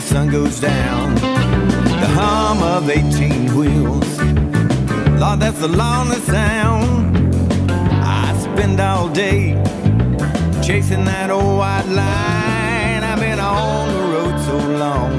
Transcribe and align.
the 0.00 0.06
sun 0.06 0.30
goes 0.30 0.60
down. 0.60 1.16
The 1.16 2.10
hum 2.18 2.62
of 2.62 2.88
18 2.88 3.56
wheels. 3.56 4.20
Lord, 5.18 5.40
that's 5.40 5.58
the 5.58 5.66
lonely 5.66 6.20
sound. 6.20 7.34
I 8.04 8.32
spend 8.38 8.78
all 8.78 9.08
day 9.08 9.54
chasing 10.62 11.04
that 11.06 11.30
old 11.30 11.58
white 11.58 11.88
line. 11.88 13.02
I've 13.02 13.18
been 13.18 13.40
on 13.40 13.88
the 13.92 14.04
road 14.14 14.36
so 14.48 14.56
long, 14.84 15.12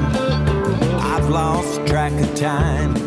I've 1.12 1.28
lost 1.28 1.86
track 1.86 2.12
of 2.12 2.34
time. 2.34 2.99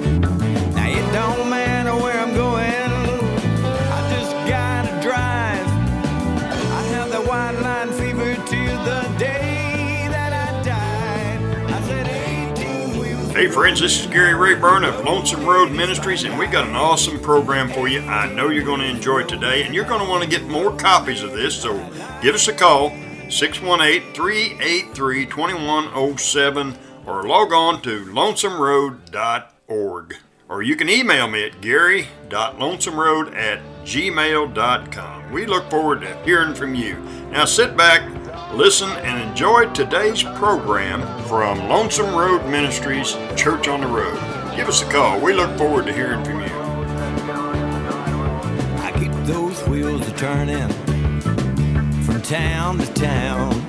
Hey 13.44 13.50
friends, 13.50 13.82
this 13.82 14.00
is 14.00 14.08
Gary 14.08 14.34
Rayburn 14.34 14.86
of 14.86 15.04
Lonesome 15.04 15.46
Road 15.46 15.70
Ministries, 15.70 16.24
and 16.24 16.40
we 16.40 16.48
got 16.48 16.66
an 16.66 16.78
awesome 16.78 17.20
program 17.20 17.70
for 17.70 17.90
you. 17.90 18.00
I 18.00 18.32
know 18.32 18.48
you're 18.48 18.64
going 18.64 18.80
to 18.80 18.88
enjoy 18.88 19.24
today, 19.24 19.64
and 19.64 19.76
you're 19.76 19.84
going 19.84 20.00
to 20.00 20.10
want 20.10 20.24
to 20.24 20.30
get 20.30 20.48
more 20.48 20.74
copies 20.74 21.24
of 21.24 21.34
this, 21.34 21.54
so 21.54 21.74
give 22.22 22.36
us 22.36 22.48
a 22.48 22.54
call 22.54 22.92
618 23.30 24.14
383 24.14 25.26
2107 25.26 26.78
or 27.06 27.24
log 27.24 27.52
on 27.52 27.82
to 27.82 28.06
lonesomeroad.org. 28.06 30.16
Or 30.48 30.64
you 30.64 30.78
can 30.78 30.90
email 30.90 31.28
me 31.28 31.46
at 31.46 31.60
gary.lonesomeroad 31.60 33.36
at 33.36 33.60
gmail.com. 33.84 35.32
We 35.34 35.46
look 35.48 35.70
forward 35.70 36.00
to 36.00 36.16
hearing 36.24 36.56
from 36.56 36.76
you. 36.76 36.96
Now 37.30 37.44
sit 37.44 37.76
back, 37.76 38.10
listen, 38.56 38.90
and 38.90 39.30
enjoy 39.30 39.66
today's 39.74 40.22
program 40.24 41.02
from 41.28 41.68
Lonesome 41.68 42.16
Road 42.16 42.46
Ministries 42.50 43.14
Church 43.36 43.68
on 43.68 43.82
the 43.82 43.88
Road. 43.88 44.16
Give 44.56 44.68
us 44.68 44.82
a 44.82 44.86
call. 44.86 45.20
We 45.20 45.34
look 45.34 45.58
forward 45.58 45.86
to 45.88 45.94
hearing 45.94 46.24
from 46.24 46.42
you. 46.42 46.54
I 48.82 48.92
keep 48.98 49.12
those 49.26 49.60
wheels 49.68 50.08
a 50.08 50.12
turning 50.14 50.70
from 52.04 52.22
town 52.22 52.78
to 52.78 52.94
town. 52.94 53.66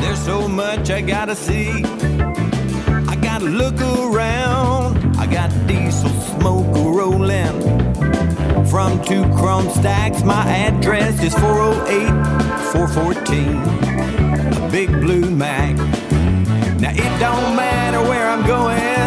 There's 0.00 0.22
so 0.24 0.48
much 0.48 0.90
I 0.90 1.00
gotta 1.00 1.36
see. 1.36 1.70
I 1.70 3.16
gotta 3.22 3.44
look 3.44 3.80
around. 3.80 5.16
I 5.16 5.26
got 5.26 5.50
diesel 5.68 6.10
smoke 6.10 6.74
rolling 6.74 7.91
from 8.72 9.04
two 9.04 9.22
chrome 9.36 9.68
stacks. 9.68 10.22
My 10.22 10.42
address 10.48 11.22
is 11.22 11.34
408 11.34 12.08
414. 12.72 14.64
A 14.64 14.68
big 14.70 14.88
blue 14.88 15.30
Mack. 15.30 15.76
Now 16.80 16.92
it 16.92 17.20
don't 17.20 17.54
matter 17.54 18.00
where 18.00 18.26
I'm 18.30 18.46
going. 18.46 19.01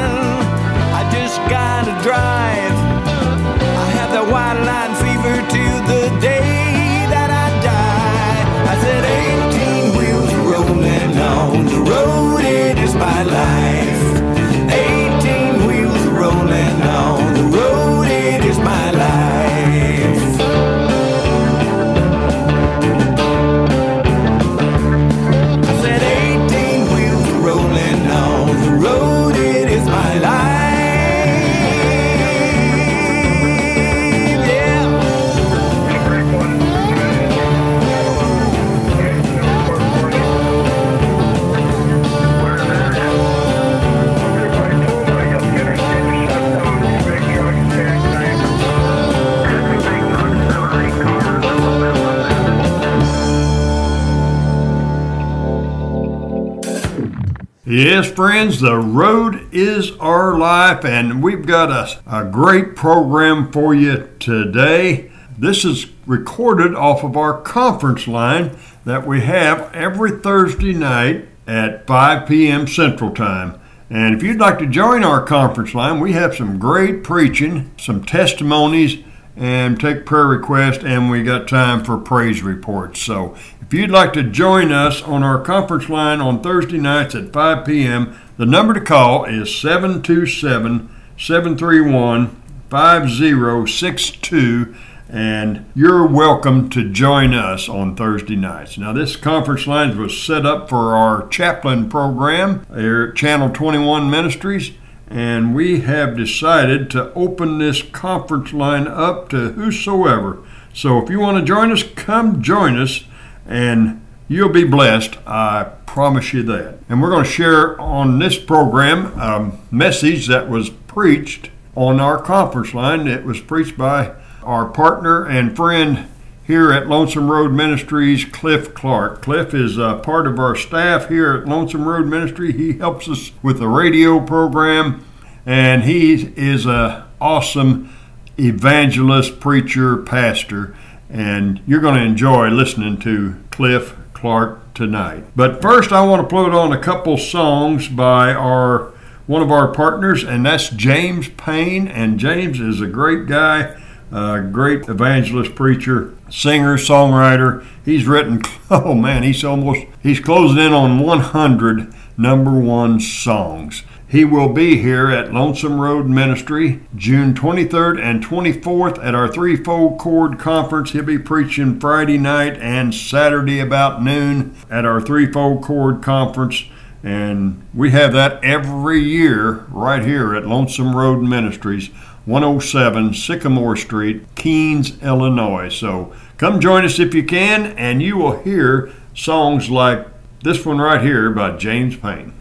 Yes, 57.85 58.09
friends, 58.09 58.61
the 58.61 58.77
road 58.77 59.47
is 59.53 59.91
our 59.99 60.39
life, 60.39 60.83
and 60.83 61.21
we've 61.21 61.45
got 61.45 61.69
a, 61.69 62.01
a 62.07 62.25
great 62.25 62.75
program 62.75 63.51
for 63.51 63.75
you 63.75 64.09
today. 64.19 65.11
This 65.37 65.63
is 65.63 65.85
recorded 66.07 66.73
off 66.73 67.03
of 67.03 67.15
our 67.15 67.39
conference 67.41 68.07
line 68.07 68.57
that 68.85 69.05
we 69.05 69.21
have 69.21 69.71
every 69.71 70.19
Thursday 70.19 70.73
night 70.73 71.27
at 71.45 71.85
5 71.85 72.27
p.m. 72.27 72.65
Central 72.65 73.11
Time. 73.11 73.61
And 73.91 74.15
if 74.15 74.23
you'd 74.23 74.39
like 74.39 74.57
to 74.57 74.65
join 74.65 75.03
our 75.03 75.23
conference 75.23 75.75
line, 75.75 75.99
we 75.99 76.13
have 76.13 76.35
some 76.35 76.57
great 76.57 77.03
preaching, 77.03 77.69
some 77.77 78.03
testimonies, 78.03 78.97
and 79.35 79.79
take 79.79 80.05
prayer 80.05 80.27
requests, 80.27 80.83
and 80.83 81.09
we 81.09 81.23
got 81.23 81.47
time 81.47 81.83
for 81.83 81.97
praise 81.97 82.41
reports. 82.41 83.01
So 83.01 83.35
if 83.61 83.73
you'd 83.73 83.89
like 83.89 84.13
to 84.13 84.23
join 84.23 84.71
us 84.71 85.01
on 85.01 85.23
our 85.23 85.41
conference 85.41 85.89
line 85.89 86.21
on 86.21 86.41
Thursday 86.41 86.77
nights 86.77 87.15
at 87.15 87.33
5 87.33 87.65
p.m., 87.65 88.17
the 88.37 88.45
number 88.45 88.73
to 88.73 88.81
call 88.81 89.25
is 89.25 89.53
727 89.55 90.89
731 91.17 92.41
5062 92.69 94.75
and 95.07 95.65
you're 95.75 96.05
welcome 96.05 96.69
to 96.69 96.89
join 96.89 97.33
us 97.33 97.69
on 97.69 97.95
Thursday 97.95 98.35
nights. 98.35 98.77
Now, 98.77 98.91
this 98.91 99.15
conference 99.15 99.67
line 99.67 99.97
was 99.97 100.19
set 100.19 100.45
up 100.45 100.67
for 100.67 100.95
our 100.95 101.27
chaplain 101.27 101.89
program 101.89 102.65
at 102.71 103.15
Channel 103.15 103.51
21 103.51 104.09
Ministries, 104.09 104.71
and 105.07 105.55
we 105.55 105.81
have 105.81 106.17
decided 106.17 106.89
to 106.91 107.13
open 107.13 107.57
this 107.57 107.81
conference 107.81 108.53
line 108.53 108.87
up 108.87 109.29
to 109.29 109.51
whosoever. 109.51 110.43
So, 110.73 111.01
if 111.01 111.09
you 111.09 111.19
want 111.19 111.37
to 111.37 111.45
join 111.45 111.71
us, 111.71 111.83
come 111.83 112.41
join 112.41 112.77
us, 112.77 113.05
and 113.47 114.05
you'll 114.27 114.49
be 114.49 114.63
blessed. 114.63 115.17
I 115.25 115.71
promise 115.85 116.33
you 116.33 116.43
that. 116.43 116.79
And 116.89 117.01
we're 117.01 117.11
going 117.11 117.23
to 117.23 117.29
share 117.29 117.79
on 117.79 118.19
this 118.19 118.37
program 118.37 119.17
a 119.19 119.57
message 119.71 120.27
that 120.27 120.49
was 120.49 120.69
preached 120.69 121.49
on 121.75 121.99
our 121.99 122.21
conference 122.21 122.73
line. 122.73 123.07
It 123.07 123.23
was 123.23 123.39
preached 123.39 123.77
by 123.77 124.15
our 124.43 124.65
partner 124.65 125.25
and 125.25 125.55
friend 125.55 126.07
here 126.45 126.71
at 126.71 126.87
Lonesome 126.87 127.31
Road 127.31 127.51
Ministries, 127.51 128.23
Cliff 128.23 128.73
Clark. 128.75 129.21
Cliff 129.21 129.53
is 129.53 129.77
a 129.77 129.95
part 130.03 130.27
of 130.27 130.39
our 130.39 130.55
staff 130.55 131.09
here 131.09 131.33
at 131.33 131.47
Lonesome 131.47 131.87
Road 131.87 132.05
Ministry. 132.05 132.51
He 132.51 132.73
helps 132.73 133.09
us 133.09 133.31
with 133.41 133.59
the 133.59 133.67
radio 133.67 134.19
program, 134.19 135.03
and 135.45 135.83
he 135.83 136.33
is 136.35 136.65
a 136.67 137.07
awesome 137.19 137.91
evangelist, 138.37 139.39
preacher, 139.39 139.97
pastor, 139.97 140.75
and 141.09 141.61
you're 141.65 141.81
going 141.81 141.95
to 141.95 142.05
enjoy 142.05 142.49
listening 142.49 142.99
to 142.99 143.35
Cliff 143.49 143.95
Clark 144.13 144.73
tonight. 144.75 145.23
But 145.35 145.61
first, 145.61 145.91
I 145.91 146.05
want 146.05 146.21
to 146.21 146.27
put 146.27 146.53
on 146.53 146.71
a 146.71 146.81
couple 146.81 147.17
songs 147.17 147.87
by 147.87 148.33
our 148.33 148.93
one 149.25 149.41
of 149.41 149.51
our 149.51 149.73
partners, 149.73 150.23
and 150.23 150.45
that's 150.45 150.69
James 150.69 151.29
Payne. 151.29 151.87
And 151.87 152.19
James 152.19 152.59
is 152.59 152.81
a 152.81 152.87
great 152.87 153.25
guy 153.25 153.81
uh, 154.15 154.39
great 154.39 154.87
evangelist, 154.87 155.55
preacher, 155.55 156.15
singer, 156.29 156.77
songwriter. 156.77 157.65
He's 157.83 158.07
written, 158.07 158.41
oh 158.71 158.93
man, 158.93 159.23
he's 159.23 159.43
almost, 159.43 159.81
he's 160.01 160.21
closing 160.21 160.57
in 160.57 160.71
on 160.71 160.99
100 160.99 161.93
number 162.17 162.51
one 162.51 163.01
songs. 163.01 163.83
He 164.07 164.23
will 164.23 164.53
be 164.53 164.77
here 164.77 165.09
at 165.09 165.33
Lonesome 165.33 165.81
Road 165.81 166.05
Ministry 166.05 166.79
June 166.95 167.33
23rd 167.33 168.01
and 168.01 168.23
24th 168.23 169.03
at 169.03 169.13
our 169.13 169.27
Threefold 169.27 169.99
Chord 169.99 170.39
Conference. 170.39 170.91
He'll 170.91 171.03
be 171.03 171.17
preaching 171.17 171.77
Friday 171.81 172.17
night 172.17 172.55
and 172.57 172.95
Saturday 172.95 173.59
about 173.59 174.01
noon 174.01 174.55
at 174.69 174.85
our 174.85 175.01
Threefold 175.01 175.61
Chord 175.61 176.01
Conference. 176.01 176.63
And 177.03 177.67
we 177.73 177.91
have 177.91 178.13
that 178.13 178.41
every 178.43 178.99
year 178.99 179.65
right 179.69 180.03
here 180.03 180.33
at 180.33 180.47
Lonesome 180.47 180.95
Road 180.95 181.21
Ministries. 181.21 181.89
107 182.25 183.13
Sycamore 183.13 183.75
Street, 183.75 184.23
Keenes, 184.35 184.99
Illinois. 185.03 185.69
So 185.69 186.11
come 186.37 186.59
join 186.59 186.83
us 186.83 186.99
if 186.99 187.13
you 187.13 187.23
can, 187.23 187.77
and 187.77 188.01
you 188.01 188.17
will 188.17 188.41
hear 188.41 188.91
songs 189.13 189.69
like 189.69 190.07
this 190.41 190.65
one 190.65 190.79
right 190.79 191.01
here 191.01 191.29
by 191.29 191.55
James 191.55 191.95
Payne. 191.95 192.33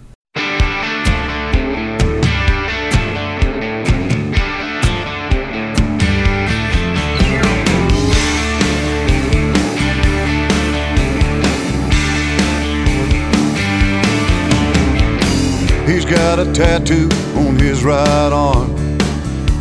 He's 15.87 16.07
got 16.07 16.39
a 16.39 16.51
tattoo 16.55 17.11
on 17.37 17.59
his 17.59 17.85
right 17.85 18.31
arm. 18.33 18.94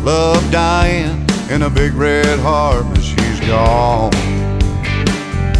Love 0.04 0.50
dying 0.50 1.26
in 1.48 1.62
a 1.62 1.70
big 1.70 1.94
red 1.94 2.38
heart, 2.40 2.84
but 2.90 3.00
she's 3.00 3.40
gone. 3.48 4.12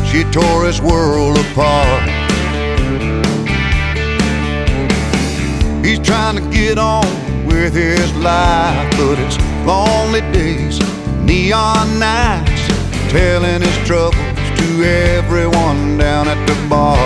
She 0.04 0.22
tore 0.24 0.66
his 0.66 0.82
world 0.82 1.38
apart. 1.38 2.02
He's 5.82 5.98
trying 5.98 6.36
to 6.36 6.50
get 6.50 6.76
on 6.76 7.06
with 7.46 7.72
his 7.72 8.12
life, 8.16 8.90
but 8.98 9.18
it's 9.18 9.38
lonely 9.64 10.20
days, 10.30 10.78
neon 11.22 11.98
nights, 11.98 12.68
telling 13.08 13.62
his 13.62 13.78
troubles 13.86 14.14
to 14.58 14.84
everyone 14.84 15.96
down 15.96 16.28
at 16.28 16.46
the 16.46 16.68
bar. 16.68 17.03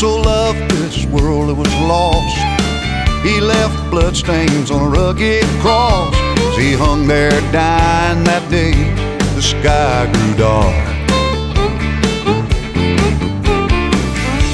So 0.00 0.16
loved 0.16 0.70
this 0.70 1.04
world 1.04 1.50
it 1.50 1.52
was 1.52 1.74
lost. 1.80 2.38
He 3.22 3.38
left 3.38 3.90
bloodstains 3.90 4.70
on 4.70 4.80
a 4.80 4.88
rugged 4.88 5.44
cross. 5.60 6.14
As 6.38 6.56
he 6.56 6.72
hung 6.72 7.06
there 7.06 7.38
dying 7.52 8.24
that 8.24 8.48
day, 8.48 8.72
the 9.34 9.42
sky 9.42 10.08
grew 10.10 10.34
dark. 10.40 10.86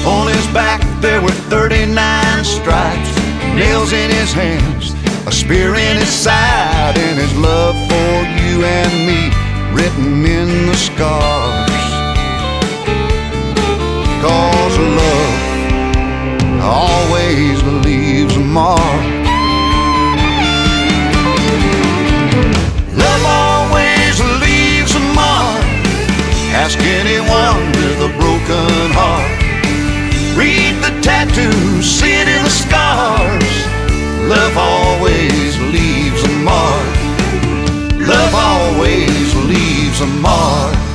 On 0.05 0.27
his 0.27 0.45
back 0.47 0.81
there 0.99 1.21
were 1.21 1.37
39 1.47 1.95
stripes, 2.43 3.15
nails 3.55 3.93
in 3.93 4.11
his 4.11 4.33
hands, 4.33 4.91
a 5.27 5.31
spear 5.31 5.75
in 5.75 5.95
his 5.95 6.09
side, 6.09 6.97
and 6.97 7.17
his 7.17 7.33
love 7.37 7.77
for 7.87 8.11
you 8.43 8.65
and 8.65 8.93
me 9.07 9.31
written 9.71 10.25
in 10.25 10.67
the 10.67 10.75
scars. 10.75 11.71
Cause 14.19 14.77
love 14.77 15.26
always 16.67 17.63
leaves 17.85 18.35
a 18.35 18.39
mark. 18.39 19.03
Love 22.93 23.23
always 23.25 24.15
leaves 24.43 24.93
a 24.95 25.03
mark. 25.15 25.63
Ask 26.63 26.79
anyone 26.79 27.63
with 27.79 27.99
a 28.09 28.11
broken 28.19 28.91
heart. 28.99 29.37
Read 30.37 30.75
the 30.83 30.93
tattoos, 31.01 31.85
see 31.85 32.13
it 32.21 32.27
in 32.27 32.43
the 32.43 32.49
scars. 32.49 33.53
Love 34.27 34.57
always 34.57 35.57
leaves 35.71 36.21
a 36.23 36.33
mark. 36.43 36.95
Love 38.07 38.35
always 38.35 39.35
leaves 39.47 40.01
a 40.01 40.07
mark. 40.07 40.86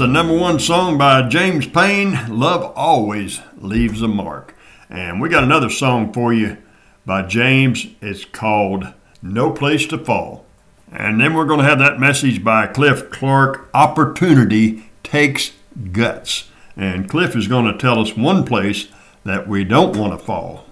The 0.00 0.06
number 0.06 0.34
one 0.34 0.58
song 0.58 0.96
by 0.96 1.20
James 1.28 1.66
Payne. 1.66 2.18
Love 2.30 2.72
always 2.74 3.42
leaves 3.58 4.00
a 4.00 4.08
mark. 4.08 4.56
And 4.88 5.20
we 5.20 5.28
got 5.28 5.44
another 5.44 5.68
song 5.68 6.10
for 6.14 6.32
you 6.32 6.56
by 7.04 7.20
James. 7.20 7.86
It's 8.00 8.24
called 8.24 8.94
No 9.20 9.50
Place 9.52 9.86
to 9.88 9.98
Fall. 9.98 10.46
And 10.90 11.20
then 11.20 11.34
we're 11.34 11.44
going 11.44 11.60
to 11.60 11.66
have 11.66 11.80
that 11.80 12.00
message 12.00 12.42
by 12.42 12.66
Cliff 12.66 13.10
Clark 13.10 13.68
Opportunity 13.74 14.90
Takes 15.02 15.52
Guts. 15.92 16.48
And 16.78 17.06
Cliff 17.06 17.36
is 17.36 17.46
going 17.46 17.70
to 17.70 17.76
tell 17.76 17.98
us 17.98 18.16
one 18.16 18.46
place 18.46 18.88
that 19.24 19.46
we 19.46 19.64
don't 19.64 19.98
want 19.98 20.18
to 20.18 20.24
fall. 20.24 20.64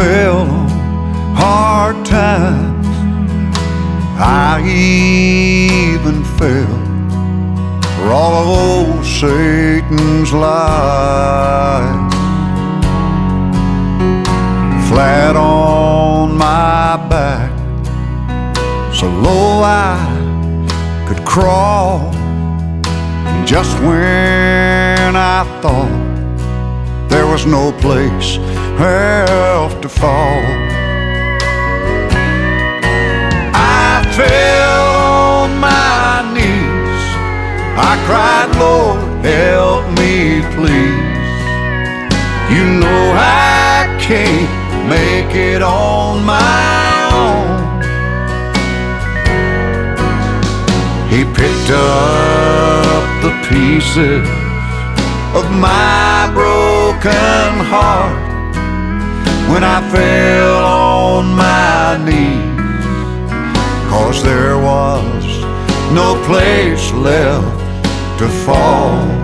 Fell 0.00 0.48
on 0.48 0.68
hard 1.36 1.96
times. 2.06 2.86
I 4.18 4.62
even 4.66 6.24
fell 6.38 6.78
for 7.94 8.06
all 8.20 8.34
of 8.42 8.48
old 8.48 9.04
Satan's 9.04 10.32
lies. 10.32 12.14
Flat 14.88 15.36
on 15.36 16.34
my 16.34 16.96
back, 17.14 17.52
so 18.98 19.06
low 19.26 19.62
I 19.62 19.98
could 21.06 21.22
crawl. 21.26 21.98
And 23.30 23.46
just 23.46 23.78
when 23.80 25.14
I 25.14 25.40
thought 25.60 25.94
there 27.10 27.26
was 27.26 27.44
no 27.44 27.72
place 27.84 28.38
else 28.80 29.74
to 29.82 29.88
fall, 29.88 30.42
I 33.54 34.02
fell 34.16 34.94
on 35.44 35.58
my 35.58 36.22
knees. 36.34 37.04
I 37.76 37.92
cried, 38.06 38.50
Lord, 38.58 39.00
help 39.24 39.86
me, 39.98 40.42
please. 40.54 41.10
You 42.54 42.64
know 42.80 43.02
I 43.14 43.96
can't 44.00 44.50
make 44.88 45.34
it 45.34 45.62
on 45.62 46.24
my 46.24 46.90
own. 47.12 47.82
He 51.10 51.24
picked 51.24 51.70
up 51.70 53.22
the 53.22 53.32
pieces 53.48 54.26
of 55.34 55.44
my 55.52 56.30
broken 56.32 57.64
heart 57.66 58.29
when 59.50 59.64
I 59.64 59.80
fell 59.90 60.64
on 60.64 61.34
my 61.34 61.98
knees. 62.06 62.60
Cause 63.90 64.22
there 64.22 64.56
was 64.56 65.24
no 65.92 66.14
place 66.24 66.92
left 66.92 67.58
to 68.20 68.28
fall. 68.44 69.19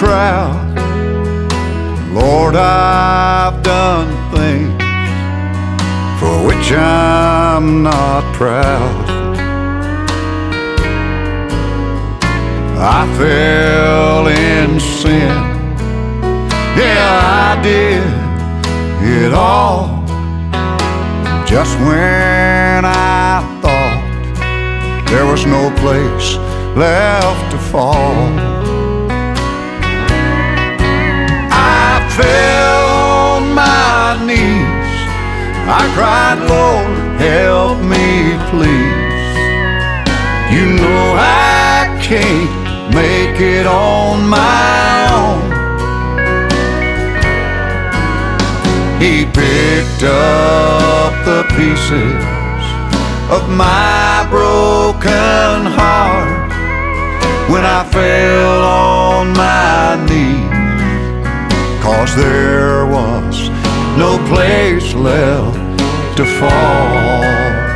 Crowd. 0.00 0.78
Lord, 2.14 2.56
I've 2.56 3.62
done 3.62 4.08
things 4.34 4.72
for 6.18 6.36
which 6.48 6.72
I'm 6.72 7.82
not 7.82 8.22
proud. 8.34 9.04
I 12.78 13.00
fell 13.18 14.28
in 14.28 14.80
sin. 14.80 15.36
Yeah, 16.80 17.50
I 17.50 17.62
did 17.62 18.02
it 19.16 19.34
all. 19.34 20.02
Just 21.44 21.78
when 21.80 22.86
I 22.86 23.44
thought 23.60 25.04
there 25.10 25.26
was 25.26 25.44
no 25.44 25.70
place 25.82 26.36
left 26.74 27.50
to 27.52 27.58
fall. 27.58 28.49
Fell 32.20 32.84
on 33.36 33.42
my 33.54 34.18
knees. 34.26 34.92
I 35.80 35.82
cried, 35.96 36.38
Lord, 36.52 36.92
help 37.28 37.78
me, 37.94 38.08
please. 38.50 39.32
You 40.54 40.64
know 40.80 41.04
I 41.16 41.96
can't 42.08 42.60
make 43.00 43.38
it 43.56 43.66
on 43.66 44.28
my 44.28 44.94
own. 45.20 45.42
He 49.04 49.24
picked 49.40 50.02
up 50.02 51.12
the 51.30 51.42
pieces 51.56 52.22
of 53.36 53.42
my 53.48 54.26
broken 54.28 55.56
heart 55.78 56.50
when 57.50 57.64
I 57.64 57.80
fell 57.96 58.62
on 58.64 59.32
my 59.32 60.04
knees. 60.08 60.59
Cause 61.82 62.14
there 62.14 62.84
was 62.86 63.48
no 63.96 64.18
place 64.28 64.94
left 64.94 65.56
to 66.16 66.24
fall. 66.24 67.70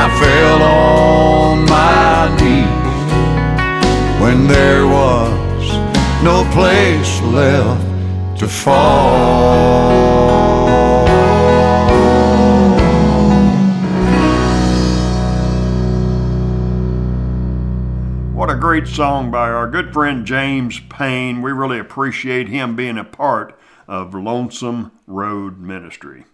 I 0.00 0.04
fell 0.20 0.62
on 0.62 1.64
my 1.64 2.28
knees 2.40 4.20
when 4.22 4.46
there 4.46 4.86
was 4.86 5.64
no 6.22 6.44
place 6.52 7.20
left 7.32 8.38
to 8.40 8.46
fall. 8.46 10.43
Great 18.74 18.88
song 18.88 19.30
by 19.30 19.48
our 19.50 19.70
good 19.70 19.92
friend 19.92 20.26
James 20.26 20.80
Payne. 20.88 21.42
We 21.42 21.52
really 21.52 21.78
appreciate 21.78 22.48
him 22.48 22.74
being 22.74 22.98
a 22.98 23.04
part 23.04 23.56
of 23.86 24.16
Lonesome 24.16 24.90
Road 25.06 25.60
Ministry. 25.60 26.24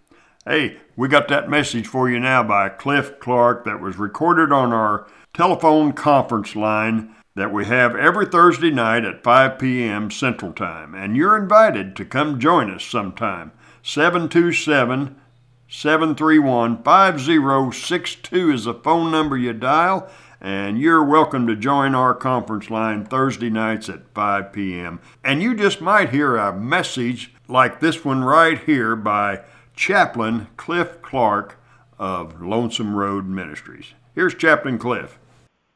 Hey, 0.47 0.79
we 0.97 1.07
got 1.07 1.29
that 1.29 1.51
message 1.51 1.87
for 1.87 2.09
you 2.09 2.19
now 2.19 2.43
by 2.43 2.71
Cliff 2.71 3.21
Clark 3.21 3.67
that 3.67 3.79
was 3.79 3.99
recorded 3.99 4.53
on 4.53 4.73
our 4.73 5.07
telephone 5.35 5.93
conference 5.93 6.57
line 6.57 7.15
that 7.35 7.53
we 7.53 7.67
have 7.67 7.95
every 7.95 8.25
Thursday 8.25 8.71
night 8.71 9.05
at 9.05 9.23
5 9.23 9.59
p.m. 9.59 10.11
Central 10.11 10.55
Time. 10.55 10.95
And 10.95 11.19
you're 11.19 11.37
invited 11.37 11.95
to 11.97 12.07
come 12.07 12.41
join 12.41 12.71
us 12.71 12.85
sometime. 12.85 13.53
727 13.83 15.21
731 15.69 16.83
5062 16.83 18.51
is 18.51 18.65
the 18.65 18.73
phone 18.73 19.11
number 19.11 19.37
you 19.37 19.53
dial, 19.53 20.11
and 20.41 20.81
you're 20.81 21.05
welcome 21.05 21.47
to 21.47 21.55
join 21.55 21.95
our 21.95 22.15
conference 22.15 22.71
line 22.71 23.05
Thursday 23.05 23.51
nights 23.51 23.89
at 23.89 24.09
5 24.15 24.53
p.m. 24.53 25.01
And 25.23 25.43
you 25.43 25.55
just 25.55 25.81
might 25.81 26.11
hear 26.11 26.37
a 26.37 26.57
message 26.57 27.35
like 27.47 27.81
this 27.81 28.05
one 28.05 28.25
right 28.25 28.59
here 28.59 28.97
by 28.97 29.43
Chaplain 29.77 30.47
Cliff 30.57 31.03
Clark 31.03 31.59
of 31.99 32.41
Lonesome 32.41 32.95
Road 32.95 33.27
Ministries. 33.27 33.93
Here's 34.15 34.35
Chaplain 34.35 34.79
Cliff. 34.79 35.19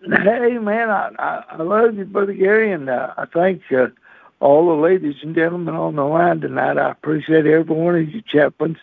Hey 0.01 0.59
man, 0.59 0.91
I, 0.91 1.45
I, 1.51 1.63
love 1.63 1.95
you, 1.97 2.05
Brother 2.05 2.35
Gary, 2.35 2.73
and 2.73 2.91
uh, 2.91 3.15
I 3.17 3.25
thank 3.25 3.63
all 4.39 4.67
the 4.69 4.83
ladies 4.83 5.15
and 5.23 5.35
gentlemen 5.35 5.75
on 5.75 5.97
the 5.97 6.05
line 6.05 6.41
tonight. 6.43 6.77
I 6.77 6.91
appreciate 6.91 7.47
every 7.47 7.75
one 7.75 7.97
of 7.97 8.09
you 8.11 8.21
chaplains, 8.21 8.77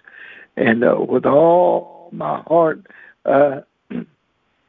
and 0.58 0.84
uh, 0.84 0.96
with 0.98 1.28
all 1.28 2.10
my 2.12 2.42
heart, 2.48 2.88
uh, 3.26 3.62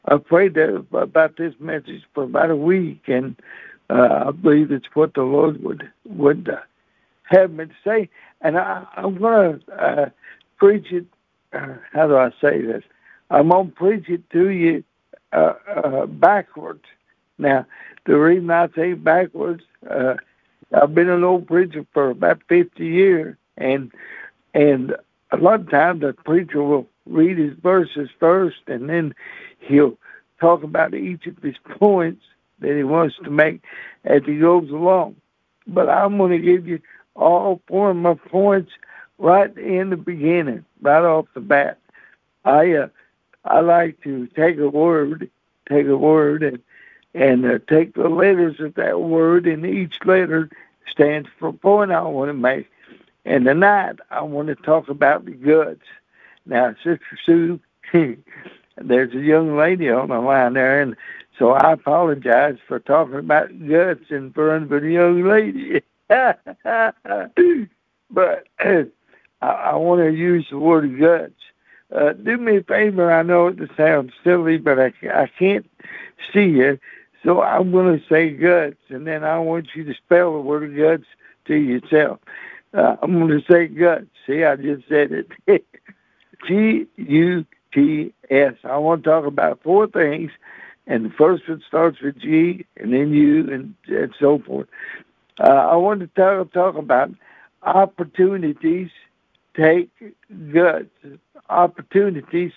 I 0.07 0.17
prayed 0.17 0.57
about 0.57 1.37
this 1.37 1.55
message 1.61 2.03
for 2.15 2.25
about 2.25 2.51
a 2.51 2.57
week, 2.57 3.03
and 3.07 3.37
uh, 3.89 4.25
I 4.27 4.31
believe 4.33 4.73
it's 4.73 4.89
what 4.95 5.15
the 5.15 5.23
Lord 5.23 5.63
would 5.63 5.89
would 6.07 6.49
uh, 6.49 6.61
have 7.25 7.53
me 7.53 7.67
to 7.67 7.73
say. 7.85 8.09
And 8.41 8.59
I, 8.59 8.85
I'm 8.97 9.19
going 9.19 9.61
to 9.61 9.73
uh, 9.73 10.11
preach 10.59 10.91
it. 10.91 11.07
Uh, 11.53 11.75
how 11.93 12.09
do 12.09 12.17
I 12.17 12.31
say 12.41 12.63
this? 12.63 12.83
I'm 13.31 13.51
going 13.51 13.69
to 13.69 13.73
preach 13.75 14.09
it 14.09 14.29
to 14.31 14.49
you 14.51 14.83
uh, 15.33 15.55
uh, 15.69 16.07
backwards. 16.07 16.85
Now, 17.39 17.67
the 18.05 18.19
reason 18.19 18.51
I 18.51 18.69
say 18.75 18.95
backwards, 18.95 19.63
uh, 19.89 20.15
I've 20.75 20.95
been 20.95 21.09
an 21.09 21.25
old 21.25 21.47
preacher 21.47 21.87
for 21.93 22.11
about 22.11 22.43
50 22.49 22.85
years, 22.85 23.37
and 23.57 23.93
and 24.55 24.97
a 25.31 25.37
lot 25.37 25.61
of 25.61 25.71
times 25.71 26.01
the 26.01 26.13
preacher 26.13 26.63
will 26.63 26.89
read 27.07 27.39
his 27.39 27.55
verses 27.63 28.09
first, 28.21 28.59
and 28.67 28.89
then 28.89 29.15
he'll 29.63 29.99
talk 30.41 30.63
about 30.63 30.95
each 30.95 31.27
of 31.27 31.39
his 31.39 31.57
points 31.79 32.23
that 32.61 32.77
he 32.77 32.85
wants 32.85 33.17
to 33.25 33.31
make 33.31 33.63
as 34.05 34.23
he 34.25 34.39
goes 34.39 34.71
along. 34.71 35.17
But 35.67 35.89
I'm 35.89 36.19
going 36.19 36.33
to 36.33 36.39
give 36.39 36.67
you 36.67 36.81
all 37.15 37.61
four 37.69 37.91
of 37.91 37.97
my 37.97 38.15
points 38.15 38.73
right 39.19 39.57
in 39.57 39.91
the 39.91 39.97
beginning, 39.97 40.65
right 40.81 41.05
off 41.05 41.27
the 41.35 41.41
bat. 41.41 41.79
I 42.45 42.73
uh, 42.73 42.89
I 43.45 43.61
like 43.61 44.01
to 44.03 44.27
take 44.29 44.59
a 44.59 44.69
word, 44.69 45.31
take 45.69 45.87
a 45.87 45.97
word, 45.97 46.43
and 46.43 46.61
and 47.15 47.45
uh, 47.45 47.59
take 47.69 47.95
the 47.95 48.09
letters 48.09 48.59
of 48.61 48.75
that 48.75 49.01
word, 49.01 49.47
and 49.47 49.67
each 49.67 49.97
letter 50.05 50.51
stands 50.91 51.29
for 51.39 51.49
a 51.49 51.53
point 51.53 51.93
I 51.93 52.03
want 52.03 52.31
to 52.31 52.35
make. 52.35 52.69
And 53.25 53.45
tonight 53.45 53.97
I 54.11 54.23
want 54.23 54.49
to 54.49 54.55
talk 54.57 54.89
about 54.89 55.25
the 55.25 55.33
guts. 55.33 55.85
Now, 56.47 56.75
Sister 56.83 57.19
Sue, 57.25 57.61
there's 58.77 59.15
a 59.15 59.21
young 59.21 59.57
lady 59.57 59.91
on 59.91 60.09
the 60.09 60.19
line 60.19 60.55
there, 60.55 60.81
and 60.81 60.97
so 61.39 61.53
I 61.53 61.73
apologize 61.73 62.57
for 62.67 62.79
talking 62.79 63.17
about 63.17 63.49
guts 63.69 64.11
in 64.11 64.33
front 64.33 64.73
of 64.73 64.83
a 64.83 64.89
young 64.89 65.25
lady. 65.25 65.83
but 66.09 66.41
I, 68.61 68.87
I 69.43 69.77
want 69.77 70.01
to 70.01 70.11
use 70.11 70.47
the 70.51 70.59
word 70.59 70.99
guts. 70.99 71.35
Uh, 71.95 72.13
do 72.13 72.39
me 72.39 72.59
a 72.59 72.63
favor. 72.63 73.13
I 73.13 73.23
know 73.23 73.49
it 73.49 73.59
sounds 73.77 74.13
silly, 74.25 74.57
but 74.57 74.79
I, 74.79 74.93
I 75.13 75.31
can't 75.39 75.69
see 76.33 76.45
you. 76.45 76.79
So 77.25 77.43
I'm 77.43 77.71
going 77.71 77.99
to 77.99 78.05
say 78.09 78.31
guts, 78.31 78.81
and 78.89 79.07
then 79.07 79.25
I 79.25 79.39
want 79.39 79.69
you 79.75 79.85
to 79.85 79.95
spell 79.95 80.33
the 80.33 80.41
word 80.41 80.77
guts 80.77 81.09
to 81.47 81.55
yourself. 81.55 82.19
Uh, 82.75 82.97
I'm 83.03 83.19
going 83.19 83.41
to 83.41 83.45
say 83.51 83.69
guts. 83.69 84.07
See, 84.27 84.45
I 84.45 84.57
just 84.57 84.89
said 84.89 85.13
it. 85.13 85.31
G 86.49 86.87
U 86.97 87.45
T 87.73 88.13
S. 88.31 88.55
I 88.65 88.77
want 88.79 89.05
to 89.05 89.11
talk 89.11 89.27
about 89.27 89.63
four 89.63 89.87
things, 89.87 90.31
and 90.87 91.05
the 91.07 91.11
first 91.11 91.49
one 91.49 91.63
starts 91.67 92.01
with 92.01 92.19
G, 92.19 92.67
and 92.77 92.93
then 92.93 93.13
U, 93.13 93.49
and, 93.51 93.75
and 93.89 94.15
so 94.19 94.39
forth. 94.39 94.69
Uh, 95.41 95.45
I 95.45 95.77
want 95.77 96.01
to 96.01 96.07
talk, 96.09 96.53
talk 96.53 96.77
about 96.77 97.11
opportunities 97.63 98.91
take 99.57 99.91
guts. 100.53 100.87
Opportunities 101.49 102.53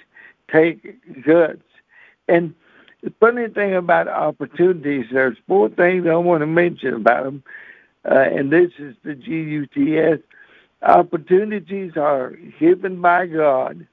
take 0.51 0.97
guts. 1.23 1.61
And 2.27 2.53
the 3.03 3.13
funny 3.19 3.47
thing 3.49 3.75
about 3.75 4.07
opportunities, 4.07 5.05
there's 5.11 5.37
four 5.47 5.69
things 5.69 6.07
I 6.07 6.15
want 6.15 6.41
to 6.41 6.47
mention 6.47 6.93
about 6.93 7.23
them, 7.25 7.43
uh, 8.09 8.15
and 8.15 8.51
this 8.51 8.71
is 8.79 8.95
the 9.03 9.13
GUTS. 9.13 10.23
Opportunities 10.81 11.97
are 11.97 12.31
given 12.59 13.01
by 13.01 13.27
God. 13.27 13.87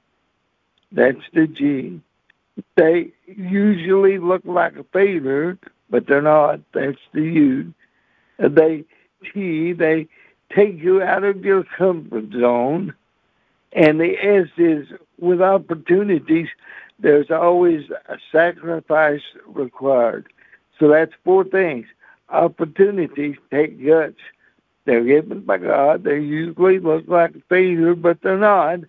That's 0.93 1.21
the 1.33 1.47
G. 1.47 1.99
They 2.75 3.11
usually 3.25 4.19
look 4.19 4.43
like 4.45 4.75
a 4.77 4.83
failure, 4.93 5.57
but 5.89 6.05
they're 6.07 6.21
not. 6.21 6.59
That's 6.73 6.99
the 7.13 7.21
U. 7.21 7.73
Uh, 8.41 8.49
they 8.49 8.85
T. 9.33 9.73
They 9.73 10.07
take 10.55 10.77
you 10.79 11.01
out 11.01 11.23
of 11.23 11.43
your 11.43 11.63
comfort 11.63 12.31
zone. 12.31 12.93
And 13.71 13.99
the 13.99 14.15
S 14.17 14.47
is 14.57 14.87
with 15.19 15.41
opportunities, 15.41 16.47
there's 16.99 17.31
always 17.31 17.89
a 18.07 18.17
sacrifice 18.31 19.21
required. 19.47 20.27
So 20.79 20.87
that's 20.89 21.13
four 21.23 21.43
things. 21.43 21.87
Opportunities 22.29 23.35
take 23.51 23.83
guts. 23.83 24.19
They're 24.85 25.03
given 25.03 25.41
by 25.41 25.57
God. 25.57 26.03
They 26.03 26.19
usually 26.19 26.79
look 26.79 27.07
like 27.07 27.35
a 27.35 27.41
failure, 27.49 27.95
but 27.95 28.21
they're 28.21 28.37
not. 28.37 28.79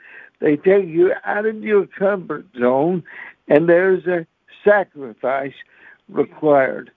They 0.41 0.57
take 0.57 0.87
you 0.87 1.13
out 1.25 1.47
of 1.47 1.63
your 1.63 1.87
comfort 1.87 2.47
zone, 2.59 3.03
and 3.49 3.69
there's 3.69 4.07
a 4.07 4.27
sacrifice 4.65 5.55
required. 6.09 6.91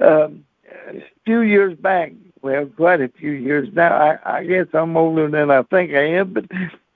Um, 0.00 0.44
a 0.88 1.02
few 1.24 1.40
years 1.40 1.76
back, 1.76 2.12
well, 2.42 2.66
quite 2.66 3.00
a 3.00 3.08
few 3.08 3.30
years 3.30 3.68
now. 3.72 3.94
I, 3.94 4.38
I 4.38 4.44
guess 4.44 4.66
I'm 4.74 4.96
older 4.96 5.28
than 5.28 5.50
I 5.50 5.62
think 5.62 5.92
I 5.92 6.04
am, 6.04 6.32
but 6.32 6.44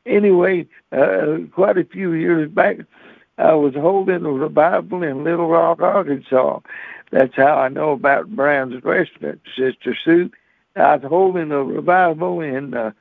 anyway, 0.07 0.67
uh, 0.93 1.38
quite 1.52 1.78
a 1.78 1.85
few 1.85 2.12
years 2.12 2.50
back, 2.50 2.78
I 3.38 3.55
was 3.55 3.75
holding 3.75 4.25
a 4.25 4.33
revival 4.33 5.02
in 5.02 5.25
Little 5.25 5.49
Rock, 5.49 5.81
Arkansas. 5.81 6.61
That's 7.11 7.35
how 7.37 7.57
I 7.57 7.69
know 7.69 7.93
about 7.93 8.35
Brown's 8.35 8.83
Restaurant, 8.85 9.40
Sister 9.57 9.97
Sue. 10.05 10.31
I 10.76 10.97
was 10.97 11.05
holding 11.09 11.50
a 11.52 11.62
revival 11.62 12.40
in 12.40 12.75
uh, 12.75 12.93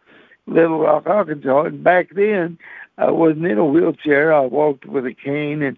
Little 0.48 0.80
Rock, 0.80 1.06
Arkansas, 1.08 1.64
and 1.64 1.84
back 1.84 2.10
then 2.16 2.58
I 2.98 3.12
wasn't 3.12 3.46
in 3.46 3.58
a 3.58 3.66
wheelchair. 3.66 4.34
I 4.34 4.42
walked 4.42 4.86
with 4.86 5.06
a 5.06 5.14
cane, 5.14 5.62
and 5.62 5.78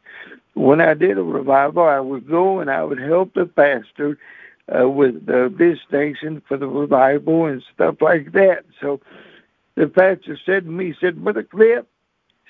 when 0.53 0.79
I 0.81 0.93
did 0.93 1.17
a 1.17 1.23
revival, 1.23 1.83
I 1.83 1.99
would 1.99 2.27
go 2.27 2.59
and 2.59 2.69
I 2.69 2.83
would 2.83 2.99
help 2.99 3.33
the 3.33 3.45
pastor 3.45 4.17
uh, 4.73 4.87
with 4.87 5.25
the 5.25 5.49
visitation 5.49 6.41
for 6.47 6.57
the 6.57 6.67
revival 6.67 7.45
and 7.45 7.63
stuff 7.73 7.95
like 8.01 8.31
that. 8.33 8.65
So 8.79 9.01
the 9.75 9.87
pastor 9.87 10.37
said 10.45 10.65
to 10.65 10.71
me, 10.71 10.95
said, 10.99 11.23
Brother 11.23 11.43
Cliff, 11.43 11.85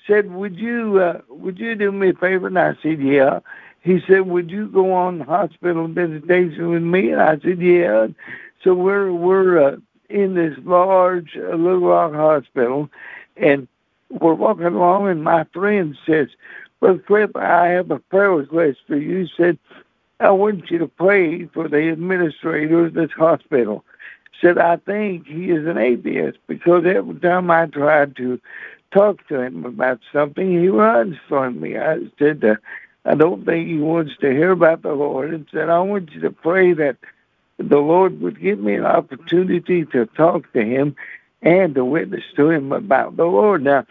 said, 0.08 0.32
would 0.32 0.58
you 0.58 1.00
uh, 1.00 1.22
would 1.30 1.60
you 1.60 1.76
do 1.76 1.92
me 1.92 2.10
a 2.10 2.14
favor? 2.14 2.48
And 2.48 2.60
I 2.60 2.76
said, 2.82 3.02
yeah. 3.02 3.40
He 3.82 4.02
said, 4.08 4.28
would 4.28 4.52
you 4.52 4.68
go 4.68 4.92
on 4.94 5.22
hospital 5.22 5.88
visitation 5.88 6.70
with 6.70 6.84
me? 6.84 7.12
And 7.12 7.22
I 7.22 7.40
said, 7.40 7.62
yeah. 7.62 8.08
So 8.64 8.74
we're 8.74 9.12
we're 9.14 9.64
uh, 9.64 9.76
in 10.10 10.34
this 10.36 10.58
large 10.63 11.38
uh, 11.38 11.56
Little 11.56 11.80
Rock 11.80 12.13
hospital, 12.13 12.89
and 13.38 13.68
we're 14.10 14.34
walking 14.34 14.66
along, 14.66 15.08
and 15.08 15.24
my 15.24 15.46
friend 15.54 15.98
says, 16.06 16.28
Brother 16.80 17.00
Cliff, 17.00 17.36
I 17.36 17.68
have 17.68 17.92
a 17.92 18.00
prayer 18.00 18.32
request 18.32 18.80
for 18.88 18.96
you. 18.96 19.25
He 19.25 19.32
said, 19.38 19.58
I 20.20 20.32
want 20.32 20.70
you 20.70 20.80
to 20.80 20.88
pray 20.88 21.46
for 21.48 21.68
the 21.68 21.92
administrator 21.92 22.86
of 22.86 22.94
this 22.94 23.12
hospital. 23.12 23.86
Said, 24.42 24.58
I 24.58 24.78
think 24.78 25.28
he 25.28 25.51
is 25.51 25.68
an 25.68 25.78
atheist 25.78 26.39
because 26.48 26.86
every 26.86 27.20
time 27.20 27.51
I 27.51 27.66
tried 27.68 28.16
to 28.18 28.39
talk 28.92 29.28
to 29.28 29.42
him 29.42 29.66
about 29.66 30.00
something, 30.12 30.60
he 30.60 30.70
runs 30.70 31.18
from 31.28 31.60
me. 31.60 31.78
I 31.78 32.00
said, 32.18 32.58
I 33.06 33.16
don't 33.16 33.46
think 33.46 33.68
he 33.68 33.78
wants 33.78 34.13
to 34.22 34.32
hear 34.32 34.51
about 34.51 34.82
the 34.82 34.94
Lord 34.94 35.34
and 35.34 35.48
said, 35.51 35.70
I 35.70 35.80
want 35.80 36.12
you 36.12 36.22
to 36.22 36.32
pray 36.32 36.74
that 36.74 36.98
the 37.60 37.78
Lord 37.78 38.22
would 38.22 38.39
give 38.39 38.60
me 38.60 38.75
an 38.75 38.86
opportunity 38.86 39.86
to 39.86 40.06
talk 40.06 40.51
to 40.54 40.63
him 40.63 40.96
and 41.42 41.75
to 41.75 41.86
witness 41.86 42.24
to 42.36 42.50
him 42.50 42.72
about 42.72 43.18
the 43.18 43.25
Lord. 43.25 43.63
Now, 43.63 43.86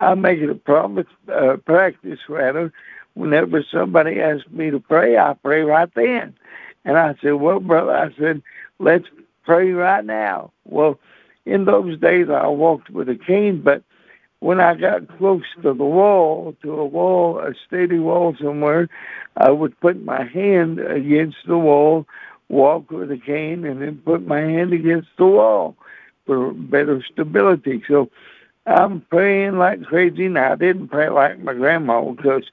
I 0.00 0.14
make 0.14 0.40
it 0.40 0.50
a 0.50 0.54
promise, 0.54 1.06
uh, 1.32 1.58
practice 1.58 2.20
rather, 2.28 2.72
whenever 3.14 3.62
somebody 3.62 4.20
asks 4.20 4.50
me 4.50 4.70
to 4.70 4.80
pray, 4.80 5.18
I 5.18 5.34
pray 5.34 5.62
right 5.62 5.92
then. 5.94 6.34
And 6.84 6.96
I 6.96 7.14
said, 7.20 7.34
well, 7.34 7.60
brother, 7.60 7.94
I 7.94 8.12
said, 8.18 8.42
let's 8.78 9.06
pray 9.44 9.72
right 9.72 10.04
now. 10.04 10.52
Well, 10.64 10.98
in 11.44 11.66
those 11.66 11.98
days, 11.98 12.28
I 12.30 12.46
walked 12.46 12.88
with 12.88 13.08
a 13.10 13.16
cane, 13.16 13.60
but 13.60 13.82
when 14.38 14.60
I 14.60 14.74
got 14.74 15.18
close 15.18 15.44
to 15.62 15.74
the 15.74 15.84
wall, 15.84 16.56
to 16.62 16.72
a 16.72 16.84
wall, 16.84 17.38
a 17.38 17.52
steady 17.66 17.98
wall 17.98 18.34
somewhere, 18.40 18.88
I 19.36 19.50
would 19.50 19.78
put 19.80 20.02
my 20.02 20.24
hand 20.24 20.80
against 20.80 21.36
the 21.46 21.58
wall, 21.58 22.06
walk 22.50 22.90
with 22.90 23.10
a 23.10 23.18
cane, 23.18 23.64
and 23.64 23.80
then 23.80 24.02
put 24.04 24.26
my 24.26 24.40
hand 24.40 24.72
against 24.72 25.08
the 25.16 25.26
wall 25.26 25.76
for 26.26 26.52
better 26.52 27.02
stability. 27.12 27.82
So 27.88 28.10
I'm 28.66 29.00
praying 29.10 29.58
like 29.58 29.82
crazy. 29.84 30.28
Now, 30.28 30.52
I 30.52 30.56
didn't 30.56 30.88
pray 30.88 31.08
like 31.08 31.38
my 31.40 31.54
grandma 31.54 32.02
because 32.10 32.44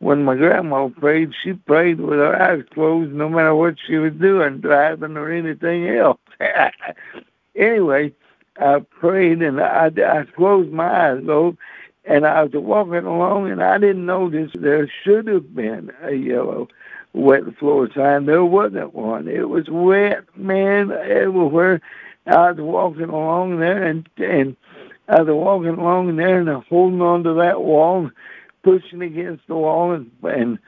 when 0.00 0.24
my 0.24 0.36
grandma 0.36 0.88
prayed, 0.88 1.32
she 1.42 1.54
prayed 1.54 2.00
with 2.00 2.18
her 2.18 2.40
eyes 2.40 2.64
closed 2.74 3.12
no 3.12 3.28
matter 3.28 3.54
what 3.54 3.76
she 3.86 3.96
was 3.96 4.12
doing, 4.14 4.58
driving 4.58 5.16
or 5.16 5.30
anything 5.30 5.88
else. 5.88 6.18
anyway, 7.56 8.12
I 8.60 8.80
prayed 8.80 9.42
and 9.42 9.60
I, 9.60 9.86
I 9.86 10.24
closed 10.36 10.70
my 10.70 11.10
eyes 11.10 11.22
though, 11.24 11.56
and 12.04 12.26
I 12.26 12.42
was 12.42 12.52
walking 12.54 13.06
along 13.06 13.50
and 13.50 13.62
I 13.62 13.78
didn't 13.78 14.04
notice 14.04 14.50
there 14.54 14.90
should 15.02 15.26
have 15.28 15.54
been 15.54 15.90
a 16.02 16.12
yellow 16.12 16.68
wet 17.14 17.42
floor 17.58 17.88
sign. 17.94 18.26
There 18.26 18.44
wasn't 18.44 18.94
one. 18.94 19.28
It 19.28 19.48
was 19.48 19.68
wet, 19.68 20.24
man, 20.36 20.90
everywhere. 20.92 21.80
I 22.26 22.50
was 22.50 22.60
walking 22.60 23.08
along 23.08 23.60
there 23.60 23.84
and 23.84 24.08
and 24.18 24.56
I 25.08 25.22
was 25.22 25.34
walking 25.34 25.78
along 25.78 26.16
there 26.16 26.40
and 26.40 26.64
holding 26.64 27.00
on 27.00 27.22
to 27.24 27.34
that 27.34 27.62
wall, 27.62 28.10
pushing 28.62 29.02
against 29.02 29.46
the 29.46 29.54
wall 29.54 29.92
and 29.92 30.10
and 30.22 30.58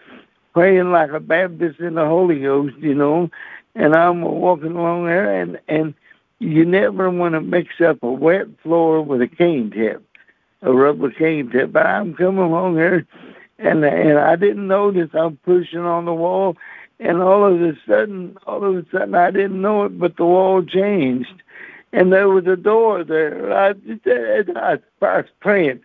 praying 0.54 0.92
like 0.92 1.11
a 1.11 1.20
Baptist 1.20 1.80
in 1.80 1.94
the 1.94 2.06
Holy 2.06 2.40
Ghost, 2.40 2.76
you 2.78 2.94
know. 2.94 3.30
And 3.74 3.94
I'm 3.94 4.22
walking 4.22 4.72
along 4.72 5.06
there 5.06 5.40
and 5.40 5.59
and 5.68 5.94
you 6.38 6.64
never 6.64 7.11
want 7.11 7.35
to 7.35 7.40
mix 7.40 7.80
up 7.80 8.02
a 8.02 8.12
wet 8.12 8.46
floor 8.62 9.02
with 9.02 9.22
a 9.22 9.28
cane 9.28 9.70
tip, 9.70 10.02
a 10.62 10.72
rubber 10.72 11.11
cane 11.11 11.50
tip. 11.50 11.72
But 11.72 11.87
I'm 11.87 12.14
coming 12.14 12.44
along 12.44 12.76
here, 12.76 13.06
and 13.58 13.84
and 13.84 14.18
I 14.18 14.36
didn't 14.36 14.66
notice 14.66 15.10
I'm 15.14 15.36
pushing 15.38 15.80
on 15.80 16.04
the 16.04 16.14
wall, 16.14 16.56
and 17.00 17.22
all 17.22 17.44
of 17.44 17.60
a 17.60 17.76
sudden, 17.86 18.36
all 18.46 18.64
of 18.64 18.76
a 18.76 18.86
sudden, 18.90 19.14
I 19.14 19.30
didn't 19.30 19.60
know 19.60 19.84
it, 19.84 19.98
but 19.98 20.16
the 20.16 20.26
wall 20.26 20.62
changed, 20.62 21.42
and 21.92 22.12
there 22.12 22.28
was 22.28 22.46
a 22.46 22.56
door 22.56 23.04
there. 23.04 23.52
I, 23.56 23.74
I, 24.06 24.78
I 25.02 25.16
was 25.16 25.26
praying, 25.40 25.80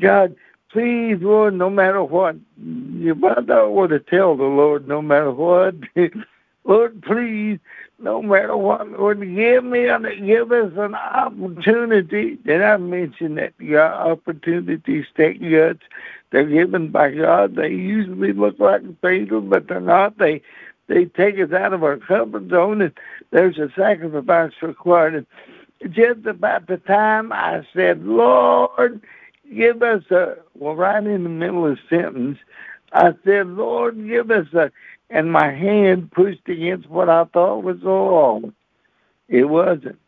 God, 0.00 0.34
please, 0.70 1.18
Lord, 1.20 1.54
no 1.54 1.70
matter 1.70 2.02
what, 2.02 2.36
you 2.60 3.14
might 3.14 3.46
not 3.46 3.72
want 3.72 3.90
to 3.90 4.00
tell 4.00 4.36
the 4.36 4.44
Lord, 4.44 4.88
no 4.88 5.02
matter 5.02 5.30
what. 5.30 5.74
Lord, 6.64 7.02
please 7.02 7.58
no 8.02 8.20
matter 8.20 8.56
what, 8.56 8.90
Lord, 8.90 9.20
give 9.20 9.64
me 9.64 9.86
and 9.86 10.26
give 10.26 10.50
us 10.50 10.72
an 10.76 10.94
opportunity. 10.94 12.36
Did 12.44 12.60
I 12.60 12.76
mention 12.76 13.36
that 13.36 13.52
God 13.58 14.10
opportunities 14.10 15.06
take 15.16 15.40
guts? 15.40 15.84
They're 16.32 16.46
given 16.46 16.88
by 16.88 17.12
God. 17.12 17.56
They 17.56 17.68
usually 17.68 18.32
look 18.32 18.58
like 18.58 18.82
fatal, 19.02 19.42
but 19.42 19.68
they're 19.68 19.80
not. 19.80 20.18
They 20.18 20.42
they 20.88 21.04
take 21.04 21.38
us 21.38 21.52
out 21.52 21.74
of 21.74 21.84
our 21.84 21.98
comfort 21.98 22.48
zone, 22.48 22.82
and 22.82 22.92
there's 23.30 23.58
a 23.58 23.70
sacrifice 23.76 24.52
required. 24.62 25.26
And 25.82 25.94
just 25.94 26.26
about 26.26 26.66
the 26.66 26.78
time 26.78 27.32
I 27.32 27.66
said, 27.74 28.04
Lord, 28.04 29.02
give 29.54 29.82
us 29.82 30.10
a 30.10 30.38
well, 30.54 30.74
right 30.74 31.04
in 31.04 31.22
the 31.22 31.28
middle 31.28 31.66
of 31.66 31.76
the 31.76 31.96
sentence, 31.96 32.38
I 32.92 33.12
said, 33.24 33.48
Lord, 33.48 33.96
give 34.08 34.30
us 34.30 34.52
a 34.54 34.72
and 35.10 35.30
my 35.30 35.52
hand 35.52 36.10
pushed 36.10 36.48
against 36.48 36.88
what 36.88 37.10
I 37.10 37.24
thought 37.24 37.62
was 37.62 37.82
a 37.82 37.86
wall. 37.86 38.52
It 39.28 39.44
wasn't. 39.44 39.98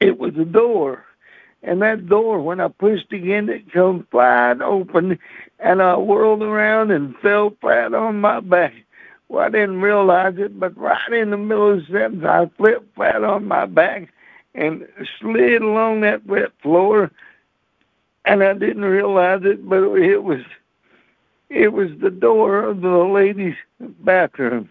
It 0.00 0.18
was 0.18 0.36
a 0.36 0.44
door. 0.44 1.04
And 1.62 1.80
that 1.82 2.08
door, 2.08 2.40
when 2.40 2.60
I 2.60 2.68
pushed 2.68 3.12
against 3.12 3.50
it, 3.50 3.72
came 3.72 4.06
wide 4.12 4.62
open, 4.62 5.18
and 5.60 5.80
I 5.80 5.96
whirled 5.96 6.42
around 6.42 6.90
and 6.90 7.16
fell 7.18 7.54
flat 7.60 7.94
on 7.94 8.20
my 8.20 8.40
back. 8.40 8.74
Well, 9.28 9.44
I 9.44 9.48
didn't 9.48 9.80
realize 9.80 10.34
it, 10.38 10.58
but 10.58 10.76
right 10.76 11.12
in 11.12 11.30
the 11.30 11.36
middle 11.36 11.72
of 11.72 11.86
the 11.86 11.92
sentence, 11.92 12.24
I 12.24 12.50
flipped 12.56 12.94
flat 12.96 13.22
on 13.22 13.46
my 13.46 13.66
back 13.66 14.08
and 14.54 14.86
slid 15.20 15.62
along 15.62 16.00
that 16.00 16.26
wet 16.26 16.50
floor, 16.62 17.10
and 18.24 18.42
I 18.42 18.52
didn't 18.54 18.84
realize 18.84 19.42
it, 19.44 19.68
but 19.68 19.82
it 19.94 20.22
was 20.22 20.42
it 21.48 21.72
was 21.74 21.90
the 22.00 22.10
door 22.10 22.60
of 22.60 22.80
the 22.80 22.88
ladies' 22.88 23.56
bathroom. 23.78 24.70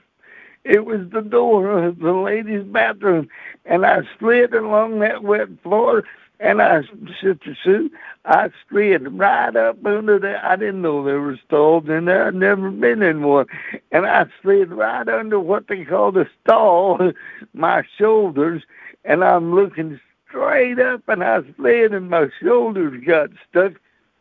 It 0.63 0.85
was 0.85 1.01
the 1.11 1.21
door 1.21 1.71
of 1.71 1.99
the 1.99 2.13
ladies' 2.13 2.63
bathroom. 2.63 3.29
And 3.65 3.85
I 3.85 4.01
slid 4.19 4.53
along 4.53 4.99
that 4.99 5.23
wet 5.23 5.49
floor 5.61 6.03
and 6.41 6.61
I, 6.61 6.81
Sister 7.21 7.57
Sue, 7.63 7.91
I 8.25 8.49
slid 8.69 9.13
right 9.19 9.55
up 9.55 9.85
under 9.85 10.19
there. 10.19 10.45
I 10.45 10.57
didn't 10.57 10.81
know 10.83 11.05
there 11.05 11.21
were 11.21 11.39
stalls 11.45 11.85
in 11.89 12.05
there. 12.05 12.27
I'd 12.27 12.35
never 12.35 12.71
been 12.71 13.03
in 13.03 13.23
one. 13.23 13.47
And 13.93 14.07
I 14.07 14.25
slid 14.41 14.71
right 14.71 15.07
under 15.07 15.39
what 15.39 15.69
they 15.69 15.85
call 15.85 16.11
the 16.11 16.27
stall, 16.43 16.99
my 17.53 17.83
shoulders, 17.97 18.63
and 19.05 19.23
I'm 19.23 19.55
looking 19.55 20.01
straight 20.29 20.79
up 20.79 21.03
and 21.09 21.23
I 21.23 21.41
slid 21.57 21.93
and 21.93 22.09
my 22.09 22.27
shoulders 22.43 23.03
got 23.05 23.29
stuck. 23.49 23.73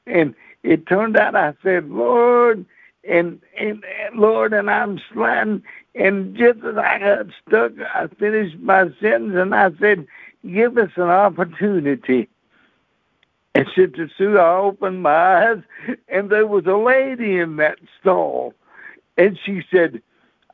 And 0.07 0.35
it 0.63 0.87
turned 0.87 1.17
out 1.19 1.37
I 1.37 1.55
said, 1.65 1.91
Lord, 1.91 2.67
and, 3.09 3.41
and, 3.59 3.85
and 3.85 4.17
Lord, 4.21 4.53
and 4.55 4.71
I'm 4.71 5.01
sliding. 5.13 5.63
And 5.97 6.37
just 6.37 6.61
as 6.65 6.77
I 6.77 7.01
got 7.01 7.27
stuck, 7.49 7.73
I 7.95 8.09
finished 8.19 8.59
my 8.61 8.85
sentence 9.01 9.35
and 9.37 9.55
I 9.55 9.71
said, 9.81 10.07
give 10.47 10.79
us 10.79 10.91
an 10.97 11.11
opportunity. 11.11 12.29
And 13.55 13.67
Sue, 13.75 14.39
I 14.39 14.57
opened 14.57 15.03
my 15.03 15.51
eyes 15.51 15.63
and 16.09 16.31
there 16.31 16.47
was 16.47 16.67
a 16.67 16.77
lady 16.77 17.39
in 17.39 17.57
that 17.57 17.79
stall. 18.01 18.55
And 19.17 19.39
she 19.45 19.63
said, 19.71 20.01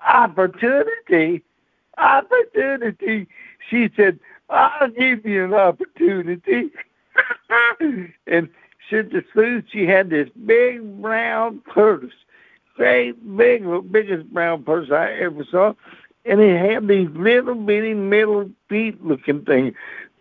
opportunity? 0.07 1.43
Opportunity? 1.99 3.27
She 3.69 3.91
said, 3.97 4.19
I'll 4.49 4.91
give 4.91 5.27
you 5.27 5.45
an 5.45 5.55
opportunity. 5.55 6.71
and 8.27 8.49
Sue, 8.89 9.63
she 9.71 9.87
had 9.87 10.11
this 10.11 10.29
big 10.47 11.03
brown 11.03 11.61
purse, 11.61 12.13
great 12.77 13.37
big, 13.37 13.65
biggest 13.91 14.33
brown 14.33 14.63
purse 14.63 14.91
I 14.91 15.13
ever 15.13 15.45
saw, 15.51 15.75
and 16.27 16.41
it 16.41 16.59
had 16.59 16.89
these 16.89 17.09
little 17.15 17.55
bitty 17.55 17.95
metal 17.95 18.51
feet 18.69 19.03
looking 19.05 19.45
things 19.45 19.75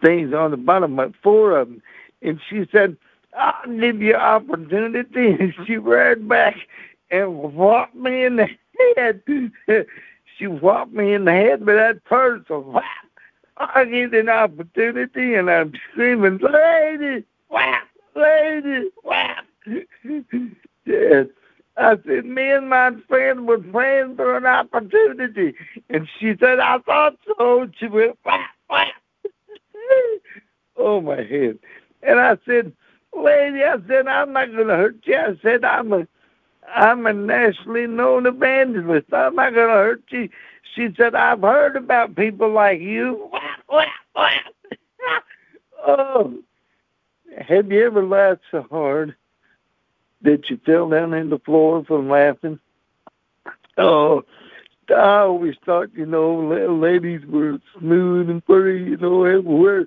things 0.04 0.34
on 0.34 0.52
the 0.52 0.58
bottom, 0.58 0.96
but 0.96 1.14
four 1.24 1.58
of 1.58 1.70
them. 1.70 1.82
And 2.22 2.40
she 2.50 2.68
said, 2.72 2.98
I'll 3.38 3.78
give 3.78 4.02
you 4.02 4.16
opportunity. 4.16 5.36
And 5.40 5.54
she 5.66 5.78
ran 5.78 6.28
back 6.28 6.56
and 7.12 7.38
whopped 7.38 7.96
me 7.96 8.24
in 8.26 8.38
the 8.38 8.48
head. 8.96 9.22
she 10.38 10.46
whopped 10.46 10.94
me 10.94 11.14
in 11.14 11.26
the 11.26 11.32
head 11.32 11.66
with 11.66 11.76
that 11.76 12.04
purse. 12.06 12.44
I 13.58 13.86
get 13.86 14.14
an 14.14 14.30
opportunity 14.30 15.36
and 15.36 15.50
I'm 15.50 15.74
screaming, 15.92 16.40
lady, 16.40 17.24
whap, 17.50 17.88
lady, 18.16 18.90
whap. 19.04 19.46
yes. 20.86 21.28
I 21.78 21.98
said, 22.06 22.26
me 22.26 22.52
and 22.52 22.70
my 22.70 22.92
friend 23.08 23.48
were 23.48 23.58
praying 23.60 24.16
for 24.16 24.38
an 24.38 24.46
opportunity. 24.46 25.56
And 25.90 26.08
she 26.20 26.36
said, 26.40 26.60
I 26.60 26.80
thought 26.80 27.18
so. 27.38 27.68
She 27.78 27.88
went, 27.88 28.18
whap, 28.24 28.50
whap. 28.70 28.94
oh, 30.78 31.02
my 31.02 31.22
head. 31.24 31.60
And 32.02 32.20
I 32.20 32.38
said, 32.46 32.72
lady, 33.14 33.64
I 33.64 33.76
said, 33.88 34.08
I'm 34.08 34.32
not 34.32 34.54
going 34.54 34.68
to 34.68 34.76
hurt 34.76 34.98
you. 35.04 35.18
I 35.18 35.38
said, 35.42 35.66
I'm 35.66 35.92
a, 35.92 36.08
I'm 36.74 37.06
a 37.06 37.14
nationally 37.14 37.88
known 37.88 38.26
evangelist. 38.26 39.14
I'm 39.14 39.36
not 39.36 39.54
going 39.54 39.68
to 39.68 39.74
hurt 39.74 40.04
you. 40.10 40.30
She 40.76 40.90
said, 40.98 41.14
I've 41.16 41.42
heard 41.42 41.76
about 41.76 42.16
people 42.16 42.52
like 42.52 42.80
you. 42.80 43.30
Wah, 43.34 43.40
wah, 43.70 43.86
wah. 44.16 44.30
oh, 45.88 46.34
have 47.38 47.72
you 47.72 47.86
ever 47.86 48.04
laughed 48.04 48.42
so 48.52 48.66
hard 48.70 49.16
that 50.26 50.50
you 50.50 50.60
fell 50.66 50.90
down 50.90 51.14
in 51.14 51.30
the 51.30 51.40
floor 51.40 51.84
from 51.86 52.10
laughing? 52.10 52.60
Oh, 53.78 54.24
I 54.90 55.20
always 55.22 55.56
thought, 55.66 55.90
you 55.96 56.06
know, 56.06 56.36
ladies 56.70 57.26
were 57.26 57.60
smooth 57.80 58.30
and 58.30 58.46
pretty, 58.46 58.84
you 58.84 58.98
know, 58.98 59.24
everywhere. 59.24 59.86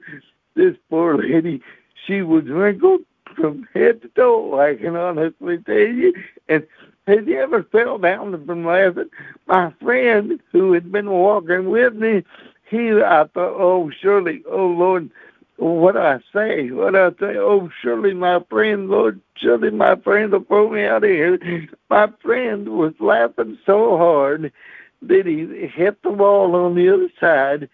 This 0.54 0.76
poor 0.90 1.16
lady, 1.16 1.62
she 2.06 2.22
was 2.22 2.44
wrinkled 2.44 3.02
from 3.36 3.68
head 3.74 4.02
to 4.02 4.08
toe, 4.08 4.58
I 4.58 4.74
can 4.76 4.96
honestly 4.96 5.58
tell 5.58 5.76
you. 5.76 6.12
And 6.48 6.66
have 7.06 7.28
you 7.28 7.40
ever 7.40 7.62
fell 7.64 7.98
down 7.98 8.44
from 8.44 8.64
laughing? 8.66 9.10
My 9.46 9.72
friend 9.80 10.40
who 10.52 10.72
had 10.72 10.90
been 10.90 11.10
walking 11.10 11.70
with 11.70 11.94
me, 11.94 12.24
he, 12.68 12.90
I 12.92 13.24
thought, 13.32 13.54
oh, 13.58 13.90
surely, 14.00 14.42
oh, 14.50 14.66
Lord, 14.66 15.10
what 15.58 15.96
I 15.96 16.20
say? 16.32 16.70
What 16.70 16.94
I 16.94 17.10
say? 17.10 17.36
Oh, 17.36 17.68
surely 17.82 18.14
my 18.14 18.40
friend, 18.48 18.88
Lord, 18.88 19.20
surely 19.36 19.70
my 19.70 19.96
friend 19.96 20.32
will 20.32 20.40
pull 20.40 20.70
me 20.70 20.84
out 20.84 21.04
of 21.04 21.10
here. 21.10 21.68
My 21.90 22.08
friend 22.22 22.68
was 22.68 22.94
laughing 23.00 23.58
so 23.66 23.96
hard 23.96 24.52
that 25.02 25.26
he 25.26 25.66
hit 25.66 26.02
the 26.02 26.10
wall 26.10 26.54
on 26.54 26.74
the 26.74 26.92
other 26.92 27.08
side 27.20 27.68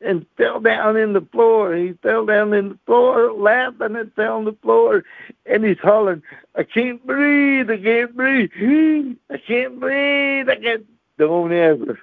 and 0.00 0.26
fell 0.36 0.60
down 0.60 0.96
in 0.96 1.12
the 1.12 1.20
floor. 1.20 1.74
He 1.74 1.92
fell 2.02 2.24
down 2.26 2.54
in 2.54 2.70
the 2.70 2.78
floor, 2.86 3.32
laughing 3.32 3.96
and 3.96 4.12
fell 4.14 4.36
on 4.38 4.44
the 4.44 4.56
floor. 4.62 5.04
And 5.46 5.64
he's 5.64 5.78
hollering, 5.78 6.22
I 6.54 6.62
can't 6.62 7.04
breathe, 7.06 7.70
I 7.70 7.78
can't 7.78 8.16
breathe, 8.16 9.16
I 9.30 9.38
can't 9.38 9.80
breathe, 9.80 10.48
I 10.48 10.56
can't. 10.56 10.86
Don't 11.18 11.52
ever, 11.52 11.98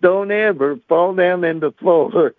don't 0.00 0.30
ever 0.30 0.78
fall 0.88 1.12
down 1.14 1.42
in 1.44 1.58
the 1.60 1.72
floor 1.72 2.34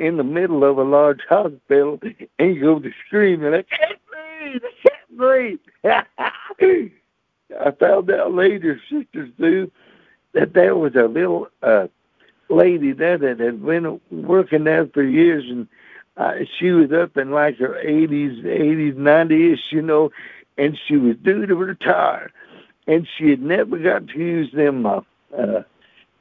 in 0.00 0.16
the 0.16 0.24
middle 0.24 0.64
of 0.64 0.78
a 0.78 0.82
large 0.82 1.20
hospital 1.28 2.00
and 2.38 2.56
you 2.56 2.60
go 2.60 2.78
to 2.80 2.90
screaming, 3.06 3.52
I 3.52 3.62
can't 3.62 4.00
breathe, 4.10 4.62
I 4.64 4.88
can't 4.88 6.58
breathe. 6.58 6.90
I 7.60 7.70
found 7.72 8.10
out 8.10 8.32
later, 8.32 8.80
Sister 8.90 9.28
Sue, 9.38 9.70
that 10.32 10.54
there 10.54 10.74
was 10.74 10.94
a 10.94 11.04
little 11.04 11.48
uh, 11.62 11.88
lady 12.48 12.92
there 12.92 13.18
that 13.18 13.40
had 13.40 13.64
been 13.64 14.00
working 14.10 14.64
there 14.64 14.86
for 14.86 15.02
years, 15.02 15.44
and 15.48 15.68
uh, 16.16 16.44
she 16.58 16.70
was 16.70 16.92
up 16.92 17.16
in 17.18 17.30
like 17.30 17.58
her 17.58 17.78
80s, 17.84 18.42
80s, 18.42 18.94
90s, 18.94 19.58
you 19.70 19.82
know, 19.82 20.10
and 20.56 20.78
she 20.86 20.96
was 20.96 21.16
due 21.16 21.44
to 21.44 21.54
retire, 21.54 22.32
and 22.86 23.06
she 23.18 23.28
had 23.28 23.42
never 23.42 23.76
got 23.78 24.06
to 24.08 24.18
use 24.18 24.50
them 24.52 24.86
uh, 24.86 25.00
uh, 25.36 25.62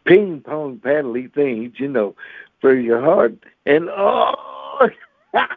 ping 0.04 0.42
pong 0.42 0.80
paddly 0.80 1.32
things, 1.32 1.74
you 1.78 1.88
know, 1.88 2.16
for 2.62 2.74
your 2.74 3.02
heart. 3.02 3.36
And 3.66 3.90
oh, 3.90 4.90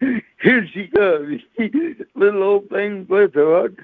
here 0.00 0.68
she 0.72 0.88
comes, 0.88 1.42
little 2.14 2.42
old 2.42 2.68
thing 2.70 3.06
with 3.08 3.34
her 3.34 3.60
heart 3.60 3.76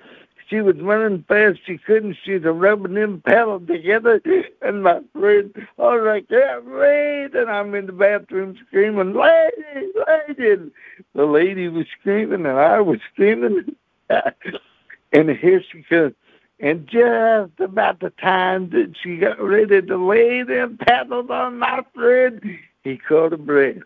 she 0.49 0.61
was 0.61 0.77
running 0.81 1.25
fast. 1.29 1.61
She 1.67 1.79
couldn't. 1.79 2.17
She's 2.25 2.45
a 2.45 2.53
rubbing 2.53 2.95
them 2.95 3.23
paddles 3.25 3.67
together. 3.67 4.21
And 4.63 4.83
my 4.83 5.01
friend, 5.13 5.53
I 5.79 5.83
was 5.83 6.03
like, 6.05 6.29
can't 6.29 6.65
wait. 6.65 7.35
And 7.35 7.51
I'm 7.51 7.75
in 7.75 7.87
the 7.87 7.93
bathroom 7.93 8.57
screaming, 8.67 9.15
lady, 9.15 9.93
lady. 10.07 10.71
The 11.15 11.27
lady 11.27 11.69
was 11.69 11.87
screaming 12.01 12.47
and 12.47 12.59
I 12.59 12.81
was 12.81 12.99
screaming. 13.13 13.77
and 15.13 15.31
here 15.31 15.63
she 15.71 15.83
comes. 15.83 16.15
And 16.61 16.89
just 16.89 17.61
about 17.61 18.01
the 18.01 18.11
time 18.21 18.71
that 18.71 18.95
she 19.01 19.19
got 19.19 19.41
ready 19.41 19.81
to 19.81 19.97
lay 19.97 20.43
them 20.43 20.77
paddles 20.77 21.31
on 21.31 21.59
my 21.59 21.85
friend, 21.95 22.41
he 22.85 22.97
caught 22.97 23.33
a 23.33 23.37
breath. 23.37 23.77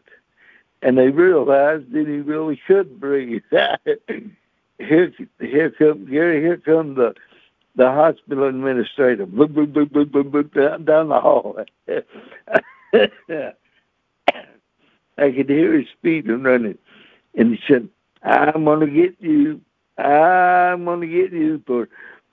And 0.83 0.99
they 0.99 1.09
realized 1.09 1.93
that 1.93 2.07
he 2.07 2.19
really 2.19 2.61
could 2.67 2.99
breathe 2.99 3.43
here 4.79 5.13
here 5.39 5.71
come 5.71 6.07
here 6.09 6.41
here 6.41 6.57
come 6.57 6.95
the 6.95 7.15
the 7.77 7.89
hospital 7.91 8.49
administrator 8.49 9.27
boop, 9.27 9.49
boop, 9.49 9.73
boop, 9.73 9.87
boop, 9.87 10.07
boop, 10.07 10.31
boop, 10.31 10.55
down, 10.55 10.85
down 10.85 11.09
the 11.09 11.21
hall. 11.21 11.57
I 15.19 15.31
could 15.31 15.49
hear 15.49 15.79
his 15.79 15.89
feet 16.03 16.25
running, 16.29 16.79
and 17.37 17.55
he 17.55 17.61
said, 17.67 17.89
"I'm 18.23 18.65
gonna 18.65 18.89
get 18.89 19.15
you. 19.21 19.61
I'm 19.99 20.85
gonna 20.85 21.07
get 21.07 21.33
you 21.33 21.63
for 21.67 21.89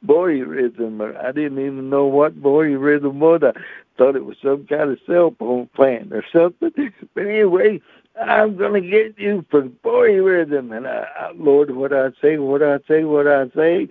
voyeurism." 0.05 0.99
Or 0.99 1.17
I 1.17 1.31
didn't 1.31 1.59
even 1.59 1.89
know 1.89 2.05
what 2.05 2.41
voyeurism 2.41 3.15
was. 3.15 3.41
I 3.43 3.53
thought 3.97 4.15
it 4.15 4.25
was 4.25 4.37
some 4.41 4.65
kind 4.67 4.91
of 4.91 4.99
cell 5.05 5.35
phone 5.37 5.67
plan 5.75 6.11
or 6.13 6.23
something. 6.31 6.71
But 7.13 7.27
anyway, 7.27 7.81
I'm 8.21 8.57
going 8.57 8.81
to 8.81 8.89
get 8.89 9.17
you 9.17 9.45
for 9.49 9.63
voyeurism. 9.63 10.75
And 10.75 10.87
I, 10.87 11.05
I, 11.19 11.31
Lord, 11.35 11.71
what 11.71 11.93
I 11.93 12.09
say, 12.21 12.37
what 12.37 12.63
I 12.63 12.79
say, 12.87 13.03
what 13.03 13.27
I 13.27 13.49
say. 13.49 13.89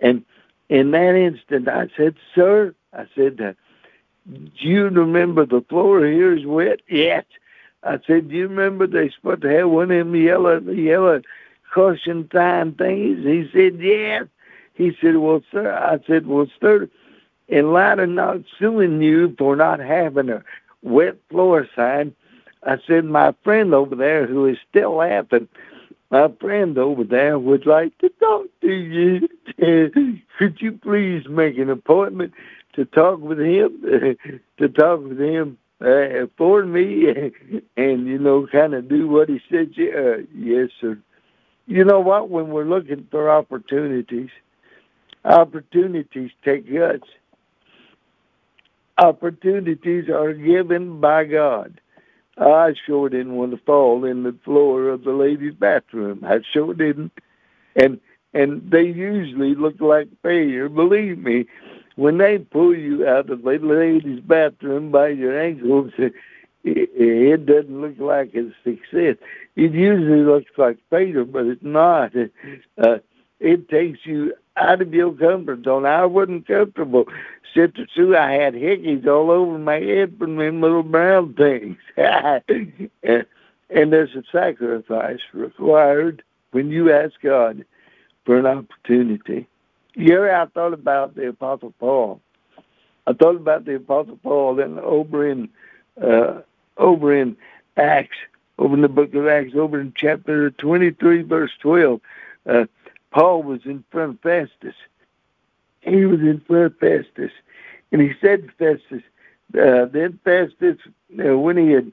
And 0.00 0.24
in 0.68 0.90
that 0.92 1.14
instant, 1.14 1.68
I 1.68 1.88
said, 1.96 2.14
Sir, 2.34 2.74
I 2.92 3.06
said, 3.14 3.36
do 3.36 4.50
you 4.68 4.88
remember 4.88 5.44
the 5.44 5.64
floor 5.68 6.04
here 6.06 6.34
is 6.34 6.46
wet? 6.46 6.80
Yes. 6.88 7.24
I 7.82 7.98
said, 8.06 8.30
do 8.30 8.34
you 8.36 8.48
remember 8.48 8.86
they 8.86 9.10
supposed 9.10 9.42
to 9.42 9.48
have 9.48 9.68
one 9.68 9.90
of 9.90 9.98
them 9.98 10.16
yellow, 10.16 10.58
yellow 10.60 11.20
caution 11.72 12.28
sign 12.32 12.72
things? 12.72 13.24
He 13.24 13.48
said, 13.52 13.78
yes. 13.80 14.24
He 14.74 14.92
said, 15.00 15.16
well, 15.16 15.42
sir, 15.50 15.72
I 15.72 15.98
said, 16.06 16.26
well, 16.26 16.46
sir, 16.60 16.88
in 17.48 17.72
light 17.72 17.98
of 17.98 18.08
not 18.08 18.40
suing 18.58 19.00
you 19.00 19.34
for 19.38 19.56
not 19.56 19.80
having 19.80 20.28
a 20.30 20.42
wet 20.82 21.16
floor 21.30 21.68
sign, 21.74 22.14
I 22.64 22.78
said, 22.86 23.04
my 23.04 23.34
friend 23.44 23.74
over 23.74 23.94
there 23.94 24.26
who 24.26 24.46
is 24.46 24.58
still 24.68 24.96
laughing, 24.96 25.48
my 26.10 26.28
friend 26.40 26.76
over 26.78 27.04
there 27.04 27.38
would 27.38 27.66
like 27.66 27.96
to 27.98 28.08
talk 28.20 28.46
to 28.62 28.72
you. 28.72 29.28
Could 30.38 30.60
you 30.60 30.72
please 30.72 31.26
make 31.28 31.58
an 31.58 31.70
appointment 31.70 32.32
to 32.74 32.84
talk 32.84 33.20
with 33.20 33.38
him, 33.38 34.16
to 34.58 34.68
talk 34.68 35.02
with 35.02 35.20
him 35.20 35.58
uh, 35.80 36.26
for 36.36 36.64
me, 36.64 37.08
and 37.76 38.06
you 38.06 38.18
know, 38.18 38.46
kind 38.50 38.74
of 38.74 38.88
do 38.88 39.08
what 39.08 39.28
he 39.28 39.40
said? 39.50 39.72
Yeah, 39.76 40.16
yes, 40.34 40.70
sir. 40.80 40.98
You 41.66 41.84
know 41.84 42.00
what? 42.00 42.30
When 42.30 42.48
we're 42.48 42.64
looking 42.64 43.06
for 43.10 43.30
opportunities, 43.30 44.30
opportunities 45.24 46.30
take 46.44 46.72
guts. 46.72 47.08
Opportunities 48.98 50.08
are 50.08 50.32
given 50.32 51.00
by 51.00 51.24
God. 51.24 51.80
I 52.36 52.74
sure 52.86 53.08
didn't 53.08 53.36
want 53.36 53.52
to 53.52 53.58
fall 53.58 54.04
in 54.04 54.22
the 54.22 54.36
floor 54.44 54.88
of 54.88 55.04
the 55.04 55.12
ladies' 55.12 55.54
bathroom. 55.54 56.24
I 56.24 56.40
sure 56.52 56.74
didn't. 56.74 57.12
And 57.76 58.00
and 58.32 58.68
they 58.68 58.82
usually 58.82 59.54
look 59.54 59.80
like 59.80 60.08
failure. 60.22 60.68
Believe 60.68 61.18
me, 61.18 61.46
when 61.94 62.18
they 62.18 62.38
pull 62.38 62.74
you 62.76 63.06
out 63.06 63.30
of 63.30 63.42
the 63.42 63.58
ladies' 63.58 64.20
bathroom 64.20 64.90
by 64.90 65.08
your 65.08 65.40
ankles, 65.40 65.92
it, 65.98 66.12
it 66.64 67.46
doesn't 67.46 67.80
look 67.80 67.98
like 67.98 68.34
a 68.34 68.50
success. 68.64 69.16
It 69.54 69.72
usually 69.72 70.24
looks 70.24 70.50
like 70.56 70.78
failure, 70.90 71.24
but 71.24 71.46
it's 71.46 71.62
not. 71.62 72.12
Uh, 72.76 72.98
it 73.38 73.68
takes 73.68 74.00
you 74.04 74.34
out 74.56 74.82
of 74.82 74.94
your 74.94 75.12
comfort 75.12 75.64
zone. 75.64 75.86
I 75.86 76.06
wasn't 76.06 76.46
comfortable. 76.46 77.06
Sister 77.54 77.86
Sue, 77.94 78.16
I 78.16 78.32
had 78.32 78.54
hickeys 78.54 79.06
all 79.06 79.30
over 79.30 79.58
my 79.58 79.80
head 79.80 80.16
from 80.18 80.36
them 80.36 80.60
little 80.60 80.82
brown 80.82 81.34
things. 81.34 81.76
and, 81.96 82.42
and 83.70 83.92
there's 83.92 84.14
a 84.14 84.22
sacrifice 84.32 85.20
required 85.32 86.22
when 86.50 86.70
you 86.70 86.92
ask 86.92 87.14
God 87.22 87.64
for 88.24 88.38
an 88.38 88.46
opportunity. 88.46 89.46
Yeah, 89.94 90.42
I 90.42 90.46
thought 90.46 90.72
about 90.72 91.14
the 91.14 91.28
Apostle 91.28 91.72
Paul. 91.78 92.20
I 93.06 93.12
thought 93.12 93.36
about 93.36 93.64
the 93.64 93.76
Apostle 93.76 94.18
Paul 94.22 94.56
then 94.56 94.78
over 94.78 95.28
in 95.28 95.48
uh, 96.02 96.40
over 96.76 97.14
in 97.14 97.36
Acts, 97.76 98.16
over 98.58 98.74
in 98.74 98.80
the 98.82 98.88
book 98.88 99.14
of 99.14 99.28
Acts, 99.28 99.54
over 99.54 99.80
in 99.80 99.92
chapter 99.96 100.50
23, 100.50 101.22
verse 101.22 101.52
12. 101.60 102.00
Uh, 102.46 102.64
Paul 103.14 103.44
was 103.44 103.60
in 103.64 103.84
front 103.92 104.14
of 104.14 104.20
Festus. 104.20 104.74
He 105.82 106.04
was 106.04 106.18
in 106.18 106.40
front 106.40 106.66
of 106.66 106.78
Festus. 106.78 107.30
And 107.92 108.02
he 108.02 108.12
said 108.20 108.48
to 108.48 108.52
Festus, 108.54 109.02
uh, 109.56 109.84
then 109.84 110.18
Festus, 110.24 110.78
uh, 111.24 111.38
when 111.38 111.56
he 111.56 111.70
had 111.70 111.92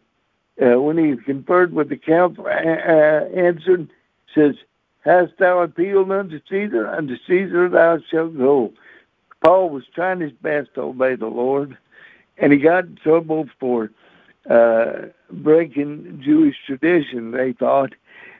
uh, 0.61 0.81
when 0.81 0.97
he 0.97 1.09
had 1.09 1.25
conferred 1.25 1.73
with 1.73 1.89
the 1.89 1.97
council, 1.97 2.47
answered, 2.47 3.89
says, 4.35 4.55
Hast 5.03 5.37
thou 5.39 5.59
appealed 5.59 6.11
unto 6.11 6.39
Caesar? 6.49 6.87
Unto 6.87 7.17
Caesar 7.27 7.69
thou 7.69 7.99
shalt 8.09 8.37
go. 8.37 8.71
Paul 9.43 9.69
was 9.69 9.83
trying 9.95 10.19
his 10.19 10.33
best 10.33 10.73
to 10.75 10.81
obey 10.81 11.15
the 11.15 11.27
Lord, 11.27 11.77
and 12.37 12.51
he 12.51 12.59
got 12.59 12.85
in 12.85 12.95
trouble 12.97 13.47
for 13.59 13.89
uh, 14.49 15.07
breaking 15.31 16.21
Jewish 16.23 16.57
tradition, 16.65 17.31
they 17.31 17.53
thought, 17.53 17.93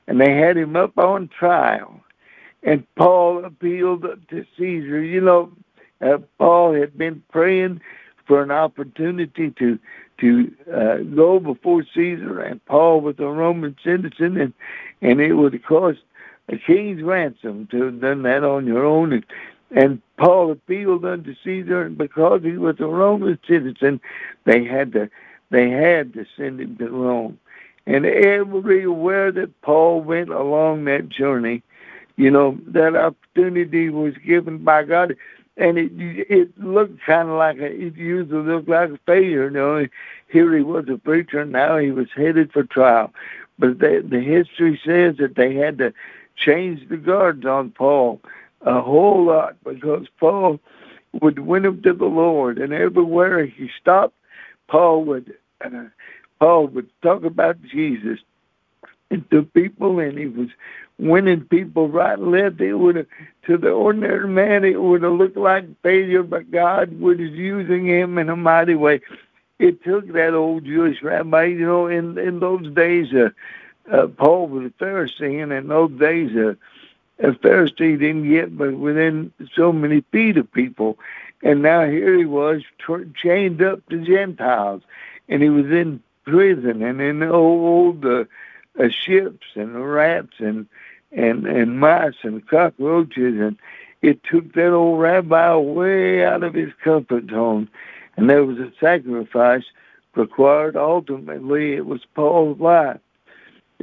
and 0.07 0.19
they 0.19 0.35
had 0.35 0.57
him 0.57 0.75
up 0.75 0.97
on 0.97 1.27
trial. 1.27 2.01
And 2.63 2.85
Paul 2.95 3.45
appealed 3.45 4.03
to 4.29 4.45
Caesar. 4.57 5.01
You 5.01 5.21
know, 5.21 5.51
uh, 6.01 6.19
Paul 6.37 6.73
had 6.73 6.97
been 6.97 7.23
praying 7.31 7.81
for 8.25 8.41
an 8.41 8.51
opportunity 8.51 9.51
to 9.51 9.79
to 10.19 10.53
uh, 10.71 10.97
go 11.15 11.39
before 11.39 11.83
Caesar, 11.95 12.41
and 12.41 12.63
Paul 12.65 13.01
was 13.01 13.15
a 13.17 13.25
Roman 13.25 13.75
citizen, 13.83 14.37
and 14.37 14.53
and 15.01 15.19
it 15.19 15.33
would 15.33 15.63
cost 15.65 15.99
a 16.49 16.57
king's 16.57 17.01
ransom 17.01 17.67
to 17.71 17.83
have 17.83 18.01
done 18.01 18.21
that 18.23 18.43
on 18.43 18.67
your 18.67 18.85
own. 18.85 19.13
And, 19.13 19.25
and 19.71 20.01
Paul 20.17 20.51
appealed 20.51 21.05
unto 21.05 21.33
Caesar, 21.43 21.81
and 21.81 21.97
because 21.97 22.43
he 22.43 22.57
was 22.57 22.79
a 22.79 22.85
Roman 22.85 23.39
citizen, 23.47 23.99
they 24.45 24.63
had 24.63 24.93
to 24.93 25.09
they 25.49 25.69
had 25.69 26.13
to 26.13 26.25
send 26.37 26.61
him 26.61 26.77
to 26.77 26.89
Rome. 26.89 27.39
And 27.87 28.05
everywhere 28.05 29.31
that 29.31 29.61
Paul 29.61 30.01
went 30.01 30.29
along 30.29 30.85
that 30.85 31.09
journey, 31.09 31.63
you 32.21 32.29
know, 32.29 32.55
that 32.67 32.95
opportunity 32.95 33.89
was 33.89 34.13
given 34.23 34.59
by 34.59 34.83
God. 34.83 35.15
And 35.57 35.79
it 35.79 35.91
it 35.95 36.49
looked 36.59 37.01
kind 37.01 37.29
of 37.29 37.35
like 37.35 37.57
a, 37.57 37.65
it 37.65 37.95
used 37.97 38.29
to 38.29 38.41
look 38.41 38.67
like 38.67 38.91
a 38.91 38.99
failure. 39.07 39.45
You 39.45 39.49
know, 39.49 39.87
here 40.27 40.55
he 40.55 40.61
was 40.61 40.85
a 40.87 40.97
preacher, 40.99 41.39
and 41.39 41.51
now 41.51 41.77
he 41.77 41.89
was 41.89 42.07
headed 42.15 42.53
for 42.53 42.63
trial. 42.63 43.11
But 43.57 43.79
they, 43.79 43.99
the 44.01 44.21
history 44.21 44.79
says 44.85 45.17
that 45.17 45.35
they 45.35 45.55
had 45.55 45.79
to 45.79 45.93
change 46.35 46.87
the 46.89 46.97
guards 46.97 47.43
on 47.45 47.71
Paul 47.71 48.21
a 48.61 48.81
whole 48.81 49.25
lot 49.25 49.55
because 49.63 50.05
Paul 50.19 50.59
would 51.21 51.39
win 51.39 51.65
him 51.65 51.81
to 51.81 51.93
the 51.93 52.05
Lord, 52.05 52.59
and 52.59 52.71
everywhere 52.71 53.45
he 53.45 53.69
stopped, 53.81 54.15
Paul 54.67 55.05
would 55.05 55.35
uh, 55.65 55.85
Paul 56.39 56.67
would 56.67 56.89
talk 57.01 57.23
about 57.23 57.61
Jesus 57.63 58.19
to 59.31 59.43
people, 59.43 59.99
and 59.99 60.17
he 60.17 60.27
was 60.27 60.49
winning 60.99 61.41
people 61.41 61.89
right 61.89 62.17
and 62.17 62.31
left. 62.31 62.61
It 62.61 62.75
would 62.75 62.95
have, 62.95 63.07
to 63.47 63.57
the 63.57 63.71
ordinary 63.71 64.27
man, 64.27 64.63
it 64.63 64.81
would 64.81 65.03
have 65.03 65.13
looked 65.13 65.37
like 65.37 65.65
failure, 65.81 66.23
but 66.23 66.51
God 66.51 66.99
was 66.99 67.19
using 67.19 67.85
him 67.87 68.17
in 68.17 68.29
a 68.29 68.35
mighty 68.35 68.75
way. 68.75 69.01
It 69.59 69.83
took 69.83 70.11
that 70.13 70.33
old 70.33 70.65
Jewish 70.65 71.01
rabbi, 71.03 71.45
you 71.45 71.65
know, 71.65 71.87
in 71.87 72.17
in 72.17 72.39
those 72.39 72.71
days. 72.73 73.13
Uh, 73.13 73.29
uh, 73.91 74.07
Paul 74.07 74.47
was 74.47 74.65
a 74.65 74.83
Pharisee, 74.83 75.41
and 75.41 75.51
in 75.51 75.67
those 75.67 75.91
days, 75.99 76.35
uh, 76.35 76.53
a 77.19 77.31
Pharisee 77.33 77.99
didn't 77.99 78.29
get 78.29 78.57
but 78.57 78.73
within 78.73 79.31
so 79.55 79.71
many 79.71 80.01
feet 80.11 80.37
of 80.37 80.51
people. 80.51 80.97
And 81.43 81.61
now 81.61 81.85
here 81.85 82.17
he 82.17 82.25
was 82.25 82.61
tra- 82.77 83.09
chained 83.13 83.61
up 83.61 83.85
to 83.89 84.03
Gentiles, 84.03 84.81
and 85.27 85.41
he 85.41 85.49
was 85.49 85.65
in 85.65 86.01
prison 86.25 86.83
and 86.83 87.01
in 87.01 87.19
the 87.19 87.29
old 87.31 88.05
uh, 88.05 88.25
uh, 88.79 88.89
ships 88.89 89.47
and 89.55 89.91
rats 89.91 90.33
and 90.39 90.67
and 91.11 91.45
and 91.45 91.79
mice 91.79 92.15
and 92.23 92.47
cockroaches, 92.47 93.39
and 93.39 93.57
it 94.01 94.23
took 94.23 94.53
that 94.53 94.71
old 94.71 94.99
rabbi 94.99 95.55
way 95.55 96.23
out 96.23 96.43
of 96.43 96.53
his 96.53 96.71
comfort 96.83 97.29
zone. 97.29 97.69
And 98.17 98.29
there 98.29 98.45
was 98.45 98.57
a 98.59 98.71
sacrifice 98.79 99.63
required. 100.15 100.75
Ultimately, 100.75 101.73
it 101.73 101.85
was 101.85 102.01
Paul's 102.15 102.59
life 102.59 102.99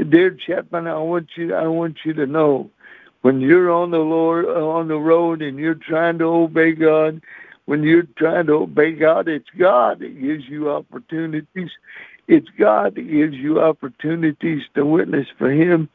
dear 0.05 0.31
Chapman, 0.31 0.87
I 0.87 0.99
want 0.99 1.29
you 1.37 1.55
I 1.55 1.67
want 1.67 1.99
you 2.05 2.13
to 2.15 2.27
know 2.27 2.71
when 3.23 3.41
you're 3.41 3.71
on 3.71 3.91
the 3.91 3.99
Lord 3.99 4.47
on 4.47 4.89
the 4.89 4.99
road 4.99 5.43
and 5.43 5.59
you're 5.59 5.75
trying 5.75 6.19
to 6.19 6.25
obey 6.25 6.73
God, 6.73 7.21
when 7.67 7.83
you're 7.83 8.07
trying 8.17 8.47
to 8.47 8.55
obey 8.55 8.93
God, 8.93 9.29
it's 9.29 9.49
God 9.59 10.01
that 10.01 10.21
gives 10.21 10.47
you 10.49 10.71
opportunities. 10.71 11.71
It's 12.29 12.49
God 12.59 12.95
that 12.95 13.11
gives 13.11 13.35
you 13.35 13.61
opportunities 13.61 14.63
to 14.75 14.85
witness 14.85 15.27
for 15.39 15.51
Him. 15.51 15.89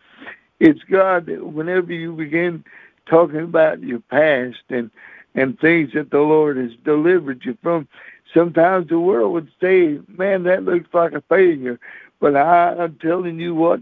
It's 0.60 0.82
God 0.84 1.28
that 1.28 1.46
whenever 1.46 1.93
you 1.93 2.13
begin 2.13 2.63
talking 3.06 3.41
about 3.41 3.82
your 3.82 4.00
past 4.00 4.63
and 4.69 4.89
and 5.36 5.60
things 5.60 5.93
that 5.93 6.12
the 6.12 6.19
Lord 6.19 6.58
has 6.58 6.72
delivered 6.86 7.43
you 7.43 7.58
from, 7.63 7.88
sometimes 8.34 8.88
the 8.88 9.00
world 9.00 9.34
would 9.34 9.52
say, 9.62 10.00
"Man, 10.08 10.43
that 10.43 10.63
looks 10.63 10.93
like 10.93 11.13
a 11.13 11.22
failure." 11.22 11.80
But 12.19 12.36
I, 12.36 12.76
I'm 12.78 12.96
telling 12.96 13.39
you 13.39 13.54
what, 13.54 13.82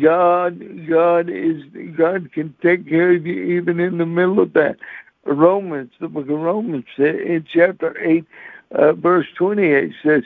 God, 0.00 0.86
God 0.88 1.28
is 1.30 1.62
God 1.96 2.32
can 2.32 2.54
take 2.62 2.88
care 2.88 3.12
of 3.12 3.26
you 3.26 3.42
even 3.58 3.80
in 3.80 3.98
the 3.98 4.06
middle 4.06 4.40
of 4.40 4.52
that. 4.54 4.76
Romans, 5.24 5.92
the 6.00 6.08
book 6.08 6.28
of 6.28 6.40
Romans, 6.40 6.86
in 6.98 7.44
chapter 7.52 7.96
eight, 8.00 8.26
uh, 8.72 8.92
verse 8.92 9.26
twenty-eight 9.36 9.92
says, 10.02 10.24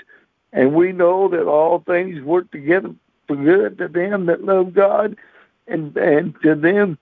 "And 0.54 0.74
we 0.74 0.92
know 0.92 1.28
that 1.28 1.46
all 1.46 1.80
things 1.80 2.22
work 2.22 2.50
together 2.50 2.94
for 3.28 3.36
good 3.36 3.76
to 3.78 3.88
them 3.88 4.24
that 4.26 4.44
love 4.44 4.72
God, 4.72 5.16
and 5.68 5.94
and 5.96 6.34
to 6.42 6.54
them 6.54 6.96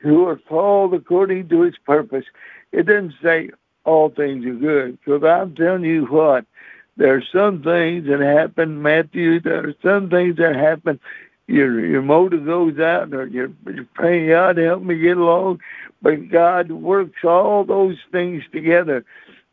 who 0.00 0.26
are 0.28 0.36
called 0.36 0.92
according 0.92 1.48
to 1.48 1.62
His 1.62 1.78
purpose." 1.78 2.26
It 2.72 2.84
doesn't 2.86 3.14
say 3.22 3.50
all 3.84 4.10
things 4.10 4.44
are 4.44 4.52
good, 4.52 4.98
because 4.98 5.22
I'm 5.24 5.54
telling 5.54 5.84
you 5.84 6.04
what, 6.06 6.44
there 6.98 7.14
are 7.14 7.22
some 7.32 7.62
things 7.62 8.06
that 8.08 8.20
happen, 8.20 8.82
Matthew. 8.82 9.40
There 9.40 9.68
are 9.68 9.74
some 9.82 10.10
things 10.10 10.36
that 10.36 10.56
happen. 10.56 10.98
Your 11.46 11.78
your 11.86 12.02
motor 12.02 12.38
goes 12.38 12.78
out, 12.80 13.14
or 13.14 13.26
you're, 13.28 13.52
you're 13.72 13.86
praying 13.94 14.28
God 14.30 14.56
help 14.56 14.82
me 14.82 14.98
get 14.98 15.16
along, 15.16 15.60
but 16.02 16.28
God 16.28 16.72
works 16.72 17.24
all 17.24 17.64
those 17.64 17.98
things 18.10 18.42
together, 18.50 19.04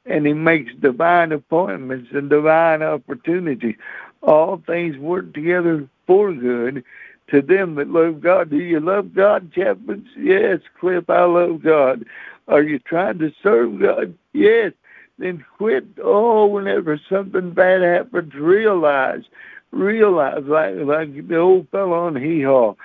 and 0.06 0.26
He 0.26 0.34
makes 0.34 0.74
divine 0.76 1.32
appointments 1.32 2.10
and 2.14 2.30
divine 2.30 2.82
opportunities. 2.82 3.76
All 4.22 4.62
things 4.66 4.98
work 4.98 5.34
together 5.34 5.88
for 6.08 6.34
good 6.34 6.84
to 7.30 7.42
them 7.42 7.76
that 7.76 7.90
love 7.90 8.22
God. 8.22 8.50
Do 8.50 8.58
you 8.58 8.80
love 8.80 9.14
God, 9.14 9.52
Chapman? 9.54 10.08
Yes, 10.18 10.60
Cliff, 10.80 11.10
I 11.10 11.24
love 11.24 11.64
God. 11.64 12.06
Are 12.48 12.62
you 12.62 12.80
trying 12.80 13.20
to 13.20 13.32
serve 13.42 13.80
God? 13.80 14.14
Yes 14.34 14.74
then 15.18 15.46
quit. 15.58 15.86
Oh, 16.04 16.48
whenever 16.48 17.00
something 17.10 17.52
bad 17.52 17.82
happens, 17.82 18.34
realize, 18.34 19.24
realize, 19.72 20.44
like 20.46 20.76
like 20.78 21.28
the 21.28 21.38
old 21.38 21.70
fellow 21.70 22.08
on 22.08 22.16
Hee 22.16 22.42
Haw. 22.44 22.76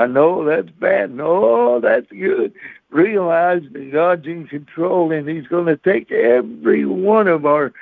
I 0.00 0.06
know 0.06 0.46
that's 0.46 0.70
bad. 0.70 1.14
No, 1.14 1.78
that's 1.78 2.10
good. 2.10 2.54
Realize 2.88 3.62
that 3.72 3.92
God's 3.92 4.26
in 4.26 4.46
control, 4.46 5.12
and 5.12 5.28
He's 5.28 5.46
going 5.46 5.66
to 5.66 5.76
take 5.76 6.10
every 6.10 6.86
one 6.86 7.28
of 7.28 7.44
our 7.44 7.72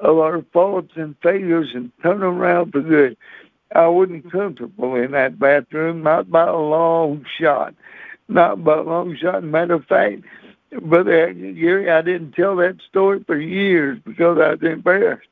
of 0.00 0.18
our 0.18 0.42
faults 0.54 0.92
and 0.96 1.14
failures 1.22 1.68
and 1.74 1.92
turn 2.02 2.20
them 2.20 2.40
around 2.40 2.72
for 2.72 2.80
good. 2.80 3.16
I 3.74 3.88
wasn't 3.88 4.30
comfortable 4.32 4.94
in 4.94 5.10
that 5.10 5.38
bathroom, 5.38 6.02
not 6.02 6.30
by 6.30 6.46
a 6.46 6.56
long 6.56 7.26
shot, 7.38 7.74
not 8.28 8.64
by 8.64 8.78
a 8.78 8.82
long 8.82 9.14
shot. 9.14 9.44
Matter 9.44 9.74
of 9.74 9.84
fact, 9.84 10.22
Brother 10.80 11.32
Gary, 11.34 11.90
I 11.90 12.00
didn't 12.00 12.32
tell 12.32 12.56
that 12.56 12.76
story 12.88 13.22
for 13.26 13.38
years 13.38 13.98
because 14.04 14.38
I 14.38 14.54
was 14.54 14.62
embarrassed. 14.62 15.28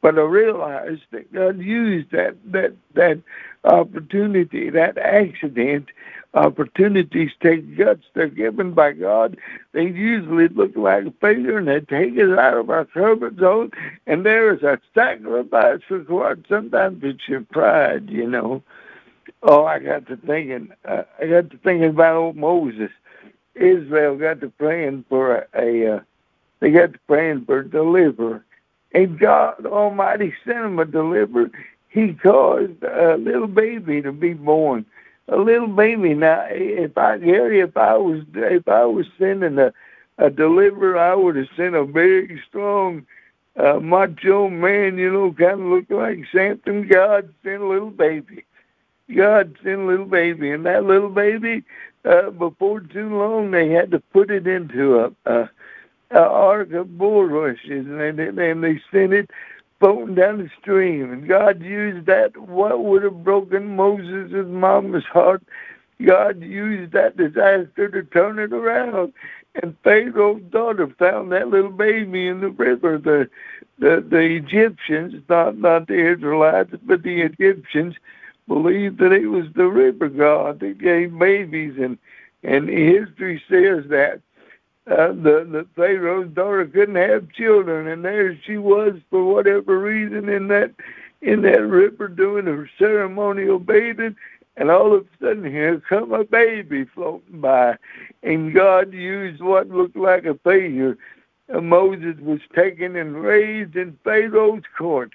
But 0.00 0.18
I 0.18 0.22
realized 0.22 1.02
that 1.10 1.32
God 1.32 1.58
used 1.60 2.10
that 2.12 2.36
that 2.52 2.74
that 2.94 3.20
opportunity, 3.64 4.70
that 4.70 4.98
accident. 4.98 5.88
Opportunities 6.34 7.30
take 7.42 7.76
guts. 7.76 8.04
They're 8.14 8.28
given 8.28 8.72
by 8.72 8.92
God. 8.92 9.38
They 9.72 9.86
usually 9.86 10.48
look 10.48 10.76
like 10.76 11.18
failure, 11.20 11.58
and 11.58 11.66
they 11.66 11.80
take 11.80 12.18
us 12.18 12.38
out 12.38 12.58
of 12.58 12.70
our 12.70 12.84
comfort 12.84 13.38
zone. 13.38 13.70
And 14.06 14.26
there 14.26 14.54
is 14.54 14.62
a 14.62 14.78
sacrifice 14.94 15.80
required. 15.88 16.44
Sometimes 16.48 17.02
it's 17.02 17.26
your 17.26 17.40
pride, 17.40 18.10
you 18.10 18.28
know. 18.28 18.62
Oh, 19.42 19.64
I 19.64 19.78
got 19.78 20.06
to 20.08 20.16
thinking. 20.16 20.70
Uh, 20.84 21.04
I 21.20 21.26
got 21.26 21.50
to 21.50 21.56
thinking 21.58 21.90
about 21.90 22.16
old 22.16 22.36
Moses 22.36 22.90
Israel 23.58 24.16
got 24.16 24.40
to 24.40 24.50
praying 24.50 25.04
for 25.08 25.36
a, 25.36 25.46
a 25.54 25.96
uh, 25.96 26.00
they 26.60 26.70
got 26.70 26.92
to 26.92 26.98
praying 27.06 27.44
for 27.44 27.60
a 27.60 27.68
deliverer, 27.68 28.44
and 28.92 29.18
God 29.18 29.66
Almighty 29.66 30.34
sent 30.44 30.58
him 30.58 30.78
a 30.78 30.84
deliverer. 30.84 31.50
He 31.88 32.14
caused 32.14 32.82
a 32.82 33.16
little 33.16 33.48
baby 33.48 34.02
to 34.02 34.12
be 34.12 34.34
born, 34.34 34.84
a 35.28 35.36
little 35.36 35.68
baby. 35.68 36.14
Now, 36.14 36.46
if 36.50 36.96
I 36.96 37.18
Gary, 37.18 37.60
if 37.60 37.76
I 37.76 37.96
was 37.96 38.22
if 38.34 38.68
I 38.68 38.84
was 38.84 39.06
sending 39.18 39.58
a 39.58 39.72
a 40.18 40.30
deliverer, 40.30 40.98
I 40.98 41.14
would 41.14 41.36
have 41.36 41.48
sent 41.56 41.74
a 41.74 41.84
very 41.84 42.42
strong 42.48 43.06
uh, 43.56 43.80
macho 43.80 44.48
man, 44.48 44.98
you 44.98 45.12
know, 45.12 45.32
kind 45.32 45.60
of 45.60 45.66
looked 45.66 45.90
like 45.90 46.18
Samson. 46.32 46.88
God 46.88 47.32
sent 47.42 47.62
a 47.62 47.66
little 47.66 47.90
baby. 47.90 48.44
God 49.14 49.56
sent 49.62 49.80
a 49.80 49.84
little 49.84 50.06
baby, 50.06 50.50
and 50.50 50.66
that 50.66 50.84
little 50.84 51.08
baby, 51.08 51.64
uh, 52.04 52.30
before 52.30 52.80
too 52.80 53.16
long, 53.16 53.50
they 53.50 53.68
had 53.70 53.90
to 53.92 54.00
put 54.00 54.30
it 54.30 54.46
into 54.46 54.98
a, 55.00 55.12
a, 55.30 55.50
a 56.10 56.20
ark 56.20 56.72
of 56.72 56.96
bulrushes, 56.96 57.86
and 57.86 58.18
they, 58.18 58.50
and 58.50 58.64
they 58.64 58.80
sent 58.92 59.12
it 59.12 59.30
floating 59.80 60.14
down 60.14 60.38
the 60.38 60.50
stream. 60.60 61.12
And 61.12 61.28
God 61.28 61.62
used 61.62 62.06
that. 62.06 62.36
What 62.36 62.84
would 62.84 63.02
have 63.02 63.24
broken 63.24 63.76
Moses' 63.76 64.46
mama's 64.48 65.04
heart? 65.04 65.42
God 66.04 66.42
used 66.42 66.92
that 66.92 67.16
disaster 67.16 67.88
to 67.88 68.02
turn 68.04 68.38
it 68.38 68.52
around. 68.52 69.12
And 69.62 69.76
Pharaoh's 69.82 70.42
daughter 70.50 70.88
found 70.98 71.32
that 71.32 71.48
little 71.48 71.72
baby 71.72 72.28
in 72.28 72.40
the 72.40 72.50
river. 72.50 72.98
The 72.98 73.28
the, 73.80 74.04
the 74.08 74.20
Egyptians, 74.20 75.22
not 75.28 75.58
not 75.58 75.88
the 75.88 76.12
Israelites, 76.12 76.74
but 76.84 77.02
the 77.02 77.22
Egyptians, 77.22 77.94
believed 78.46 78.98
that 78.98 79.12
it 79.12 79.26
was 79.26 79.46
the 79.54 79.66
river 79.66 80.08
god 80.08 80.60
that 80.60 80.78
gave 80.78 81.18
babies, 81.18 81.74
and 81.78 81.98
and 82.44 82.68
history 82.68 83.42
says 83.48 83.84
that 83.88 84.20
uh, 84.90 85.08
the 85.08 85.46
the 85.50 85.66
Pharaoh's 85.76 86.30
daughter 86.34 86.64
couldn't 86.64 86.94
have 86.96 87.30
children, 87.32 87.88
and 87.88 88.04
there 88.04 88.38
she 88.46 88.56
was 88.56 88.94
for 89.10 89.24
whatever 89.24 89.78
reason 89.78 90.28
in 90.28 90.48
that 90.48 90.72
in 91.20 91.42
that 91.42 91.60
river 91.60 92.08
doing 92.08 92.46
her 92.46 92.70
ceremonial 92.78 93.58
bathing, 93.58 94.16
and 94.56 94.70
all 94.70 94.94
of 94.94 95.02
a 95.02 95.24
sudden 95.24 95.44
here 95.44 95.82
come 95.88 96.12
a 96.12 96.24
baby 96.24 96.86
floating 96.94 97.40
by, 97.40 97.76
and 98.22 98.54
God 98.54 98.92
used 98.92 99.42
what 99.42 99.68
looked 99.68 99.96
like 99.96 100.24
a 100.24 100.34
failure. 100.42 100.96
Uh, 101.52 101.60
Moses 101.60 102.16
was 102.20 102.40
taken 102.54 102.96
and 102.96 103.16
raised 103.16 103.76
in 103.76 103.98
Pharaoh's 104.04 104.64
court, 104.76 105.10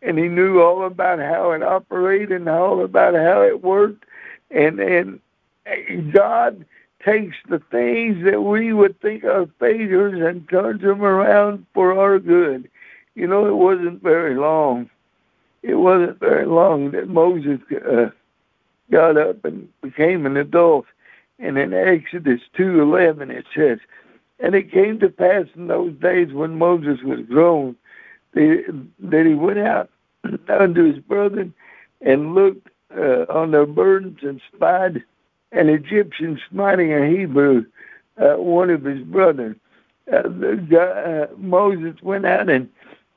and 0.00 0.18
he 0.18 0.28
knew 0.28 0.62
all 0.62 0.86
about 0.86 1.18
how 1.18 1.50
it 1.52 1.62
operated 1.62 2.32
and 2.32 2.48
all 2.48 2.82
about 2.82 3.14
how 3.14 3.42
it 3.42 3.62
worked, 3.62 4.04
and 4.50 4.80
and 4.80 5.20
God 6.14 6.64
takes 7.08 7.36
the 7.48 7.58
things 7.70 8.24
that 8.24 8.42
we 8.42 8.72
would 8.72 9.00
think 9.00 9.24
are 9.24 9.48
failures 9.58 10.20
and 10.20 10.48
turns 10.48 10.82
them 10.82 11.02
around 11.02 11.64
for 11.72 11.98
our 11.98 12.18
good. 12.18 12.68
You 13.14 13.26
know, 13.26 13.46
it 13.46 13.54
wasn't 13.54 14.02
very 14.02 14.34
long. 14.34 14.90
It 15.62 15.76
wasn't 15.76 16.20
very 16.20 16.46
long 16.46 16.90
that 16.92 17.08
Moses 17.08 17.60
uh, 17.72 18.10
got 18.90 19.16
up 19.16 19.44
and 19.44 19.68
became 19.80 20.26
an 20.26 20.36
adult. 20.36 20.86
And 21.38 21.56
in 21.56 21.72
Exodus 21.72 22.40
2.11 22.56 23.30
it 23.30 23.46
says, 23.54 23.78
And 24.38 24.54
it 24.54 24.70
came 24.70 24.98
to 25.00 25.08
pass 25.08 25.46
in 25.54 25.68
those 25.68 25.94
days 25.94 26.32
when 26.32 26.58
Moses 26.58 27.00
was 27.02 27.20
grown 27.20 27.76
that 28.34 29.24
he 29.26 29.34
went 29.34 29.58
out 29.58 29.90
unto 30.48 30.92
his 30.92 31.02
brethren 31.02 31.54
and 32.02 32.34
looked 32.34 32.68
uh, 32.96 33.24
on 33.30 33.50
their 33.50 33.66
burdens 33.66 34.18
and 34.22 34.40
spied 34.54 35.02
an 35.52 35.68
Egyptian 35.68 36.40
smiting 36.50 36.92
a 36.92 37.08
Hebrew, 37.08 37.64
uh, 38.20 38.36
one 38.36 38.70
of 38.70 38.84
his 38.84 39.02
brothers. 39.02 39.56
Uh, 40.12 40.28
uh, 40.76 41.26
Moses 41.36 41.94
went 42.02 42.26
out 42.26 42.48
and 42.48 42.68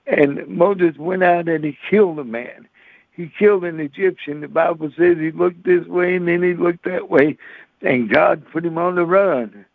and 0.07 0.45
Moses 0.47 0.97
went 0.97 1.23
out 1.23 1.47
and 1.47 1.63
he 1.63 1.77
killed 1.89 2.19
a 2.19 2.23
man. 2.23 2.67
He 3.11 3.31
killed 3.39 3.63
an 3.65 3.79
Egyptian. 3.79 4.41
The 4.41 4.47
Bible 4.47 4.91
says 4.97 5.17
he 5.17 5.31
looked 5.31 5.63
this 5.63 5.85
way 5.87 6.15
and 6.15 6.27
then 6.27 6.43
he 6.43 6.53
looked 6.53 6.85
that 6.85 7.09
way, 7.09 7.37
and 7.81 8.09
God 8.09 8.43
put 8.51 8.65
him 8.65 8.77
on 8.77 8.95
the 8.95 9.05
run. 9.05 9.65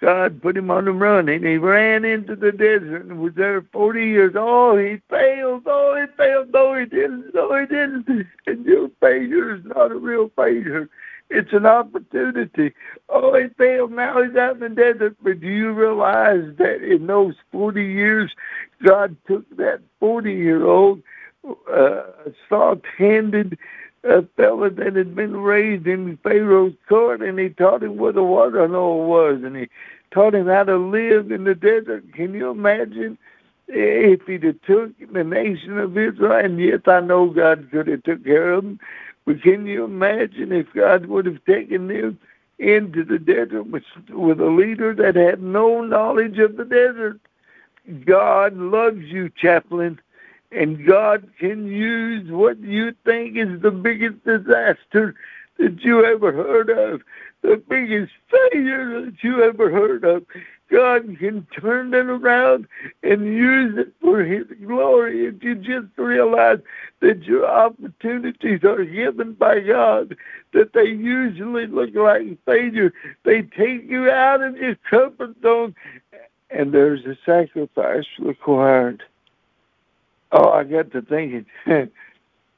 God 0.00 0.40
put 0.42 0.56
him 0.56 0.70
on 0.70 0.84
the 0.84 0.92
run, 0.92 1.28
and 1.28 1.44
he 1.44 1.56
ran 1.56 2.04
into 2.04 2.36
the 2.36 2.52
desert 2.52 3.06
and 3.06 3.20
was 3.20 3.34
there 3.34 3.62
40 3.72 4.00
years. 4.04 4.32
Oh, 4.36 4.76
he 4.76 5.00
failed. 5.10 5.64
Oh, 5.66 5.96
he 6.00 6.06
failed. 6.16 6.52
No, 6.52 6.74
he 6.74 6.86
didn't. 6.86 7.34
No, 7.34 7.58
he 7.58 7.66
didn't. 7.66 8.26
And 8.46 8.64
your 8.64 8.90
failure 9.00 9.56
is 9.56 9.64
not 9.64 9.90
a 9.92 9.96
real 9.96 10.30
failure. 10.36 10.88
It's 11.30 11.52
an 11.52 11.66
opportunity. 11.66 12.72
Oh, 13.08 13.34
he 13.38 13.48
failed. 13.58 13.92
Now 13.92 14.22
he's 14.22 14.36
out 14.36 14.54
in 14.54 14.60
the 14.60 14.68
desert. 14.70 15.16
But 15.22 15.40
do 15.40 15.48
you 15.48 15.72
realize 15.72 16.54
that 16.58 16.82
in 16.82 17.06
those 17.06 17.34
40 17.52 17.84
years, 17.84 18.30
God 18.82 19.16
took 19.26 19.44
that 19.56 19.80
40 20.00 20.32
year 20.32 20.66
old, 20.66 21.02
uh, 21.72 22.02
soft 22.48 22.84
handed 22.96 23.58
uh, 24.08 24.22
fella 24.36 24.70
that 24.70 24.96
had 24.96 25.14
been 25.14 25.36
raised 25.36 25.86
in 25.86 26.18
Pharaoh's 26.22 26.74
court 26.88 27.20
and 27.22 27.38
he 27.38 27.50
taught 27.50 27.82
him 27.82 27.96
where 27.96 28.12
the 28.12 28.22
water 28.22 28.66
hole 28.68 29.06
was 29.06 29.42
and 29.44 29.56
he 29.56 29.68
taught 30.10 30.34
him 30.34 30.46
how 30.46 30.64
to 30.64 30.76
live 30.76 31.30
in 31.30 31.44
the 31.44 31.54
desert. 31.54 32.04
Can 32.14 32.34
you 32.34 32.50
imagine? 32.50 33.18
If 33.70 34.22
he'd 34.26 34.44
have 34.44 34.62
took 34.62 34.92
the 35.12 35.24
nation 35.24 35.78
of 35.78 35.98
Israel, 35.98 36.42
and 36.42 36.58
yes, 36.58 36.80
I 36.86 37.00
know 37.00 37.28
God 37.28 37.68
could 37.70 37.86
have 37.88 38.02
took 38.02 38.24
care 38.24 38.54
of 38.54 38.64
them, 38.64 38.80
but 39.28 39.42
can 39.42 39.66
you 39.66 39.84
imagine 39.84 40.52
if 40.52 40.72
God 40.72 41.04
would 41.04 41.26
have 41.26 41.44
taken 41.44 41.88
them 41.88 42.18
into 42.58 43.04
the 43.04 43.18
desert 43.18 43.64
with, 43.64 43.82
with 44.08 44.40
a 44.40 44.46
leader 44.46 44.94
that 44.94 45.16
had 45.16 45.42
no 45.42 45.82
knowledge 45.82 46.38
of 46.38 46.56
the 46.56 46.64
desert? 46.64 47.20
God 48.06 48.56
loves 48.56 49.02
you, 49.02 49.28
chaplain, 49.28 50.00
and 50.50 50.86
God 50.86 51.28
can 51.38 51.66
use 51.66 52.30
what 52.30 52.58
you 52.60 52.94
think 53.04 53.36
is 53.36 53.60
the 53.60 53.70
biggest 53.70 54.24
disaster 54.24 55.14
that 55.58 55.84
you 55.84 56.06
ever 56.06 56.32
heard 56.32 56.70
of, 56.70 57.02
the 57.42 57.62
biggest 57.68 58.12
failure 58.30 59.02
that 59.02 59.22
you 59.22 59.42
ever 59.42 59.70
heard 59.70 60.04
of. 60.04 60.24
God 60.70 61.16
can 61.18 61.46
turn 61.58 61.94
it 61.94 62.06
around 62.06 62.66
and 63.02 63.24
use 63.24 63.78
it 63.78 63.92
for 64.02 64.22
His 64.22 64.44
glory 64.66 65.26
if 65.26 65.42
you 65.42 65.54
just 65.54 65.86
realize 65.96 66.58
that 67.00 67.22
your 67.22 67.46
opportunities 67.46 68.62
are 68.64 68.84
given 68.84 69.32
by 69.32 69.60
God, 69.60 70.14
that 70.52 70.74
they 70.74 70.84
usually 70.84 71.66
look 71.66 71.94
like 71.94 72.44
failure. 72.44 72.92
They 73.24 73.42
take 73.42 73.88
you 73.88 74.10
out 74.10 74.42
of 74.42 74.56
your 74.58 74.76
comfort 74.90 75.36
zone, 75.42 75.74
and 76.50 76.72
there's 76.72 77.04
a 77.06 77.16
sacrifice 77.24 78.06
required. 78.18 79.02
Oh, 80.32 80.50
I 80.50 80.64
got 80.64 80.90
to 80.92 81.00
thinking. 81.00 81.46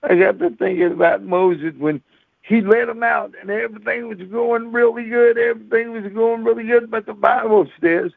I 0.02 0.14
got 0.16 0.38
to 0.40 0.50
thinking 0.50 0.92
about 0.92 1.22
Moses 1.22 1.74
when 1.78 2.02
he 2.42 2.60
let 2.60 2.86
them 2.86 3.02
out 3.02 3.34
and 3.40 3.50
everything 3.50 4.08
was 4.08 4.18
going 4.30 4.72
really 4.72 5.08
good. 5.08 5.38
Everything 5.38 5.92
was 5.92 6.12
going 6.12 6.44
really 6.44 6.64
good. 6.64 6.90
But 6.90 7.06
the 7.06 7.14
Bible 7.14 7.68
says 7.80 8.12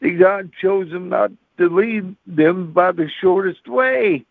that 0.00 0.18
God 0.18 0.50
chose 0.60 0.90
them 0.90 1.08
not 1.08 1.30
to 1.58 1.68
lead 1.68 2.16
them 2.26 2.72
by 2.72 2.92
the 2.92 3.08
shortest 3.20 3.68
way. 3.68 4.24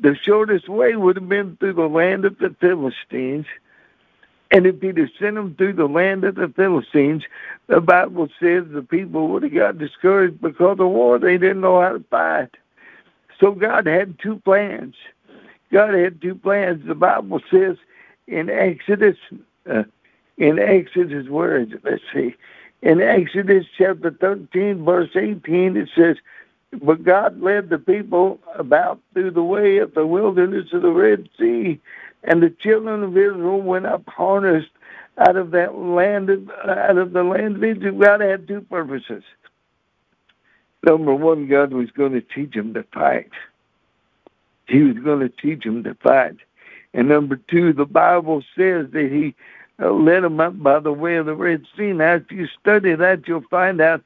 The 0.00 0.16
shortest 0.24 0.68
way 0.68 0.96
would 0.96 1.16
have 1.16 1.28
been 1.28 1.56
through 1.56 1.74
the 1.74 1.88
land 1.88 2.24
of 2.24 2.38
the 2.38 2.54
Philistines. 2.60 3.46
And 4.50 4.66
if 4.66 4.80
he'd 4.80 4.98
have 4.98 5.08
sent 5.18 5.36
them 5.36 5.54
through 5.56 5.74
the 5.74 5.86
land 5.88 6.24
of 6.24 6.34
the 6.34 6.52
Philistines, 6.54 7.24
the 7.66 7.80
Bible 7.80 8.28
says 8.40 8.64
the 8.68 8.86
people 8.88 9.28
would 9.28 9.42
have 9.44 9.54
got 9.54 9.78
discouraged 9.78 10.40
because 10.40 10.78
of 10.78 10.88
war. 10.90 11.18
They 11.18 11.38
didn't 11.38 11.60
know 11.60 11.80
how 11.80 11.92
to 11.92 12.04
fight. 12.10 12.50
So 13.40 13.52
God 13.52 13.86
had 13.86 14.18
two 14.20 14.36
plans. 14.44 14.94
God 15.72 15.94
had 15.94 16.20
two 16.20 16.36
plans. 16.36 16.86
The 16.86 16.94
Bible 16.94 17.40
says 17.50 17.76
in 18.26 18.50
Exodus, 18.50 19.16
uh, 19.70 19.84
in 20.38 20.58
Exodus, 20.58 21.28
where 21.28 21.58
is 21.58 21.72
it? 21.72 21.80
Let's 21.84 22.02
see. 22.12 22.34
In 22.82 23.00
Exodus 23.00 23.66
chapter 23.76 24.10
13, 24.10 24.84
verse 24.84 25.10
18, 25.14 25.76
it 25.76 25.88
says, 25.96 26.16
But 26.82 27.04
God 27.04 27.40
led 27.40 27.70
the 27.70 27.78
people 27.78 28.40
about 28.56 29.00
through 29.12 29.30
the 29.32 29.42
way 29.42 29.78
of 29.78 29.94
the 29.94 30.06
wilderness 30.06 30.72
of 30.72 30.82
the 30.82 30.90
Red 30.90 31.28
Sea, 31.38 31.80
and 32.24 32.42
the 32.42 32.50
children 32.50 33.02
of 33.02 33.16
Israel 33.16 33.60
went 33.60 33.86
up 33.86 34.02
harnessed 34.08 34.70
out 35.18 35.36
of 35.36 35.52
that 35.52 35.76
land, 35.76 36.28
of, 36.30 36.50
out 36.50 36.98
of 36.98 37.12
the 37.12 37.22
land 37.22 37.56
of 37.56 37.64
Egypt. 37.64 37.98
God 37.98 38.20
had 38.20 38.48
two 38.48 38.62
purposes. 38.62 39.22
Number 40.84 41.14
one, 41.14 41.48
God 41.48 41.72
was 41.72 41.90
going 41.90 42.12
to 42.12 42.20
teach 42.20 42.52
them 42.52 42.74
to 42.74 42.82
fight. 42.92 43.30
He 44.66 44.82
was 44.82 44.96
going 44.98 45.20
to 45.20 45.28
teach 45.28 45.64
them 45.64 45.82
to 45.84 45.94
fight. 45.94 46.36
And 46.94 47.08
number 47.08 47.36
two, 47.36 47.72
the 47.72 47.84
Bible 47.84 48.42
says 48.56 48.86
that 48.92 49.10
he 49.10 49.34
uh, 49.84 49.90
led 49.90 50.22
them 50.22 50.38
up 50.40 50.62
by 50.62 50.78
the 50.78 50.92
way 50.92 51.16
of 51.16 51.26
the 51.26 51.34
Red 51.34 51.64
Sea. 51.76 51.92
Now, 51.92 52.14
if 52.14 52.30
you 52.30 52.46
study 52.60 52.94
that, 52.94 53.26
you'll 53.26 53.44
find 53.50 53.80
out 53.80 54.02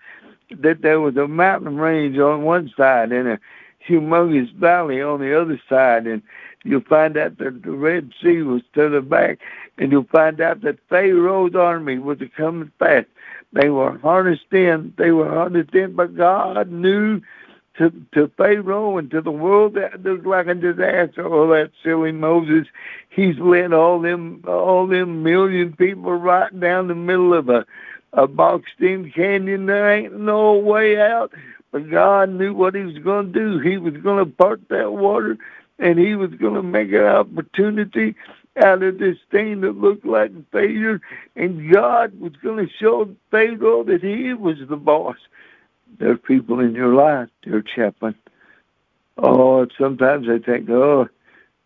that 0.51 0.81
there 0.81 0.99
was 0.99 1.17
a 1.17 1.29
mountain 1.29 1.77
range 1.77 2.19
on 2.19 2.43
one 2.43 2.73
side 2.75 3.13
and 3.13 3.29
a 3.29 3.39
humongous 3.87 4.53
valley 4.55 5.03
on 5.03 5.21
the 5.21 5.39
other 5.39 5.61
side. 5.69 6.07
And 6.07 6.23
you'll 6.65 6.81
find 6.81 7.19
out 7.19 7.37
that 7.39 7.63
the 7.63 7.73
Red 7.73 8.13
Sea 8.23 8.41
was 8.41 8.63
to 8.73 8.89
the 8.89 9.03
back. 9.03 9.39
And 9.77 9.93
you'll 9.93 10.05
find 10.05 10.41
out 10.41 10.63
that 10.63 10.79
Pharaoh's 10.89 11.55
army 11.55 11.99
was 11.99 12.19
coming 12.35 12.73
fast. 12.79 13.07
They 13.53 13.69
were 13.69 13.99
harnessed 13.99 14.53
in. 14.53 14.95
They 14.97 15.11
were 15.11 15.29
harnessed 15.29 15.75
in, 15.75 15.95
but 15.95 16.17
God 16.17 16.71
knew 16.71 17.21
to 17.79 17.93
to 18.13 18.31
Pharaoh 18.37 18.99
and 18.99 19.11
to 19.11 19.21
the 19.21 19.31
world 19.31 19.75
that 19.75 20.03
looks 20.03 20.27
like 20.27 20.47
a 20.47 20.55
disaster. 20.55 21.27
All 21.27 21.49
that 21.49 21.71
silly 21.83 22.13
Moses! 22.13 22.67
He's 23.11 23.39
led 23.39 23.73
all 23.73 24.01
them 24.01 24.43
all 24.47 24.87
them 24.87 25.23
million 25.23 25.75
people 25.75 26.13
right 26.13 26.59
down 26.61 26.89
the 26.89 26.95
middle 26.95 27.35
of 27.35 27.49
a 27.49 27.65
a 28.13 28.27
boxed 28.27 28.81
in 28.81 29.11
canyon. 29.11 29.67
There 29.67 29.91
ain't 29.93 30.19
no 30.19 30.55
way 30.55 31.01
out. 31.01 31.33
But 31.71 31.91
God 31.91 32.31
knew 32.31 32.55
what 32.55 32.75
He 32.75 32.83
was 32.83 32.99
going 32.99 33.33
to 33.33 33.39
do. 33.39 33.59
He 33.59 33.77
was 33.77 33.95
going 33.99 34.25
to 34.25 34.31
part 34.31 34.61
that 34.69 34.93
water, 34.93 35.37
and 35.79 35.99
He 35.99 36.15
was 36.15 36.31
going 36.31 36.55
to 36.55 36.63
make 36.63 36.91
an 36.93 37.05
opportunity 37.05 38.15
out 38.63 38.83
of 38.83 38.99
this 38.99 39.19
thing 39.31 39.61
that 39.61 39.79
looked 39.79 40.07
like 40.07 40.33
failure. 40.51 41.01
And 41.37 41.71
God 41.73 42.19
was 42.19 42.33
going 42.43 42.67
to 42.67 42.73
show 42.73 43.15
Pharaoh 43.31 43.85
that 43.85 44.03
He 44.03 44.33
was 44.35 44.57
the 44.69 44.77
boss. 44.77 45.17
There 45.99 46.11
are 46.13 46.17
people 46.17 46.61
in 46.61 46.75
your 46.75 46.95
life, 46.95 47.29
dear 47.43 47.63
chaplain. 47.63 48.15
Oh, 49.17 49.67
sometimes 49.79 50.29
I 50.29 50.39
think, 50.39 50.71
oh, 50.71 51.09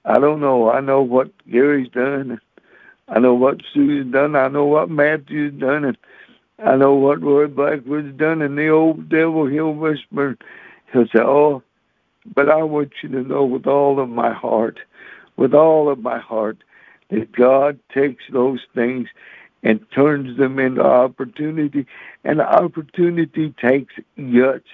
I 0.04 0.18
don't 0.18 0.40
know. 0.40 0.70
I 0.70 0.80
know 0.80 1.02
what 1.02 1.30
Gary's 1.50 1.90
done. 1.90 2.40
I 3.08 3.18
know 3.18 3.34
what 3.34 3.60
Sue's 3.74 4.10
done. 4.10 4.36
I 4.36 4.48
know 4.48 4.64
what 4.64 4.90
Matthew's 4.90 5.52
done. 5.60 5.84
And 5.84 5.98
I 6.64 6.76
know 6.76 6.94
what 6.94 7.22
Roy 7.22 7.46
Blackwood's 7.46 8.16
done. 8.16 8.40
And 8.42 8.56
the 8.56 8.68
old 8.68 9.08
devil, 9.08 9.46
he'll 9.46 9.74
whisper, 9.74 10.38
he'll 10.92 11.06
say, 11.06 11.20
oh, 11.20 11.62
but 12.34 12.48
I 12.48 12.62
want 12.62 12.92
you 13.02 13.08
to 13.10 13.22
know 13.22 13.44
with 13.44 13.66
all 13.66 14.00
of 14.00 14.08
my 14.08 14.32
heart, 14.32 14.78
with 15.36 15.54
all 15.54 15.90
of 15.90 15.98
my 15.98 16.18
heart, 16.18 16.58
that 17.10 17.32
God 17.32 17.78
takes 17.92 18.24
those 18.32 18.60
things 18.74 19.08
and 19.62 19.84
turns 19.92 20.36
them 20.36 20.58
into 20.58 20.82
opportunity. 20.82 21.86
And 22.24 22.40
opportunity 22.40 23.54
takes 23.60 23.94
guts. 24.16 24.68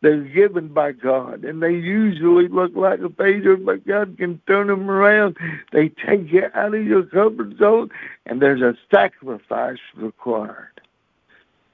They're 0.00 0.22
given 0.22 0.68
by 0.68 0.92
God, 0.92 1.44
and 1.44 1.60
they 1.60 1.72
usually 1.72 2.46
look 2.46 2.70
like 2.76 3.00
a 3.00 3.08
failure, 3.08 3.56
but 3.56 3.84
God 3.84 4.16
can 4.16 4.40
turn 4.46 4.68
them 4.68 4.88
around. 4.88 5.36
They 5.72 5.88
take 5.88 6.30
you 6.30 6.44
out 6.54 6.74
of 6.74 6.86
your 6.86 7.02
comfort 7.02 7.58
zone, 7.58 7.90
and 8.24 8.40
there's 8.40 8.62
a 8.62 8.76
sacrifice 8.92 9.78
required. 9.96 10.80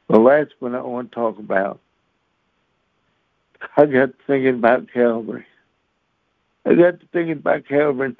Well, 0.08 0.24
that's 0.24 0.52
what 0.58 0.74
I 0.74 0.80
want 0.80 1.12
to 1.12 1.14
talk 1.14 1.38
about. 1.38 1.80
I 3.76 3.84
got 3.86 4.10
thinking 4.26 4.54
about 4.54 4.90
Calvary. 4.90 5.46
I 6.64 6.74
got 6.74 7.00
to 7.00 7.06
thinking 7.12 7.32
about 7.32 7.68
Calvary. 7.68 8.16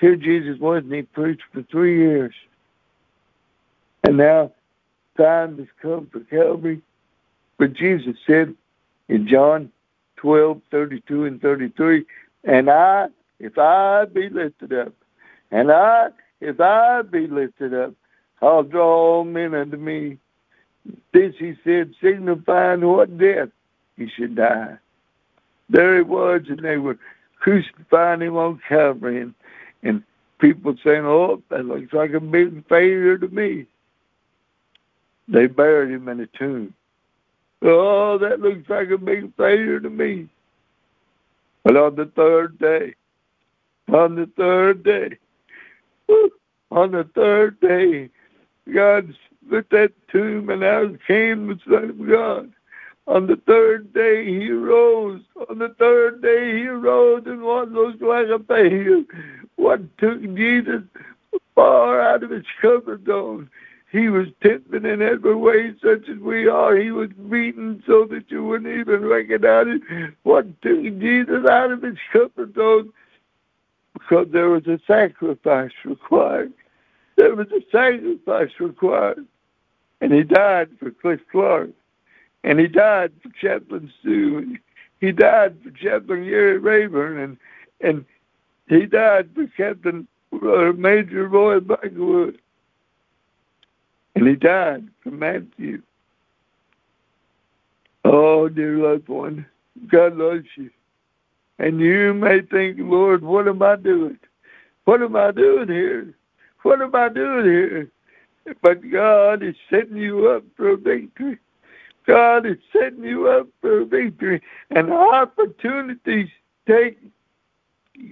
Here 0.00 0.16
Jesus 0.16 0.58
was, 0.58 0.82
and 0.82 0.92
he 0.92 1.02
preached 1.02 1.42
for 1.52 1.62
three 1.62 1.98
years. 1.98 2.34
And 4.04 4.18
now 4.18 4.52
time 5.16 5.58
has 5.58 5.66
come 5.80 6.08
for 6.12 6.20
Calvary. 6.20 6.82
But 7.58 7.72
Jesus 7.72 8.16
said 8.26 8.54
in 9.08 9.26
John 9.26 9.72
12, 10.16 10.60
32 10.70 11.24
and 11.24 11.40
33, 11.40 12.04
and 12.44 12.70
I, 12.70 13.08
if 13.38 13.58
I 13.58 14.04
be 14.04 14.28
lifted 14.28 14.72
up, 14.72 14.92
and 15.50 15.72
I, 15.72 16.08
if 16.40 16.60
I 16.60 17.02
be 17.02 17.26
lifted 17.26 17.72
up, 17.72 17.94
I'll 18.42 18.62
draw 18.62 18.86
all 18.86 19.24
men 19.24 19.54
unto 19.54 19.76
me. 19.76 20.18
This 21.12 21.34
he 21.38 21.54
said, 21.64 21.94
signifying 22.02 22.86
what 22.86 23.16
death 23.16 23.48
he 23.96 24.08
should 24.08 24.34
die. 24.34 24.76
There 25.70 25.96
he 25.96 26.02
was, 26.02 26.42
and 26.48 26.58
they 26.58 26.76
were 26.76 26.98
crucifying 27.38 28.20
him 28.20 28.36
on 28.36 28.60
Calvary, 28.68 29.22
and, 29.22 29.34
and 29.82 30.02
people 30.38 30.76
saying, 30.84 31.06
oh, 31.06 31.42
that 31.48 31.64
looks 31.64 31.92
like 31.94 32.12
a 32.12 32.20
big 32.20 32.66
failure 32.68 33.16
to 33.16 33.28
me. 33.28 33.66
They 35.28 35.46
buried 35.46 35.90
him 35.90 36.08
in 36.08 36.20
a 36.20 36.26
tomb. 36.26 36.74
Oh, 37.62 38.18
that 38.18 38.40
looks 38.40 38.68
like 38.68 38.90
a 38.90 38.98
big 38.98 39.34
failure 39.36 39.80
to 39.80 39.88
me. 39.88 40.28
But 41.62 41.76
on 41.76 41.96
the 41.96 42.06
third 42.06 42.58
day, 42.58 42.94
on 43.92 44.16
the 44.16 44.26
third 44.36 44.82
day, 44.82 45.18
on 46.70 46.92
the 46.92 47.08
third 47.14 47.58
day, 47.60 48.10
God 48.72 49.14
split 49.46 49.70
that 49.70 49.92
tomb 50.08 50.50
and 50.50 50.62
out 50.62 50.98
came 51.06 51.46
the 51.46 51.58
Son 51.64 51.90
of 51.90 52.08
God. 52.08 52.52
On 53.06 53.26
the 53.26 53.36
third 53.46 53.92
day 53.92 54.24
he 54.26 54.50
rose. 54.50 55.22
On 55.48 55.58
the 55.58 55.74
third 55.78 56.22
day 56.22 56.58
he 56.58 56.66
rose 56.66 57.22
and 57.26 57.42
what 57.42 57.70
looked 57.70 58.02
like 58.02 58.28
a 58.28 58.38
failure. 58.38 59.04
What 59.56 59.80
took 59.98 60.22
Jesus 60.34 60.82
far 61.54 62.00
out 62.00 62.22
of 62.22 62.30
his 62.30 62.44
comfort 62.60 63.04
zone. 63.06 63.50
He 63.94 64.08
was 64.08 64.26
tempted 64.42 64.84
in 64.84 65.02
every 65.02 65.36
way, 65.36 65.72
such 65.80 66.08
as 66.08 66.18
we 66.18 66.48
are. 66.48 66.74
He 66.74 66.90
was 66.90 67.10
beaten 67.30 67.80
so 67.86 68.04
that 68.06 68.28
you 68.28 68.42
wouldn't 68.42 68.76
even 68.76 69.04
recognize 69.06 69.68
it. 69.68 70.14
What 70.24 70.46
took 70.62 70.82
Jesus 70.98 71.46
out 71.48 71.70
of 71.70 71.82
his 71.82 71.96
comfort 72.12 72.56
zone? 72.56 72.92
Because 73.92 74.26
there 74.32 74.48
was 74.48 74.66
a 74.66 74.80
sacrifice 74.84 75.70
required. 75.84 76.52
There 77.14 77.36
was 77.36 77.46
a 77.52 77.60
sacrifice 77.70 78.50
required. 78.58 79.24
And 80.00 80.12
he 80.12 80.24
died 80.24 80.70
for 80.80 80.90
Cliff 80.90 81.20
Clark. 81.30 81.70
And 82.42 82.58
he 82.58 82.66
died 82.66 83.12
for 83.22 83.28
Chaplain 83.40 83.92
Sue. 84.02 84.56
He 85.00 85.12
died 85.12 85.56
for 85.62 85.70
Chaplain 85.70 86.24
Gary 86.24 86.58
Rayburn. 86.58 87.18
And, 87.18 87.36
and 87.80 88.04
he 88.68 88.86
died 88.86 89.28
for 89.36 89.46
Captain 89.56 90.08
uh, 90.32 90.72
Major 90.72 91.28
Roy 91.28 91.60
Blackwood. 91.60 92.40
And 94.14 94.28
he 94.28 94.34
died 94.34 94.88
for 95.02 95.10
Matthew. 95.10 95.82
Oh, 98.04 98.48
dear 98.48 98.76
loved 98.76 99.08
one, 99.08 99.46
God 99.88 100.16
loves 100.16 100.46
you. 100.56 100.70
And 101.58 101.80
you 101.80 102.14
may 102.14 102.42
think, 102.42 102.78
Lord, 102.80 103.22
what 103.22 103.48
am 103.48 103.62
I 103.62 103.76
doing? 103.76 104.18
What 104.84 105.02
am 105.02 105.16
I 105.16 105.30
doing 105.30 105.68
here? 105.68 106.14
What 106.62 106.82
am 106.82 106.94
I 106.94 107.08
doing 107.08 107.44
here? 107.44 107.90
But 108.60 108.90
God 108.90 109.42
is 109.42 109.54
setting 109.70 109.96
you 109.96 110.28
up 110.28 110.44
for 110.56 110.76
victory. 110.76 111.38
God 112.06 112.44
is 112.44 112.58
setting 112.72 113.04
you 113.04 113.28
up 113.28 113.48
for 113.60 113.84
victory. 113.84 114.42
And 114.70 114.92
opportunities 114.92 116.28
take 116.66 116.98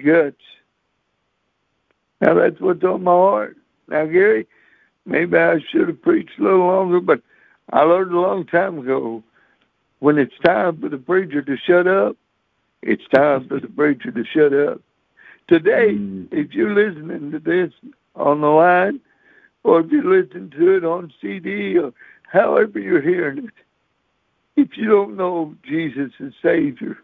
guts. 0.04 0.36
Now 2.20 2.34
that's 2.34 2.60
what's 2.60 2.84
on 2.84 3.04
my 3.04 3.10
heart. 3.10 3.56
Now, 3.88 4.06
Gary, 4.06 4.46
maybe 5.06 5.36
I 5.36 5.60
should 5.70 5.88
have 5.88 6.02
preached 6.02 6.38
a 6.38 6.42
little 6.42 6.66
longer, 6.66 7.00
but 7.00 7.20
I 7.72 7.82
learned 7.82 8.12
a 8.12 8.20
long 8.20 8.46
time 8.46 8.78
ago 8.78 9.22
when 10.00 10.18
it's 10.18 10.38
time 10.44 10.80
for 10.80 10.88
the 10.88 10.98
preacher 10.98 11.42
to 11.42 11.56
shut 11.56 11.86
up, 11.86 12.16
it's 12.82 13.06
time 13.14 13.46
for 13.48 13.60
the 13.60 13.68
preacher 13.68 14.10
to 14.10 14.24
shut 14.24 14.52
up. 14.52 14.80
Today, 15.48 15.94
mm. 15.94 16.26
if 16.32 16.52
you're 16.52 16.74
listening 16.74 17.30
to 17.30 17.38
this 17.38 17.72
on 18.16 18.40
the 18.40 18.48
line, 18.48 19.00
or 19.64 19.80
if 19.80 19.90
you're 19.90 20.04
listening 20.04 20.50
to 20.50 20.76
it 20.76 20.84
on 20.84 21.12
CD, 21.20 21.78
or 21.78 21.92
however 22.24 22.78
you're 22.78 23.00
hearing 23.00 23.44
it, 23.44 23.54
if 24.56 24.76
you 24.76 24.88
don't 24.88 25.16
know 25.16 25.54
Jesus 25.62 26.10
as 26.18 26.32
Savior, 26.42 26.98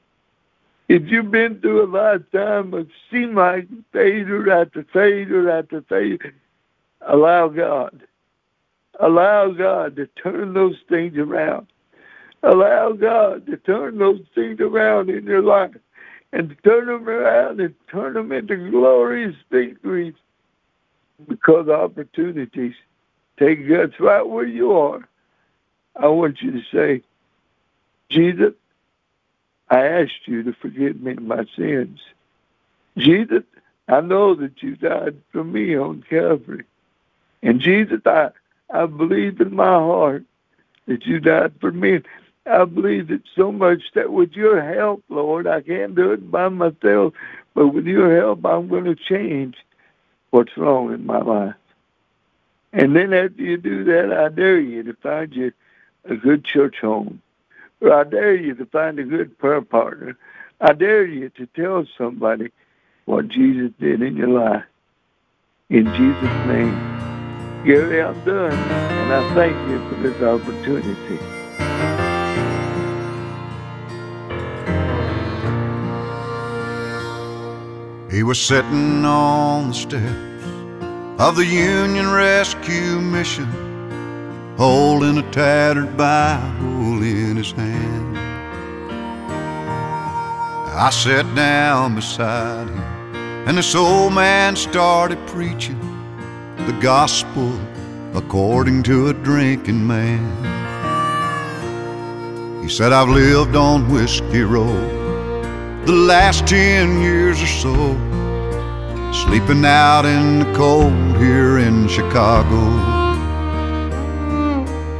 if 0.88 1.02
you've 1.06 1.30
been 1.30 1.60
through 1.60 1.84
a 1.84 1.86
lifetime 1.86 2.74
of 2.74 2.88
seem 3.10 3.34
like 3.34 3.68
failure 3.92 4.50
after 4.50 4.84
failure 4.92 5.50
after 5.50 5.82
failure, 5.82 6.34
allow 7.08 7.48
God. 7.48 8.02
Allow 9.00 9.50
God 9.50 9.96
to 9.96 10.06
turn 10.22 10.54
those 10.54 10.76
things 10.88 11.16
around. 11.16 11.66
Allow 12.42 12.92
God 12.92 13.46
to 13.46 13.56
turn 13.56 13.98
those 13.98 14.20
things 14.34 14.60
around 14.60 15.10
in 15.10 15.24
your 15.24 15.42
life 15.42 15.74
and 16.32 16.56
turn 16.64 16.86
them 16.86 17.08
around 17.08 17.60
and 17.60 17.74
turn 17.90 18.14
them 18.14 18.32
into 18.32 18.70
glorious 18.70 19.34
victories 19.50 20.14
because 21.26 21.68
opportunities 21.68 22.74
take 23.38 23.68
guts 23.68 23.94
right 23.98 24.26
where 24.26 24.46
you 24.46 24.72
are. 24.72 25.08
I 25.96 26.06
want 26.08 26.40
you 26.42 26.52
to 26.52 26.62
say, 26.72 27.02
Jesus, 28.10 28.54
I 29.70 29.86
asked 29.86 30.26
you 30.26 30.42
to 30.44 30.52
forgive 30.52 31.00
me 31.00 31.14
my 31.14 31.44
sins. 31.56 31.98
Jesus, 32.96 33.42
I 33.88 34.00
know 34.00 34.34
that 34.34 34.62
you 34.62 34.76
died 34.76 35.16
for 35.32 35.44
me 35.44 35.76
on 35.76 36.04
Calvary. 36.08 36.64
And 37.42 37.60
Jesus, 37.60 38.00
I, 38.04 38.30
I 38.72 38.86
believe 38.86 39.40
in 39.40 39.54
my 39.54 39.64
heart 39.64 40.24
that 40.86 41.06
you 41.06 41.20
died 41.20 41.52
for 41.60 41.72
me. 41.72 42.00
I 42.46 42.64
believe 42.64 43.10
it 43.10 43.22
so 43.36 43.52
much 43.52 43.82
that 43.94 44.12
with 44.12 44.32
your 44.32 44.62
help, 44.62 45.04
Lord, 45.08 45.46
I 45.46 45.60
can't 45.60 45.94
do 45.94 46.12
it 46.12 46.30
by 46.30 46.48
myself, 46.48 47.12
but 47.54 47.68
with 47.68 47.86
your 47.86 48.16
help, 48.16 48.44
I'm 48.44 48.68
going 48.68 48.84
to 48.84 48.94
change 48.94 49.56
what's 50.30 50.56
wrong 50.56 50.92
in 50.92 51.04
my 51.04 51.18
life. 51.18 51.54
And 52.72 52.94
then 52.96 53.12
after 53.12 53.42
you 53.42 53.56
do 53.56 53.84
that, 53.84 54.12
I 54.12 54.28
dare 54.28 54.60
you 54.60 54.82
to 54.84 54.94
find 54.94 55.34
you 55.34 55.52
a 56.04 56.16
good 56.16 56.44
church 56.44 56.76
home. 56.80 57.22
Or 57.80 57.92
I 57.92 58.04
dare 58.04 58.34
you 58.34 58.54
to 58.54 58.66
find 58.66 58.98
a 58.98 59.04
good 59.04 59.38
prayer 59.38 59.62
partner. 59.62 60.16
I 60.60 60.72
dare 60.72 61.06
you 61.06 61.28
to 61.30 61.46
tell 61.46 61.86
somebody 61.96 62.50
what 63.04 63.28
Jesus 63.28 63.72
did 63.78 64.02
in 64.02 64.16
your 64.16 64.28
life. 64.28 64.64
In 65.70 65.84
Jesus' 65.94 66.46
name. 66.46 66.97
Gary, 67.64 68.00
I'm 68.00 68.14
done, 68.24 68.52
and 68.52 69.12
I 69.12 69.34
thank 69.34 69.68
you 69.68 69.78
for 69.88 69.96
this 69.96 70.22
opportunity. 70.22 71.18
He 78.14 78.22
was 78.22 78.40
sitting 78.40 79.04
on 79.04 79.68
the 79.68 79.74
steps 79.74 81.20
of 81.20 81.34
the 81.34 81.44
Union 81.44 82.12
Rescue 82.12 83.00
Mission, 83.00 83.48
holding 84.56 85.18
a 85.18 85.30
tattered 85.32 85.96
Bible 85.96 87.02
in 87.02 87.36
his 87.36 87.50
hand. 87.50 88.16
I 90.76 90.90
sat 90.90 91.34
down 91.34 91.96
beside 91.96 92.68
him, 92.68 92.78
and 93.48 93.58
this 93.58 93.74
old 93.74 94.12
man 94.14 94.54
started 94.54 95.18
preaching 95.26 95.97
the 96.68 96.80
gospel 96.80 97.58
according 98.12 98.82
to 98.82 99.08
a 99.08 99.14
drinking 99.14 99.86
man. 99.86 100.20
He 102.62 102.68
said, 102.68 102.92
I've 102.92 103.08
lived 103.08 103.56
on 103.56 103.90
Whiskey 103.90 104.42
Road 104.42 105.86
the 105.86 105.94
last 105.94 106.46
ten 106.46 107.00
years 107.00 107.40
or 107.42 107.46
so, 107.46 107.94
sleeping 109.14 109.64
out 109.64 110.04
in 110.04 110.40
the 110.40 110.52
cold 110.54 111.16
here 111.16 111.56
in 111.56 111.88
Chicago. 111.88 112.60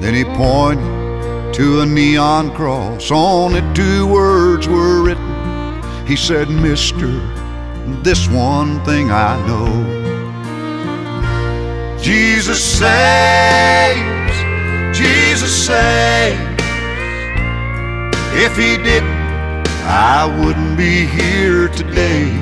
Then 0.01 0.14
he 0.14 0.25
pointed 0.25 1.53
to 1.53 1.83
a 1.83 1.87
neon 1.87 2.51
cross. 2.55 3.11
On 3.11 3.55
it, 3.55 3.75
two 3.77 4.07
words 4.07 4.66
were 4.66 5.03
written. 5.03 6.07
He 6.07 6.16
said, 6.16 6.49
Mister, 6.49 7.09
this 8.03 8.27
one 8.27 8.83
thing 8.87 9.11
I 9.11 9.47
know. 9.47 9.98
Jesus 12.09 12.65
saves, 12.65 14.37
Jesus 14.97 15.67
saves. 15.67 16.63
If 18.33 18.57
he 18.57 18.79
didn't, 18.83 19.21
I 19.85 20.25
wouldn't 20.41 20.79
be 20.79 21.05
here 21.05 21.69
today. 21.69 22.33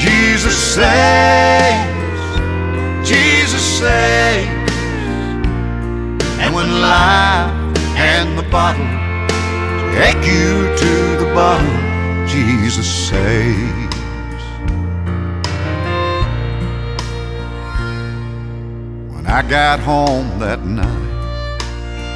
Jesus 0.00 0.56
saves, 0.74 2.38
Jesus 3.08 3.62
saves. 3.78 4.72
And 6.42 6.52
when 6.56 6.68
life 6.80 7.78
and 7.94 8.36
the 8.36 8.48
bottle 8.50 8.84
take 9.94 10.26
you 10.26 10.74
to 10.82 11.24
the 11.24 11.30
bottom, 11.36 12.26
Jesus 12.26 13.08
saves. 13.08 13.85
I 19.28 19.42
got 19.42 19.80
home 19.80 20.38
that 20.38 20.64
night, 20.64 20.86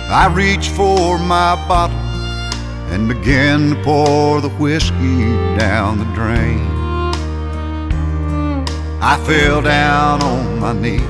I 0.09 0.33
reached 0.33 0.71
for 0.71 1.19
my 1.19 1.57
bottle 1.67 1.97
and 2.93 3.09
began 3.09 3.71
to 3.71 3.83
pour 3.83 4.41
the 4.41 4.49
whiskey 4.49 5.25
down 5.59 5.99
the 5.99 6.05
drain. 6.15 6.61
I 9.03 9.17
fell 9.27 9.61
down 9.61 10.23
on 10.23 10.61
my 10.61 10.73
knees. 10.73 11.01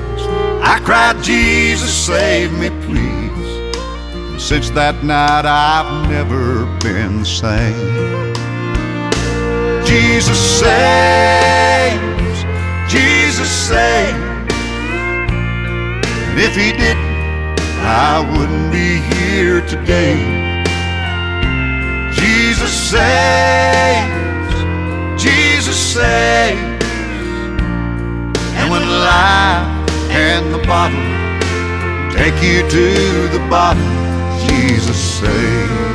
I 0.63 0.81
cried, 0.83 1.21
Jesus, 1.23 1.93
save 1.93 2.51
me, 2.53 2.69
please. 2.87 3.75
And 4.15 4.41
since 4.41 4.71
that 4.71 5.03
night, 5.03 5.45
I've 5.45 6.09
never 6.09 6.65
been 6.79 7.19
the 7.19 7.25
same. 7.25 8.01
Jesus 9.85 10.59
saves, 10.59 12.43
Jesus 12.91 13.49
saves. 13.49 14.30
And 16.31 16.39
if 16.39 16.55
He 16.55 16.71
didn't, 16.71 17.59
I 17.83 18.21
wouldn't 18.31 18.71
be 18.71 19.01
here 19.13 19.59
today. 19.67 20.15
Jesus 22.13 22.71
saves, 22.89 24.53
Jesus 25.21 25.77
saves. 25.93 26.85
And 28.55 28.71
when 28.71 28.81
life 28.81 29.89
and 30.09 30.53
the 30.53 30.65
bottle 30.65 31.01
take 32.15 32.41
you 32.41 32.61
to 32.69 33.27
the 33.27 33.45
bottom, 33.49 33.83
Jesus 34.47 35.19
saves. 35.19 35.91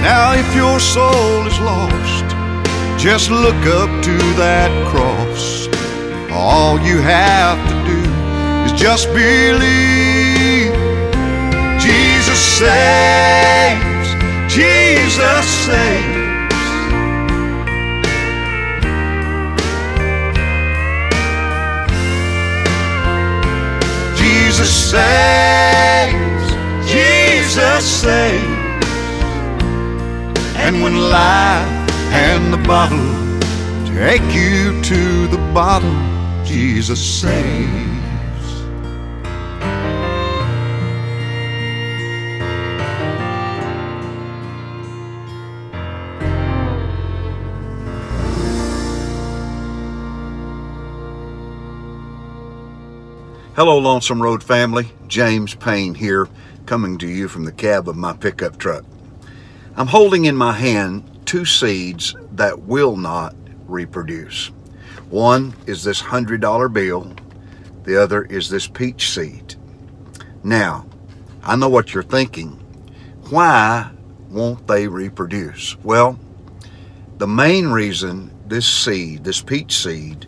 Now, 0.00 0.32
if 0.32 0.56
your 0.56 0.80
soul 0.80 1.46
is 1.46 1.60
lost, 1.60 2.24
just 2.98 3.30
look 3.30 3.66
up 3.66 3.90
to 4.04 4.16
that 4.40 4.70
cross. 4.90 5.68
All 6.32 6.80
you 6.80 6.98
have 7.02 7.71
is 8.66 8.72
just 8.72 9.06
believe. 9.08 10.72
Jesus 11.80 12.38
saves. 12.58 14.08
Jesus 14.52 15.46
saves. 15.66 16.22
Jesus 24.18 24.90
saves. 24.90 26.52
Jesus 26.90 27.84
saves. 28.02 28.62
And 30.56 30.82
when 30.82 30.96
life 31.10 31.90
and 32.12 32.52
the 32.52 32.58
bottle 32.68 32.98
take 33.86 34.22
you 34.32 34.80
to 34.82 35.26
the 35.28 35.38
bottom, 35.52 35.96
Jesus 36.44 37.00
saves. 37.00 37.91
Hello, 53.64 53.78
Lonesome 53.78 54.20
Road 54.20 54.42
family. 54.42 54.90
James 55.06 55.54
Payne 55.54 55.94
here, 55.94 56.28
coming 56.66 56.98
to 56.98 57.06
you 57.06 57.28
from 57.28 57.44
the 57.44 57.52
cab 57.52 57.88
of 57.88 57.94
my 57.94 58.12
pickup 58.12 58.58
truck. 58.58 58.84
I'm 59.76 59.86
holding 59.86 60.24
in 60.24 60.34
my 60.34 60.50
hand 60.50 61.08
two 61.26 61.44
seeds 61.44 62.16
that 62.32 62.62
will 62.62 62.96
not 62.96 63.36
reproduce. 63.68 64.48
One 65.10 65.54
is 65.68 65.84
this 65.84 66.02
$100 66.02 66.72
bill, 66.72 67.14
the 67.84 68.02
other 68.02 68.24
is 68.24 68.50
this 68.50 68.66
peach 68.66 69.10
seed. 69.10 69.54
Now, 70.42 70.84
I 71.44 71.54
know 71.54 71.68
what 71.68 71.94
you're 71.94 72.02
thinking. 72.02 72.58
Why 73.30 73.92
won't 74.28 74.66
they 74.66 74.88
reproduce? 74.88 75.78
Well, 75.84 76.18
the 77.18 77.28
main 77.28 77.68
reason 77.68 78.32
this 78.48 78.66
seed, 78.66 79.22
this 79.22 79.40
peach 79.40 79.76
seed, 79.76 80.26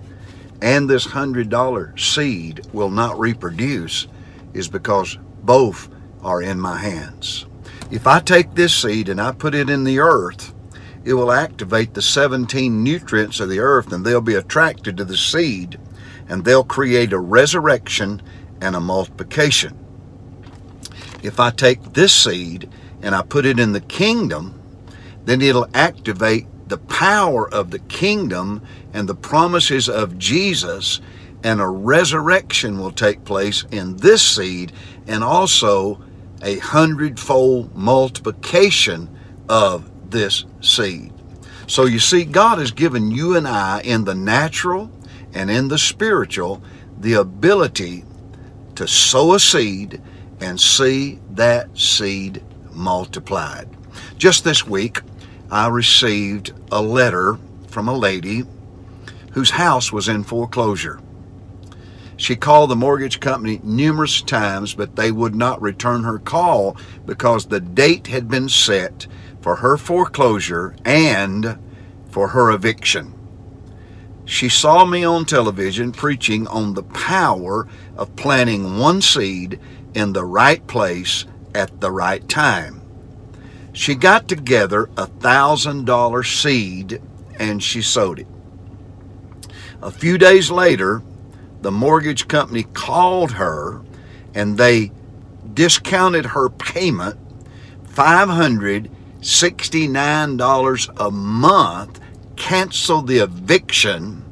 and 0.64 0.88
this 0.88 1.08
$100 1.08 2.00
seed 2.00 2.66
will 2.72 2.88
not 2.88 3.20
reproduce 3.20 4.06
is 4.54 4.66
because 4.66 5.18
both 5.42 5.90
are 6.22 6.40
in 6.40 6.58
my 6.58 6.78
hands. 6.78 7.44
If 7.90 8.06
I 8.06 8.20
take 8.20 8.54
this 8.54 8.74
seed 8.74 9.10
and 9.10 9.20
I 9.20 9.32
put 9.32 9.54
it 9.54 9.68
in 9.68 9.84
the 9.84 9.98
earth, 9.98 10.54
it 11.04 11.12
will 11.12 11.30
activate 11.30 11.92
the 11.92 12.00
17 12.00 12.82
nutrients 12.82 13.40
of 13.40 13.50
the 13.50 13.58
earth 13.58 13.92
and 13.92 14.06
they'll 14.06 14.22
be 14.22 14.36
attracted 14.36 14.96
to 14.96 15.04
the 15.04 15.18
seed 15.18 15.78
and 16.30 16.42
they'll 16.42 16.64
create 16.64 17.12
a 17.12 17.18
resurrection 17.18 18.22
and 18.62 18.74
a 18.74 18.80
multiplication. 18.80 19.78
If 21.22 21.38
I 21.40 21.50
take 21.50 21.92
this 21.92 22.14
seed 22.14 22.70
and 23.02 23.14
I 23.14 23.20
put 23.20 23.44
it 23.44 23.58
in 23.58 23.72
the 23.72 23.82
kingdom, 23.82 24.58
then 25.26 25.42
it'll 25.42 25.68
activate 25.74 26.46
the 26.66 26.78
power 26.78 27.52
of 27.52 27.70
the 27.70 27.78
kingdom 27.78 28.62
and 28.92 29.08
the 29.08 29.14
promises 29.14 29.88
of 29.88 30.18
Jesus, 30.18 31.00
and 31.42 31.60
a 31.60 31.66
resurrection 31.66 32.78
will 32.78 32.92
take 32.92 33.24
place 33.24 33.64
in 33.70 33.96
this 33.98 34.22
seed, 34.22 34.72
and 35.06 35.22
also 35.22 36.02
a 36.42 36.58
hundredfold 36.58 37.76
multiplication 37.76 39.08
of 39.48 39.90
this 40.10 40.44
seed. 40.60 41.12
So 41.66 41.86
you 41.86 41.98
see, 41.98 42.24
God 42.24 42.58
has 42.58 42.70
given 42.70 43.10
you 43.10 43.36
and 43.36 43.48
I 43.48 43.80
in 43.80 44.04
the 44.04 44.14
natural 44.14 44.90
and 45.32 45.50
in 45.50 45.68
the 45.68 45.78
spiritual 45.78 46.62
the 46.98 47.14
ability 47.14 48.04
to 48.76 48.86
sow 48.86 49.34
a 49.34 49.40
seed 49.40 50.00
and 50.40 50.60
see 50.60 51.20
that 51.30 51.76
seed 51.78 52.42
multiplied. 52.72 53.68
Just 54.18 54.44
this 54.44 54.66
week, 54.66 55.00
I 55.54 55.68
received 55.68 56.52
a 56.72 56.82
letter 56.82 57.38
from 57.68 57.86
a 57.86 57.96
lady 57.96 58.42
whose 59.34 59.50
house 59.50 59.92
was 59.92 60.08
in 60.08 60.24
foreclosure. 60.24 60.98
She 62.16 62.34
called 62.34 62.70
the 62.70 62.76
mortgage 62.76 63.20
company 63.20 63.60
numerous 63.62 64.20
times, 64.20 64.74
but 64.74 64.96
they 64.96 65.12
would 65.12 65.36
not 65.36 65.62
return 65.62 66.02
her 66.02 66.18
call 66.18 66.76
because 67.06 67.46
the 67.46 67.60
date 67.60 68.08
had 68.08 68.26
been 68.28 68.48
set 68.48 69.06
for 69.42 69.54
her 69.54 69.76
foreclosure 69.76 70.74
and 70.84 71.56
for 72.10 72.26
her 72.30 72.50
eviction. 72.50 73.14
She 74.24 74.48
saw 74.48 74.84
me 74.84 75.04
on 75.04 75.24
television 75.24 75.92
preaching 75.92 76.48
on 76.48 76.74
the 76.74 76.82
power 76.82 77.68
of 77.96 78.16
planting 78.16 78.78
one 78.78 79.00
seed 79.00 79.60
in 79.94 80.14
the 80.14 80.24
right 80.24 80.66
place 80.66 81.26
at 81.54 81.80
the 81.80 81.92
right 81.92 82.28
time. 82.28 82.83
She 83.74 83.94
got 83.94 84.26
together 84.28 84.88
a 84.96 85.06
thousand 85.06 85.84
dollar 85.84 86.22
seed 86.22 87.02
and 87.38 87.62
she 87.62 87.82
sowed 87.82 88.20
it. 88.20 88.26
A 89.82 89.90
few 89.90 90.16
days 90.16 90.50
later, 90.50 91.02
the 91.60 91.70
mortgage 91.70 92.26
company 92.26 92.62
called 92.62 93.32
her 93.32 93.82
and 94.34 94.56
they 94.56 94.90
discounted 95.52 96.26
her 96.26 96.48
payment 96.48 97.18
$565 97.92 98.90
$69 99.24 100.94
a 100.98 101.10
month, 101.10 101.98
canceled 102.36 103.06
the 103.06 103.18
eviction, 103.20 104.22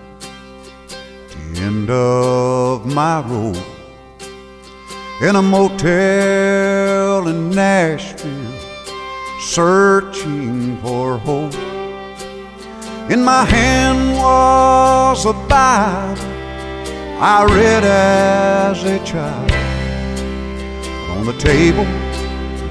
the 1.08 1.60
end 1.60 1.90
of 1.90 2.86
my 2.86 3.22
road, 3.26 3.60
in 5.20 5.34
a 5.34 5.42
motel 5.42 7.26
in 7.26 7.50
Nashville, 7.50 8.52
searching 9.40 10.80
for 10.80 11.18
hope. 11.18 11.56
In 13.10 13.24
my 13.24 13.44
hand 13.44 14.16
was 14.16 15.26
a 15.26 15.32
Bible 15.32 16.22
I 17.20 17.46
read 17.50 17.82
as 17.82 18.84
a 18.84 19.04
child. 19.04 19.50
On 21.18 21.26
the 21.26 21.36
table 21.36 21.84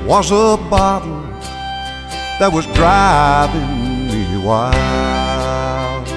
was 0.08 0.32
a 0.32 0.56
bottle 0.70 1.22
that 2.40 2.50
was 2.54 2.66
driving 2.68 3.85
wild. 4.46 6.08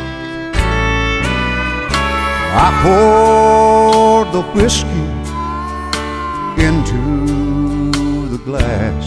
I 2.60 2.68
poured 2.82 4.32
the 4.34 4.42
whiskey 4.52 5.08
into 6.62 8.28
the 8.28 8.38
glass. 8.44 9.04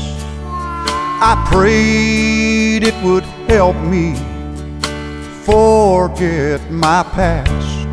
I 1.24 1.36
prayed 1.52 2.84
it 2.84 2.96
would 3.04 3.24
help 3.48 3.76
me 3.76 4.16
forget 5.46 6.72
my 6.72 7.04
past. 7.04 7.88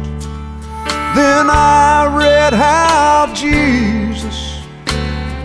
Then 1.14 1.50
I 1.50 2.08
read 2.16 2.54
how 2.54 3.30
Jesus 3.34 4.62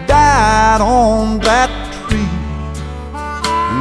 died 0.07 0.79
on 0.79 1.39
that 1.39 1.82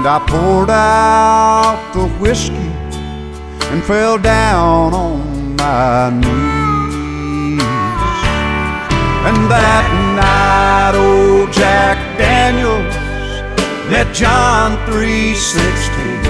and 0.02 0.10
I 0.10 0.18
poured 0.26 0.68
out 0.68 1.92
the 1.94 2.08
whiskey 2.18 2.72
and 3.70 3.84
fell 3.84 4.18
down 4.18 4.92
on 4.92 5.54
my 5.54 6.10
knees. 6.10 7.62
And 9.28 9.38
that 9.48 9.86
night, 10.18 10.94
old 10.98 11.52
Jack 11.52 12.18
Daniels 12.18 12.92
met 13.92 14.12
John 14.12 14.76
3:16. 14.90 16.24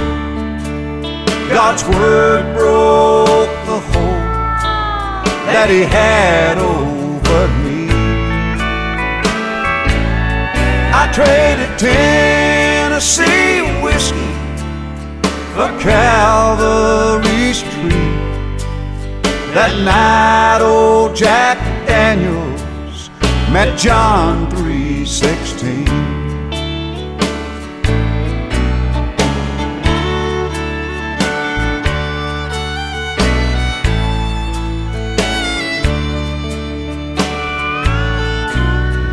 God's 1.48 1.82
word 1.96 2.44
broke 2.54 3.54
the 3.70 3.80
hold 3.88 4.22
that 5.48 5.68
he 5.70 5.82
had 5.84 6.58
over 6.58 7.42
me. 7.64 7.88
I 10.92 11.02
traded 11.16 11.78
Tennessee 12.92 13.62
whiskey 13.82 14.32
for 15.54 15.70
Calvary 15.80 17.54
tree. 17.54 18.12
That 19.54 19.72
night, 19.82 20.60
old 20.60 21.16
Jack 21.16 21.56
Daniels 21.86 23.08
met 23.50 23.78
John 23.78 24.46
3:16. 24.50 25.86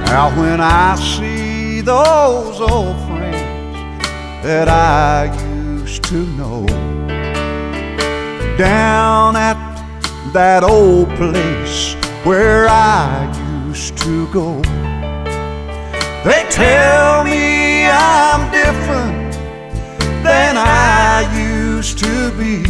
Now 0.06 0.38
when 0.38 0.60
I 0.60 0.96
see 0.96 1.80
those 1.80 2.60
old 2.60 3.09
that 4.44 4.68
I 4.70 5.26
used 5.78 6.04
to 6.06 6.26
know 6.38 6.66
down 8.58 9.36
at 9.36 9.58
that 10.34 10.64
old 10.64 11.10
place 11.16 11.96
where 12.24 12.68
I 12.70 13.32
used 13.68 13.98
to 14.00 14.32
go, 14.32 14.62
they 16.24 16.46
tell 16.50 17.24
me 17.24 17.86
I'm 17.86 18.52
different 18.52 19.34
than 20.24 20.56
I 20.58 21.28
used 21.38 21.98
to 22.00 22.32
be. 22.38 22.64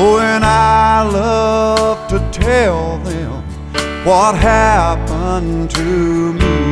Oh, 0.00 0.20
and 0.20 0.44
I 0.44 1.02
love 1.02 2.08
to 2.08 2.18
tell 2.30 2.98
them 2.98 3.42
what 4.04 4.34
happened 4.36 5.70
to 5.72 6.32
me. 6.32 6.68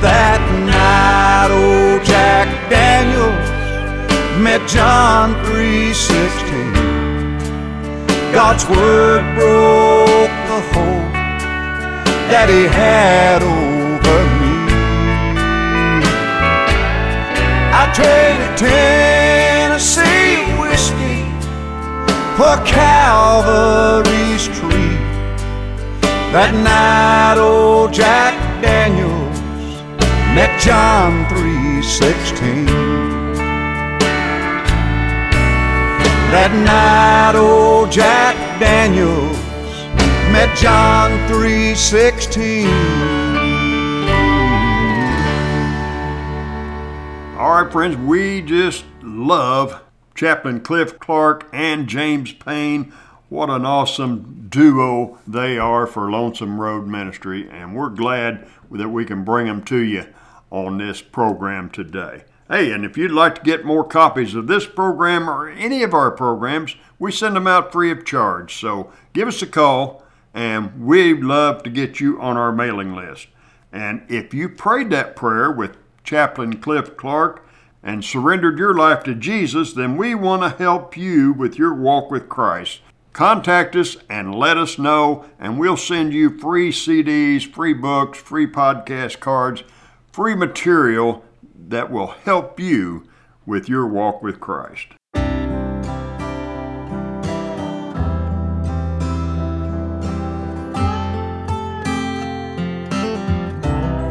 That 0.00 0.41
night, 0.82 1.50
old 1.50 2.00
Jack 2.04 2.48
Daniels 2.70 3.48
met 4.44 4.62
John 4.74 5.26
3:16. 5.46 6.72
God's 8.38 8.64
word 8.74 9.22
broke 9.38 10.36
the 10.50 10.60
hold 10.72 11.12
that 12.32 12.48
he 12.54 12.62
had 12.82 13.40
over 13.42 14.18
me. 14.40 14.56
I 17.80 17.82
traded 17.98 18.52
Tennessee 18.64 20.36
whiskey 20.62 21.20
for 22.38 22.54
Calvary's 22.76 24.44
tree. 24.56 24.96
That 26.34 26.52
night, 26.70 27.36
old 27.38 27.90
Jack 28.00 28.34
Daniels 28.64 29.11
met 30.34 30.58
John 30.58 31.26
3:16. 31.28 32.64
That 36.32 36.52
night, 36.64 37.38
old 37.38 37.92
Jack 37.92 38.34
Daniels 38.58 39.36
met 40.32 40.56
John 40.56 41.10
3:16. 41.28 42.66
All 47.38 47.62
right, 47.62 47.70
friends, 47.70 47.98
we 47.98 48.40
just 48.40 48.86
love 49.02 49.82
Chaplain 50.14 50.60
Cliff 50.60 50.98
Clark 50.98 51.46
and 51.52 51.86
James 51.86 52.32
Payne. 52.32 52.90
What 53.28 53.50
an 53.50 53.66
awesome 53.66 54.46
duo 54.48 55.18
they 55.26 55.58
are 55.58 55.86
for 55.86 56.10
Lonesome 56.10 56.58
Road 56.58 56.86
Ministry, 56.86 57.50
and 57.50 57.74
we're 57.74 57.90
glad 57.90 58.46
that 58.70 58.88
we 58.88 59.04
can 59.04 59.24
bring 59.24 59.46
them 59.46 59.62
to 59.64 59.76
you 59.76 60.06
on 60.52 60.78
this 60.78 61.00
program 61.00 61.70
today. 61.70 62.24
Hey, 62.48 62.70
and 62.70 62.84
if 62.84 62.98
you'd 62.98 63.10
like 63.10 63.36
to 63.36 63.42
get 63.42 63.64
more 63.64 63.82
copies 63.82 64.34
of 64.34 64.46
this 64.46 64.66
program 64.66 65.28
or 65.28 65.48
any 65.48 65.82
of 65.82 65.94
our 65.94 66.10
programs, 66.10 66.76
we 66.98 67.10
send 67.10 67.34
them 67.34 67.46
out 67.46 67.72
free 67.72 67.90
of 67.90 68.04
charge. 68.04 68.54
So 68.54 68.92
give 69.14 69.26
us 69.26 69.40
a 69.40 69.46
call 69.46 70.04
and 70.34 70.84
we'd 70.84 71.20
love 71.20 71.62
to 71.62 71.70
get 71.70 71.98
you 71.98 72.20
on 72.20 72.36
our 72.36 72.52
mailing 72.52 72.94
list. 72.94 73.28
And 73.72 74.02
if 74.08 74.34
you 74.34 74.50
prayed 74.50 74.90
that 74.90 75.16
prayer 75.16 75.50
with 75.50 75.78
Chaplain 76.04 76.60
Cliff 76.60 76.96
Clark 76.98 77.46
and 77.82 78.04
surrendered 78.04 78.58
your 78.58 78.74
life 78.74 79.02
to 79.04 79.14
Jesus, 79.14 79.72
then 79.72 79.96
we 79.96 80.14
want 80.14 80.42
to 80.42 80.62
help 80.62 80.96
you 80.96 81.32
with 81.32 81.58
your 81.58 81.72
walk 81.72 82.10
with 82.10 82.28
Christ. 82.28 82.80
Contact 83.14 83.74
us 83.76 83.96
and 84.10 84.34
let 84.34 84.58
us 84.58 84.78
know, 84.78 85.24
and 85.38 85.58
we'll 85.58 85.76
send 85.76 86.12
you 86.12 86.38
free 86.38 86.70
CDs, 86.70 87.50
free 87.50 87.74
books, 87.74 88.18
free 88.18 88.46
podcast 88.46 89.20
cards, 89.20 89.64
free 90.12 90.34
material 90.34 91.24
that 91.68 91.90
will 91.90 92.08
help 92.08 92.60
you 92.60 93.08
with 93.46 93.66
your 93.66 93.86
walk 93.86 94.22
with 94.22 94.38
Christ. 94.38 94.88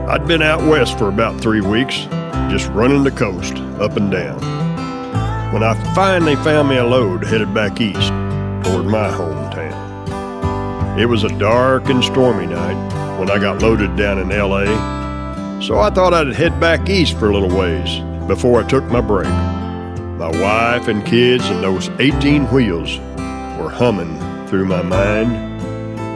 I'd 0.10 0.28
been 0.28 0.42
out 0.42 0.62
west 0.68 0.98
for 0.98 1.08
about 1.08 1.40
three 1.40 1.62
weeks, 1.62 2.00
just 2.50 2.68
running 2.72 3.04
the 3.04 3.12
coast 3.12 3.54
up 3.80 3.96
and 3.96 4.12
down. 4.12 4.42
When 5.54 5.62
I 5.64 5.76
finally 5.94 6.36
found 6.38 6.68
me 6.68 6.78
a 6.78 6.86
load 6.86 7.24
headed 7.24 7.54
back 7.54 7.80
east 7.80 8.10
toward 8.68 8.88
my 8.88 9.08
hometown. 9.08 11.00
It 11.00 11.06
was 11.06 11.24
a 11.24 11.30
dark 11.38 11.90
and 11.90 12.04
stormy 12.04 12.48
night 12.48 13.20
when 13.20 13.30
I 13.30 13.38
got 13.38 13.62
loaded 13.62 13.96
down 13.96 14.18
in 14.18 14.30
LA, 14.30 15.01
so 15.62 15.78
I 15.78 15.92
thought 15.92 16.14
I'd 16.14 16.34
head 16.34 16.60
back 16.60 16.90
east 16.90 17.18
for 17.20 17.30
a 17.30 17.34
little 17.34 17.56
ways 17.56 18.00
before 18.28 18.64
I 18.64 18.68
took 18.68 18.84
my 18.86 19.00
break. 19.00 19.30
My 20.18 20.30
wife 20.42 20.88
and 20.88 21.06
kids 21.06 21.48
and 21.50 21.64
those 21.64 21.90
18 22.00 22.46
wheels 22.48 22.98
were 23.60 23.70
humming 23.70 24.18
through 24.48 24.66
my 24.66 24.82
mind. 24.82 25.60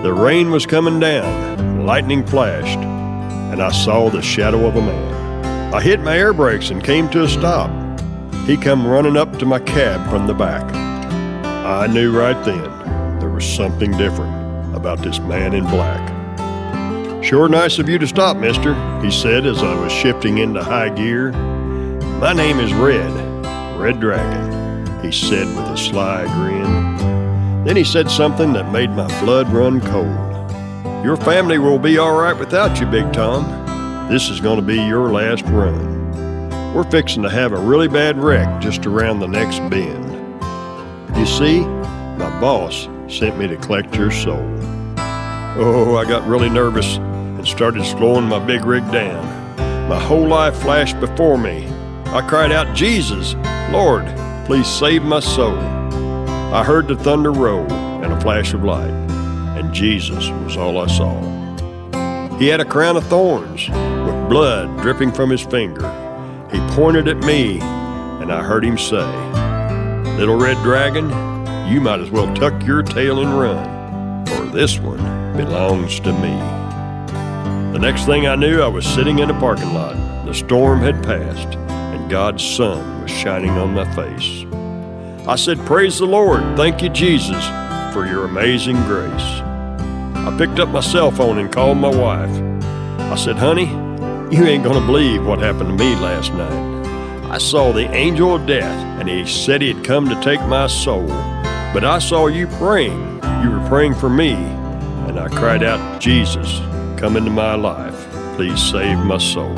The 0.04 0.14
rain 0.14 0.50
was 0.50 0.66
coming 0.66 1.00
down, 1.00 1.86
lightning 1.86 2.26
flashed, 2.26 2.80
and 2.80 3.62
I 3.62 3.72
saw 3.72 4.10
the 4.10 4.22
shadow 4.22 4.66
of 4.66 4.76
a 4.76 4.82
man. 4.82 5.74
I 5.74 5.82
hit 5.82 6.00
my 6.00 6.18
air 6.18 6.34
brakes 6.34 6.72
and 6.72 6.84
came 6.84 7.08
to 7.10 7.24
a 7.24 7.30
stop. 7.30 7.70
He 8.46 8.58
come 8.58 8.88
running 8.88 9.18
up 9.18 9.38
to 9.40 9.46
my 9.46 9.60
cab 9.60 10.10
from 10.10 10.26
the 10.26 10.34
back. 10.34 10.64
I 11.66 11.88
knew 11.88 12.18
right 12.18 12.44
then 12.46 13.20
there 13.20 13.30
was 13.30 13.46
something 13.46 13.92
different 13.92 14.76
about 14.76 15.00
this 15.00 15.20
man 15.20 15.54
in 15.54 15.66
black. 15.66 16.15
Sure 17.26 17.50
nice 17.50 17.80
of 17.80 17.90
you 17.90 17.98
to 17.98 18.06
stop, 18.06 18.38
mister, 18.38 18.76
he 19.02 19.10
said 19.10 19.48
as 19.48 19.64
I 19.64 19.74
was 19.74 19.92
shifting 19.92 20.38
into 20.38 20.64
high 20.64 20.90
gear. 20.90 21.32
My 22.20 22.34
name 22.34 22.60
is 22.60 22.72
Red, 22.72 23.12
Red 23.80 24.00
Dragon, 24.00 25.02
he 25.04 25.12
said 25.12 25.48
with 25.48 25.66
a 25.66 25.76
sly 25.76 26.28
grin. 26.36 27.66
Then 27.66 27.76
he 27.78 27.84
said 27.84 28.12
something 28.12 28.54
that 28.54 28.72
made 28.72 28.92
my 28.92 29.08
blood 29.22 29.52
run 29.52 29.82
cold. 29.82 31.04
Your 31.04 31.18
family 31.18 31.58
will 31.58 31.80
be 31.80 31.98
all 31.98 32.16
right 32.16 32.38
without 32.38 32.80
you, 32.80 32.86
Big 32.86 33.12
Tom. 33.12 33.44
This 34.08 34.30
is 34.30 34.40
going 34.40 34.60
to 34.60 34.66
be 34.66 34.76
your 34.76 35.12
last 35.12 35.46
run. 35.46 36.52
We're 36.76 36.92
fixing 36.92 37.24
to 37.24 37.30
have 37.32 37.54
a 37.54 37.60
really 37.60 37.88
bad 37.88 38.20
wreck 38.20 38.62
just 38.62 38.86
around 38.86 39.20
the 39.20 39.28
next 39.28 39.68
bend. 39.72 40.12
You 41.18 41.26
see, 41.26 41.62
my 41.62 42.40
boss 42.40 42.88
sent 43.08 43.40
me 43.40 43.48
to 43.48 43.58
collect 43.58 43.96
your 43.96 44.12
soul. 44.12 44.46
Oh, 45.58 45.96
I 45.96 46.04
got 46.04 46.28
really 46.28 46.50
nervous 46.50 47.00
and 47.46 47.52
started 47.52 47.86
slowing 47.86 48.26
my 48.26 48.40
big 48.40 48.66
rig 48.66 48.84
down. 48.92 49.24
My 49.88 50.00
whole 50.00 50.28
life 50.28 50.56
flashed 50.58 51.00
before 51.00 51.38
me. 51.38 51.68
I 52.08 52.26
cried 52.28 52.52
out, 52.52 52.76
Jesus, 52.76 53.36
Lord, 53.72 54.06
please 54.48 54.68
save 54.68 55.04
my 55.04 55.20
soul. 55.20 55.60
I 56.54 56.64
heard 56.64 56.88
the 56.88 56.96
thunder 56.96 57.32
roll 57.32 57.72
and 57.72 58.12
a 58.12 58.20
flash 58.22 58.54
of 58.54 58.64
light 58.64 58.90
and 59.58 59.74
Jesus 59.74 60.30
was 60.44 60.58
all 60.58 60.80
I 60.80 60.88
saw. 60.88 62.38
He 62.38 62.48
had 62.48 62.60
a 62.60 62.66
crown 62.66 62.98
of 62.98 63.06
thorns 63.08 63.70
with 63.70 64.30
blood 64.30 64.82
dripping 64.82 65.12
from 65.12 65.30
his 65.30 65.42
finger. 65.42 65.88
He 66.52 66.60
pointed 66.76 67.08
at 67.08 67.18
me, 67.18 67.60
and 67.62 68.32
I 68.34 68.44
heard 68.44 68.66
him 68.66 68.78
say, 68.78 69.06
Little 70.18 70.38
red 70.38 70.58
dragon, 70.64 71.10
you 71.72 71.80
might 71.80 72.00
as 72.00 72.10
well 72.10 72.34
tuck 72.36 72.66
your 72.66 72.82
tail 72.82 73.22
and 73.22 73.40
run, 73.40 74.26
for 74.26 74.46
this 74.46 74.80
one 74.80 74.98
belongs 75.38 76.00
to 76.02 76.12
me. 76.12 76.55
The 77.76 77.82
next 77.82 78.06
thing 78.06 78.26
I 78.26 78.36
knew, 78.36 78.62
I 78.62 78.70
was 78.70 78.86
sitting 78.86 79.20
in 79.20 79.30
a 79.30 79.38
parking 79.38 79.74
lot. 79.74 79.98
The 80.26 80.34
storm 80.34 80.80
had 80.80 81.04
passed, 81.04 81.58
and 81.68 82.10
God's 82.10 82.42
sun 82.42 83.02
was 83.02 83.12
shining 83.12 83.50
on 83.50 83.74
my 83.74 83.84
face. 83.94 84.46
I 85.28 85.36
said, 85.36 85.60
Praise 85.66 86.00
the 86.00 86.06
Lord, 86.06 86.56
thank 86.56 86.82
you, 86.82 86.88
Jesus, 86.88 87.46
for 87.94 88.06
your 88.06 88.24
amazing 88.24 88.78
grace. 88.84 89.12
I 89.12 90.34
picked 90.38 90.58
up 90.60 90.70
my 90.70 90.80
cell 90.80 91.12
phone 91.12 91.38
and 91.38 91.52
called 91.52 91.78
my 91.78 91.94
wife. 91.94 92.32
I 93.12 93.16
said, 93.16 93.36
Honey, 93.36 93.68
you 94.34 94.46
ain't 94.46 94.64
gonna 94.64 94.86
believe 94.86 95.26
what 95.26 95.40
happened 95.40 95.68
to 95.68 95.76
me 95.76 95.98
last 95.98 96.32
night. 96.32 97.30
I 97.30 97.40
saw 97.40 97.74
the 97.74 97.92
angel 97.94 98.36
of 98.36 98.48
death, 98.48 99.02
and 99.02 99.10
he 99.10 99.26
said 99.26 99.62
he 99.62 99.74
had 99.74 99.84
come 99.84 100.08
to 100.08 100.22
take 100.22 100.40
my 100.44 100.68
soul. 100.68 101.08
But 101.74 101.84
I 101.84 102.00
saw 102.00 102.28
you 102.28 102.48
praying. 102.48 103.22
You 103.44 103.52
were 103.52 103.68
praying 103.68 103.96
for 103.96 104.10
me, 104.10 104.32
and 104.32 105.20
I 105.20 105.28
cried 105.28 105.62
out, 105.62 106.00
Jesus, 106.00 106.62
come 107.06 107.18
into 107.18 107.30
my 107.30 107.54
life. 107.54 108.08
Please 108.36 108.60
save 108.60 108.98
my 108.98 109.20
soul. 109.20 109.56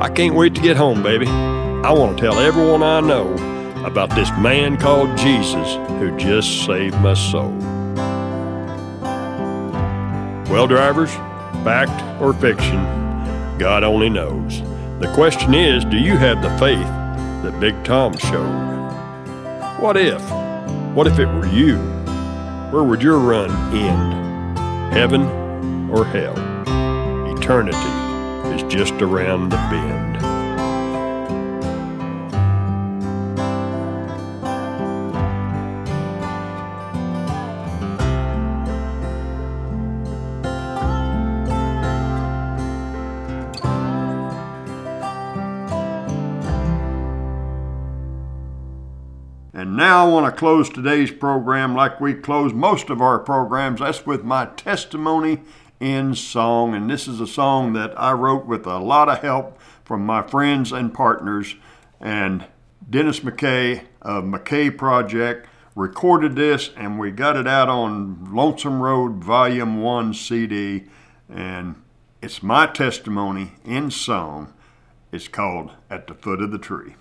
I 0.00 0.08
can't 0.08 0.34
wait 0.34 0.54
to 0.54 0.62
get 0.62 0.78
home, 0.78 1.02
baby. 1.02 1.26
I 1.26 1.92
want 1.92 2.16
to 2.16 2.24
tell 2.24 2.38
everyone 2.38 2.82
I 2.82 3.00
know 3.00 3.34
about 3.84 4.08
this 4.14 4.30
man 4.38 4.78
called 4.78 5.14
Jesus 5.18 5.74
who 5.98 6.16
just 6.16 6.64
saved 6.64 6.98
my 7.02 7.12
soul. 7.12 7.52
Well, 10.50 10.66
drivers, 10.66 11.12
fact 11.64 11.92
or 12.18 12.32
fiction, 12.32 12.82
God 13.58 13.84
only 13.84 14.08
knows. 14.08 14.62
The 15.00 15.12
question 15.14 15.52
is 15.52 15.84
do 15.84 15.98
you 15.98 16.16
have 16.16 16.40
the 16.40 16.56
faith 16.56 16.88
that 17.42 17.60
Big 17.60 17.74
Tom 17.84 18.16
showed? 18.16 19.82
What 19.82 19.98
if? 19.98 20.22
What 20.94 21.06
if 21.08 21.18
it 21.18 21.26
were 21.26 21.46
you? 21.46 21.76
Where 22.72 22.84
would 22.84 23.02
your 23.02 23.18
run 23.18 23.50
end? 23.76 24.94
Heaven 24.94 25.90
or 25.90 26.06
hell? 26.06 26.53
Eternity 27.44 27.76
is 28.56 28.62
just 28.72 28.94
around 29.02 29.50
the 29.50 29.56
bend. 29.56 30.16
And 49.52 49.76
now 49.76 50.06
I 50.06 50.08
want 50.08 50.24
to 50.24 50.32
close 50.32 50.70
today's 50.70 51.10
program 51.10 51.74
like 51.74 52.00
we 52.00 52.14
close 52.14 52.54
most 52.54 52.88
of 52.88 53.02
our 53.02 53.18
programs. 53.18 53.80
That's 53.80 54.06
with 54.06 54.24
my 54.24 54.46
testimony 54.46 55.42
in 55.84 56.14
song. 56.14 56.74
And 56.74 56.88
this 56.88 57.06
is 57.06 57.20
a 57.20 57.26
song 57.26 57.74
that 57.74 57.92
I 58.00 58.12
wrote 58.12 58.46
with 58.46 58.66
a 58.66 58.78
lot 58.78 59.10
of 59.10 59.18
help 59.18 59.60
from 59.84 60.06
my 60.06 60.22
friends 60.22 60.72
and 60.72 60.94
partners. 60.94 61.56
And 62.00 62.46
Dennis 62.88 63.20
McKay 63.20 63.84
of 64.00 64.24
McKay 64.24 64.76
Project 64.76 65.46
recorded 65.76 66.36
this, 66.36 66.70
and 66.76 66.98
we 66.98 67.10
got 67.10 67.36
it 67.36 67.46
out 67.46 67.68
on 67.68 68.32
Lonesome 68.32 68.80
Road 68.80 69.22
Volume 69.22 69.82
1 69.82 70.14
CD. 70.14 70.84
And 71.28 71.82
it's 72.22 72.42
my 72.42 72.66
testimony 72.66 73.52
in 73.64 73.90
song. 73.90 74.54
It's 75.12 75.28
called 75.28 75.72
At 75.90 76.06
the 76.06 76.14
Foot 76.14 76.40
of 76.40 76.50
the 76.50 76.58
Tree. 76.58 76.94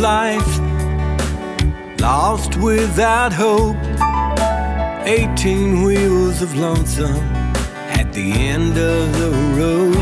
Life, 0.00 0.58
lost 2.00 2.56
without 2.56 3.32
hope. 3.32 3.76
Eighteen 5.06 5.82
wheels 5.82 6.40
of 6.40 6.56
lonesome 6.56 7.22
at 8.00 8.10
the 8.14 8.32
end 8.32 8.78
of 8.78 9.18
the 9.18 9.30
road. 9.58 9.96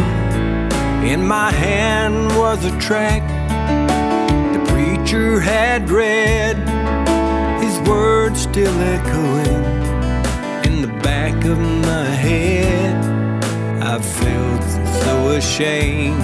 In 1.04 1.26
my 1.26 1.50
hand 1.50 2.28
was 2.36 2.64
a 2.64 2.78
track 2.78 3.22
the 4.52 4.64
preacher 4.72 5.40
had 5.40 5.90
read, 5.90 6.56
his 7.60 7.76
words 7.88 8.42
still 8.42 8.78
echoing 8.80 9.64
in 10.64 10.80
the 10.80 10.92
back 11.02 11.44
of 11.44 11.58
my 11.58 12.04
head. 12.04 12.94
I 13.82 13.98
felt 14.00 14.62
so 15.02 15.30
ashamed 15.30 16.22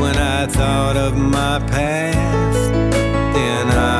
when 0.00 0.16
I 0.16 0.46
thought 0.46 0.96
of 0.96 1.16
my 1.16 1.58
past. 1.68 2.91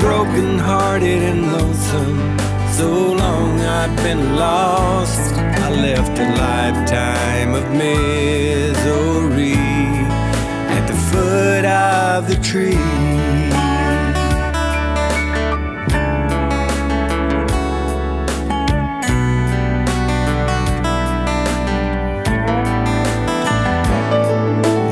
broken 0.00 0.58
hearted 0.58 1.22
and 1.22 1.52
lonesome. 1.52 2.38
So 2.72 3.12
long 3.12 3.60
I'd 3.60 3.94
been 4.02 4.34
lost. 4.36 5.32
I 5.34 5.68
left 5.70 6.18
a 6.18 6.28
lifetime 6.46 7.54
of 7.54 7.70
misery 7.70 9.54
at 10.76 10.86
the 10.86 10.94
foot 11.08 11.64
of 11.66 12.26
the 12.28 12.36
tree. 12.36 12.80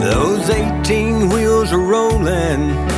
Those 0.02 0.50
18 0.50 1.30
wheels 1.30 1.72
are 1.72 1.78
rolling 1.78 2.97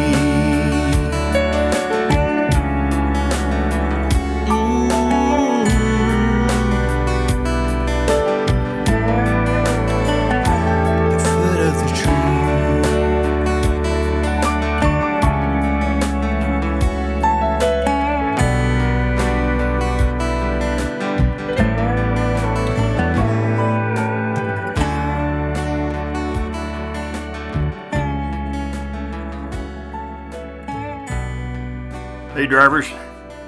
Drivers, 32.51 32.87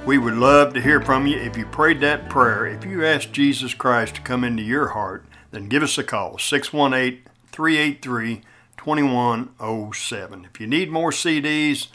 we 0.06 0.18
would 0.18 0.36
love 0.36 0.74
to 0.74 0.82
hear 0.82 1.02
from 1.02 1.28
you. 1.28 1.38
If 1.38 1.58
you 1.58 1.66
prayed 1.66 2.00
that 2.00 2.30
prayer, 2.30 2.66
if 2.66 2.86
you 2.86 3.06
asked 3.06 3.34
Jesus 3.34 3.74
Christ 3.74 4.16
to 4.16 4.22
come 4.22 4.46
into 4.46 4.64
your 4.64 4.88
heart, 4.88 5.26
then 5.52 5.68
give 5.68 5.84
us 5.84 5.98
a 5.98 6.06
call 6.06 6.38
618 6.38 7.22
383 7.52 8.44
2107. 8.78 10.46
If 10.46 10.62
you 10.62 10.68
need 10.68 10.90
more 10.90 11.12
CDs 11.12 11.88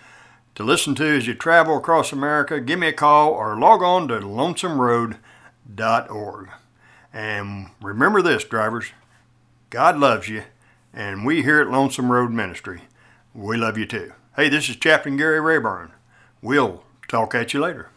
to 0.54 0.62
listen 0.62 0.94
to 0.96 1.16
as 1.16 1.26
you 1.26 1.32
travel 1.32 1.78
across 1.78 2.12
America, 2.12 2.60
give 2.60 2.78
me 2.78 2.88
a 2.88 2.92
call 2.92 3.30
or 3.30 3.58
log 3.58 3.82
on 3.82 4.06
to 4.08 4.20
lonesomeroad.org. 4.20 6.48
And 7.14 7.68
remember 7.80 8.20
this, 8.20 8.44
drivers 8.44 8.92
God 9.70 9.98
loves 9.98 10.28
you, 10.28 10.42
and 10.92 11.24
we 11.24 11.42
here 11.42 11.62
at 11.62 11.70
Lonesome 11.70 12.12
Road 12.12 12.32
Ministry, 12.32 12.82
we 13.32 13.56
love 13.56 13.78
you 13.78 13.86
too. 13.86 14.12
Hey, 14.36 14.50
this 14.50 14.68
is 14.68 14.76
Chaplain 14.76 15.16
Gary 15.16 15.40
Rayburn. 15.40 15.92
We'll 16.42 16.82
talk 17.08 17.34
at 17.34 17.52
you 17.54 17.60
later. 17.60 17.90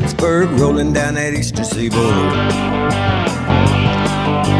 Pittsburgh, 0.00 0.50
rolling 0.58 0.92
down 0.92 1.14
that 1.14 1.34
eastern 1.34 1.64
seaboard. 1.64 2.02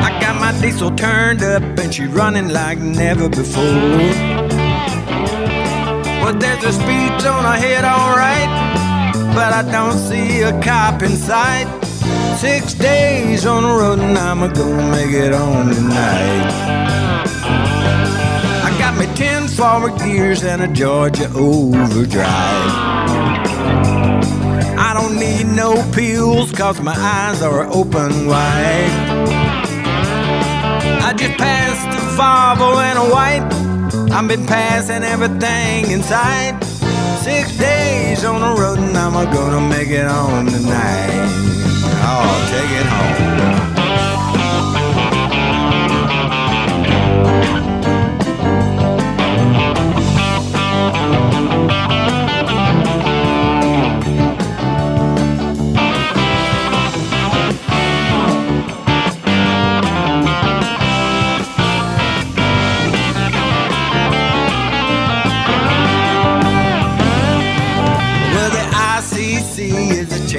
I 0.07 0.17
got 0.21 0.39
my 0.39 0.53
diesel 0.61 0.93
turned 0.95 1.43
up 1.43 1.61
and 1.81 1.93
she 1.93 2.05
running 2.05 2.51
like 2.51 2.79
never 2.79 3.29
before. 3.29 3.65
Well, 6.23 6.35
there's 6.35 6.63
a 6.63 6.73
speed 6.73 7.21
zone 7.21 7.45
ahead, 7.45 7.85
alright, 7.85 8.49
but 9.35 9.53
I 9.53 9.69
don't 9.73 9.99
see 9.99 10.43
a 10.43 10.53
cop 10.63 11.03
in 11.03 11.17
sight. 11.17 11.67
Six 12.39 12.75
days 12.75 13.45
on 13.45 13.65
the 13.65 13.71
road 13.71 13.99
and 13.99 14.17
I'm 14.17 14.39
gonna 14.39 14.91
make 14.93 15.11
it 15.11 15.35
home 15.35 15.75
tonight. 15.75 16.47
I 18.63 18.71
got 18.79 18.97
me 18.97 19.07
ten 19.17 19.49
forward 19.49 19.99
gears 19.99 20.45
and 20.45 20.63
a 20.63 20.69
Georgia 20.69 21.29
overdrive. 21.35 23.04
Need 25.19 25.47
no 25.47 25.75
pills 25.93 26.51
cause 26.51 26.81
my 26.81 26.95
eyes 26.95 27.41
are 27.41 27.67
open 27.73 28.27
wide. 28.27 28.91
I 31.03 31.15
just 31.17 31.39
passed 31.39 31.87
a 31.87 32.01
Volvo 32.19 32.83
and 32.83 32.99
a 32.99 33.09
white. 33.15 34.13
I've 34.13 34.27
been 34.27 34.45
passing 34.45 35.05
everything 35.05 35.91
inside. 35.93 36.63
Six 37.23 37.57
days 37.57 38.25
on 38.25 38.41
the 38.41 38.61
road 38.61 38.79
and 38.79 38.97
I'm 38.97 39.13
gonna 39.33 39.61
make 39.61 39.89
it 39.89 40.07
home 40.07 40.47
tonight. 40.47 41.29
Oh, 42.03 42.49
take 42.51 42.71
it 42.81 42.87
home. 42.87 43.84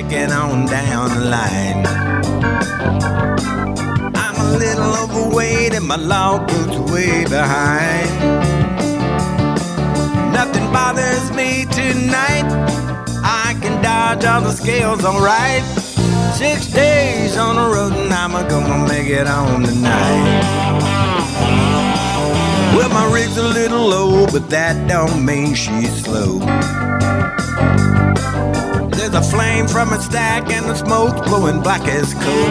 Chicken 0.08 0.32
on 0.34 0.68
down 0.68 1.10
the 1.10 1.26
line. 1.26 1.84
I'm 4.16 4.36
a 4.39 4.58
little 4.58 4.93
overweight 5.03 5.74
and 5.74 5.88
my 5.88 5.95
log 5.95 6.47
book's 6.47 6.78
way 6.91 7.24
behind. 7.24 8.10
Nothing 10.32 10.72
bothers 10.72 11.32
me 11.32 11.66
tonight. 11.72 12.45
I 13.24 13.58
can 13.62 13.82
dodge 13.82 14.26
all 14.26 14.41
the 14.41 14.51
scales 14.51 15.03
alright. 15.03 15.64
Six 16.36 16.68
days 16.68 17.36
on 17.38 17.56
the 17.56 17.68
road 17.76 17.93
and 17.93 18.14
I'm 18.14 18.34
gonna 18.47 18.88
make 18.88 19.08
it 19.08 19.26
on 19.26 19.64
tonight. 19.64 20.43
Well, 22.78 22.89
my 22.89 23.12
rig's 23.12 23.38
a 23.38 23.43
little 23.43 23.88
low, 23.88 24.28
but 24.28 24.51
that 24.51 24.88
don't 24.88 25.26
mean 25.26 25.56
she's 25.56 26.03
slow. 26.03 26.41
There's 29.06 29.28
a 29.28 29.30
flame 29.30 29.68
from 29.68 29.93
a 29.93 30.01
stack 30.01 30.49
and 30.49 30.66
the 30.66 30.74
smoke's 30.74 31.22
blowing 31.30 31.62
black 31.62 31.88
as 31.88 32.12
coal. 32.16 32.49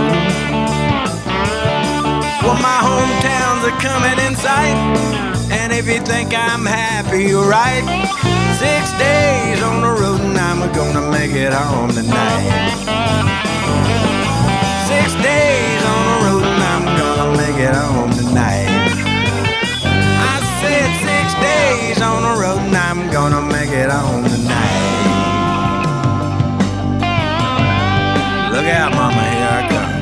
Well, 2.47 2.55
my 2.63 2.79
hometowns 2.79 3.67
are 3.67 3.81
coming 3.83 4.17
in 4.25 4.37
sight, 4.37 4.79
and 5.51 5.73
if 5.73 5.89
you 5.89 5.99
think 5.99 6.33
I'm 6.33 6.65
happy, 6.65 7.25
you're 7.25 7.49
right. 7.49 7.83
Six 8.55 8.93
days 9.03 9.61
on 9.65 9.83
the 9.83 10.01
road 10.01 10.21
and 10.21 10.39
I'm 10.39 10.73
gonna 10.73 11.11
make 11.11 11.33
it 11.33 11.53
home 11.53 11.91
tonight. 11.91 12.47
Six 14.87 15.13
days 15.27 15.83
on 15.83 16.03
the 16.07 16.19
road 16.23 16.45
and 16.45 16.63
I'm 16.63 16.85
gonna 16.97 17.37
make 17.37 17.59
it 17.59 17.75
home 17.75 18.13
tonight. 18.13 18.71
I 20.23 20.39
said 20.63 20.87
six 21.03 21.35
days 21.43 22.01
on 22.01 22.23
the 22.23 22.41
road 22.41 22.61
and 22.61 22.77
I'm 22.77 23.11
gonna 23.11 23.43
make 23.43 23.71
it 23.71 23.91
home 23.91 24.23
tonight. 24.23 25.14
out, 28.71 28.95
mama, 28.95 29.23
here 29.23 29.49
I 29.49 29.69
come. 29.69 29.94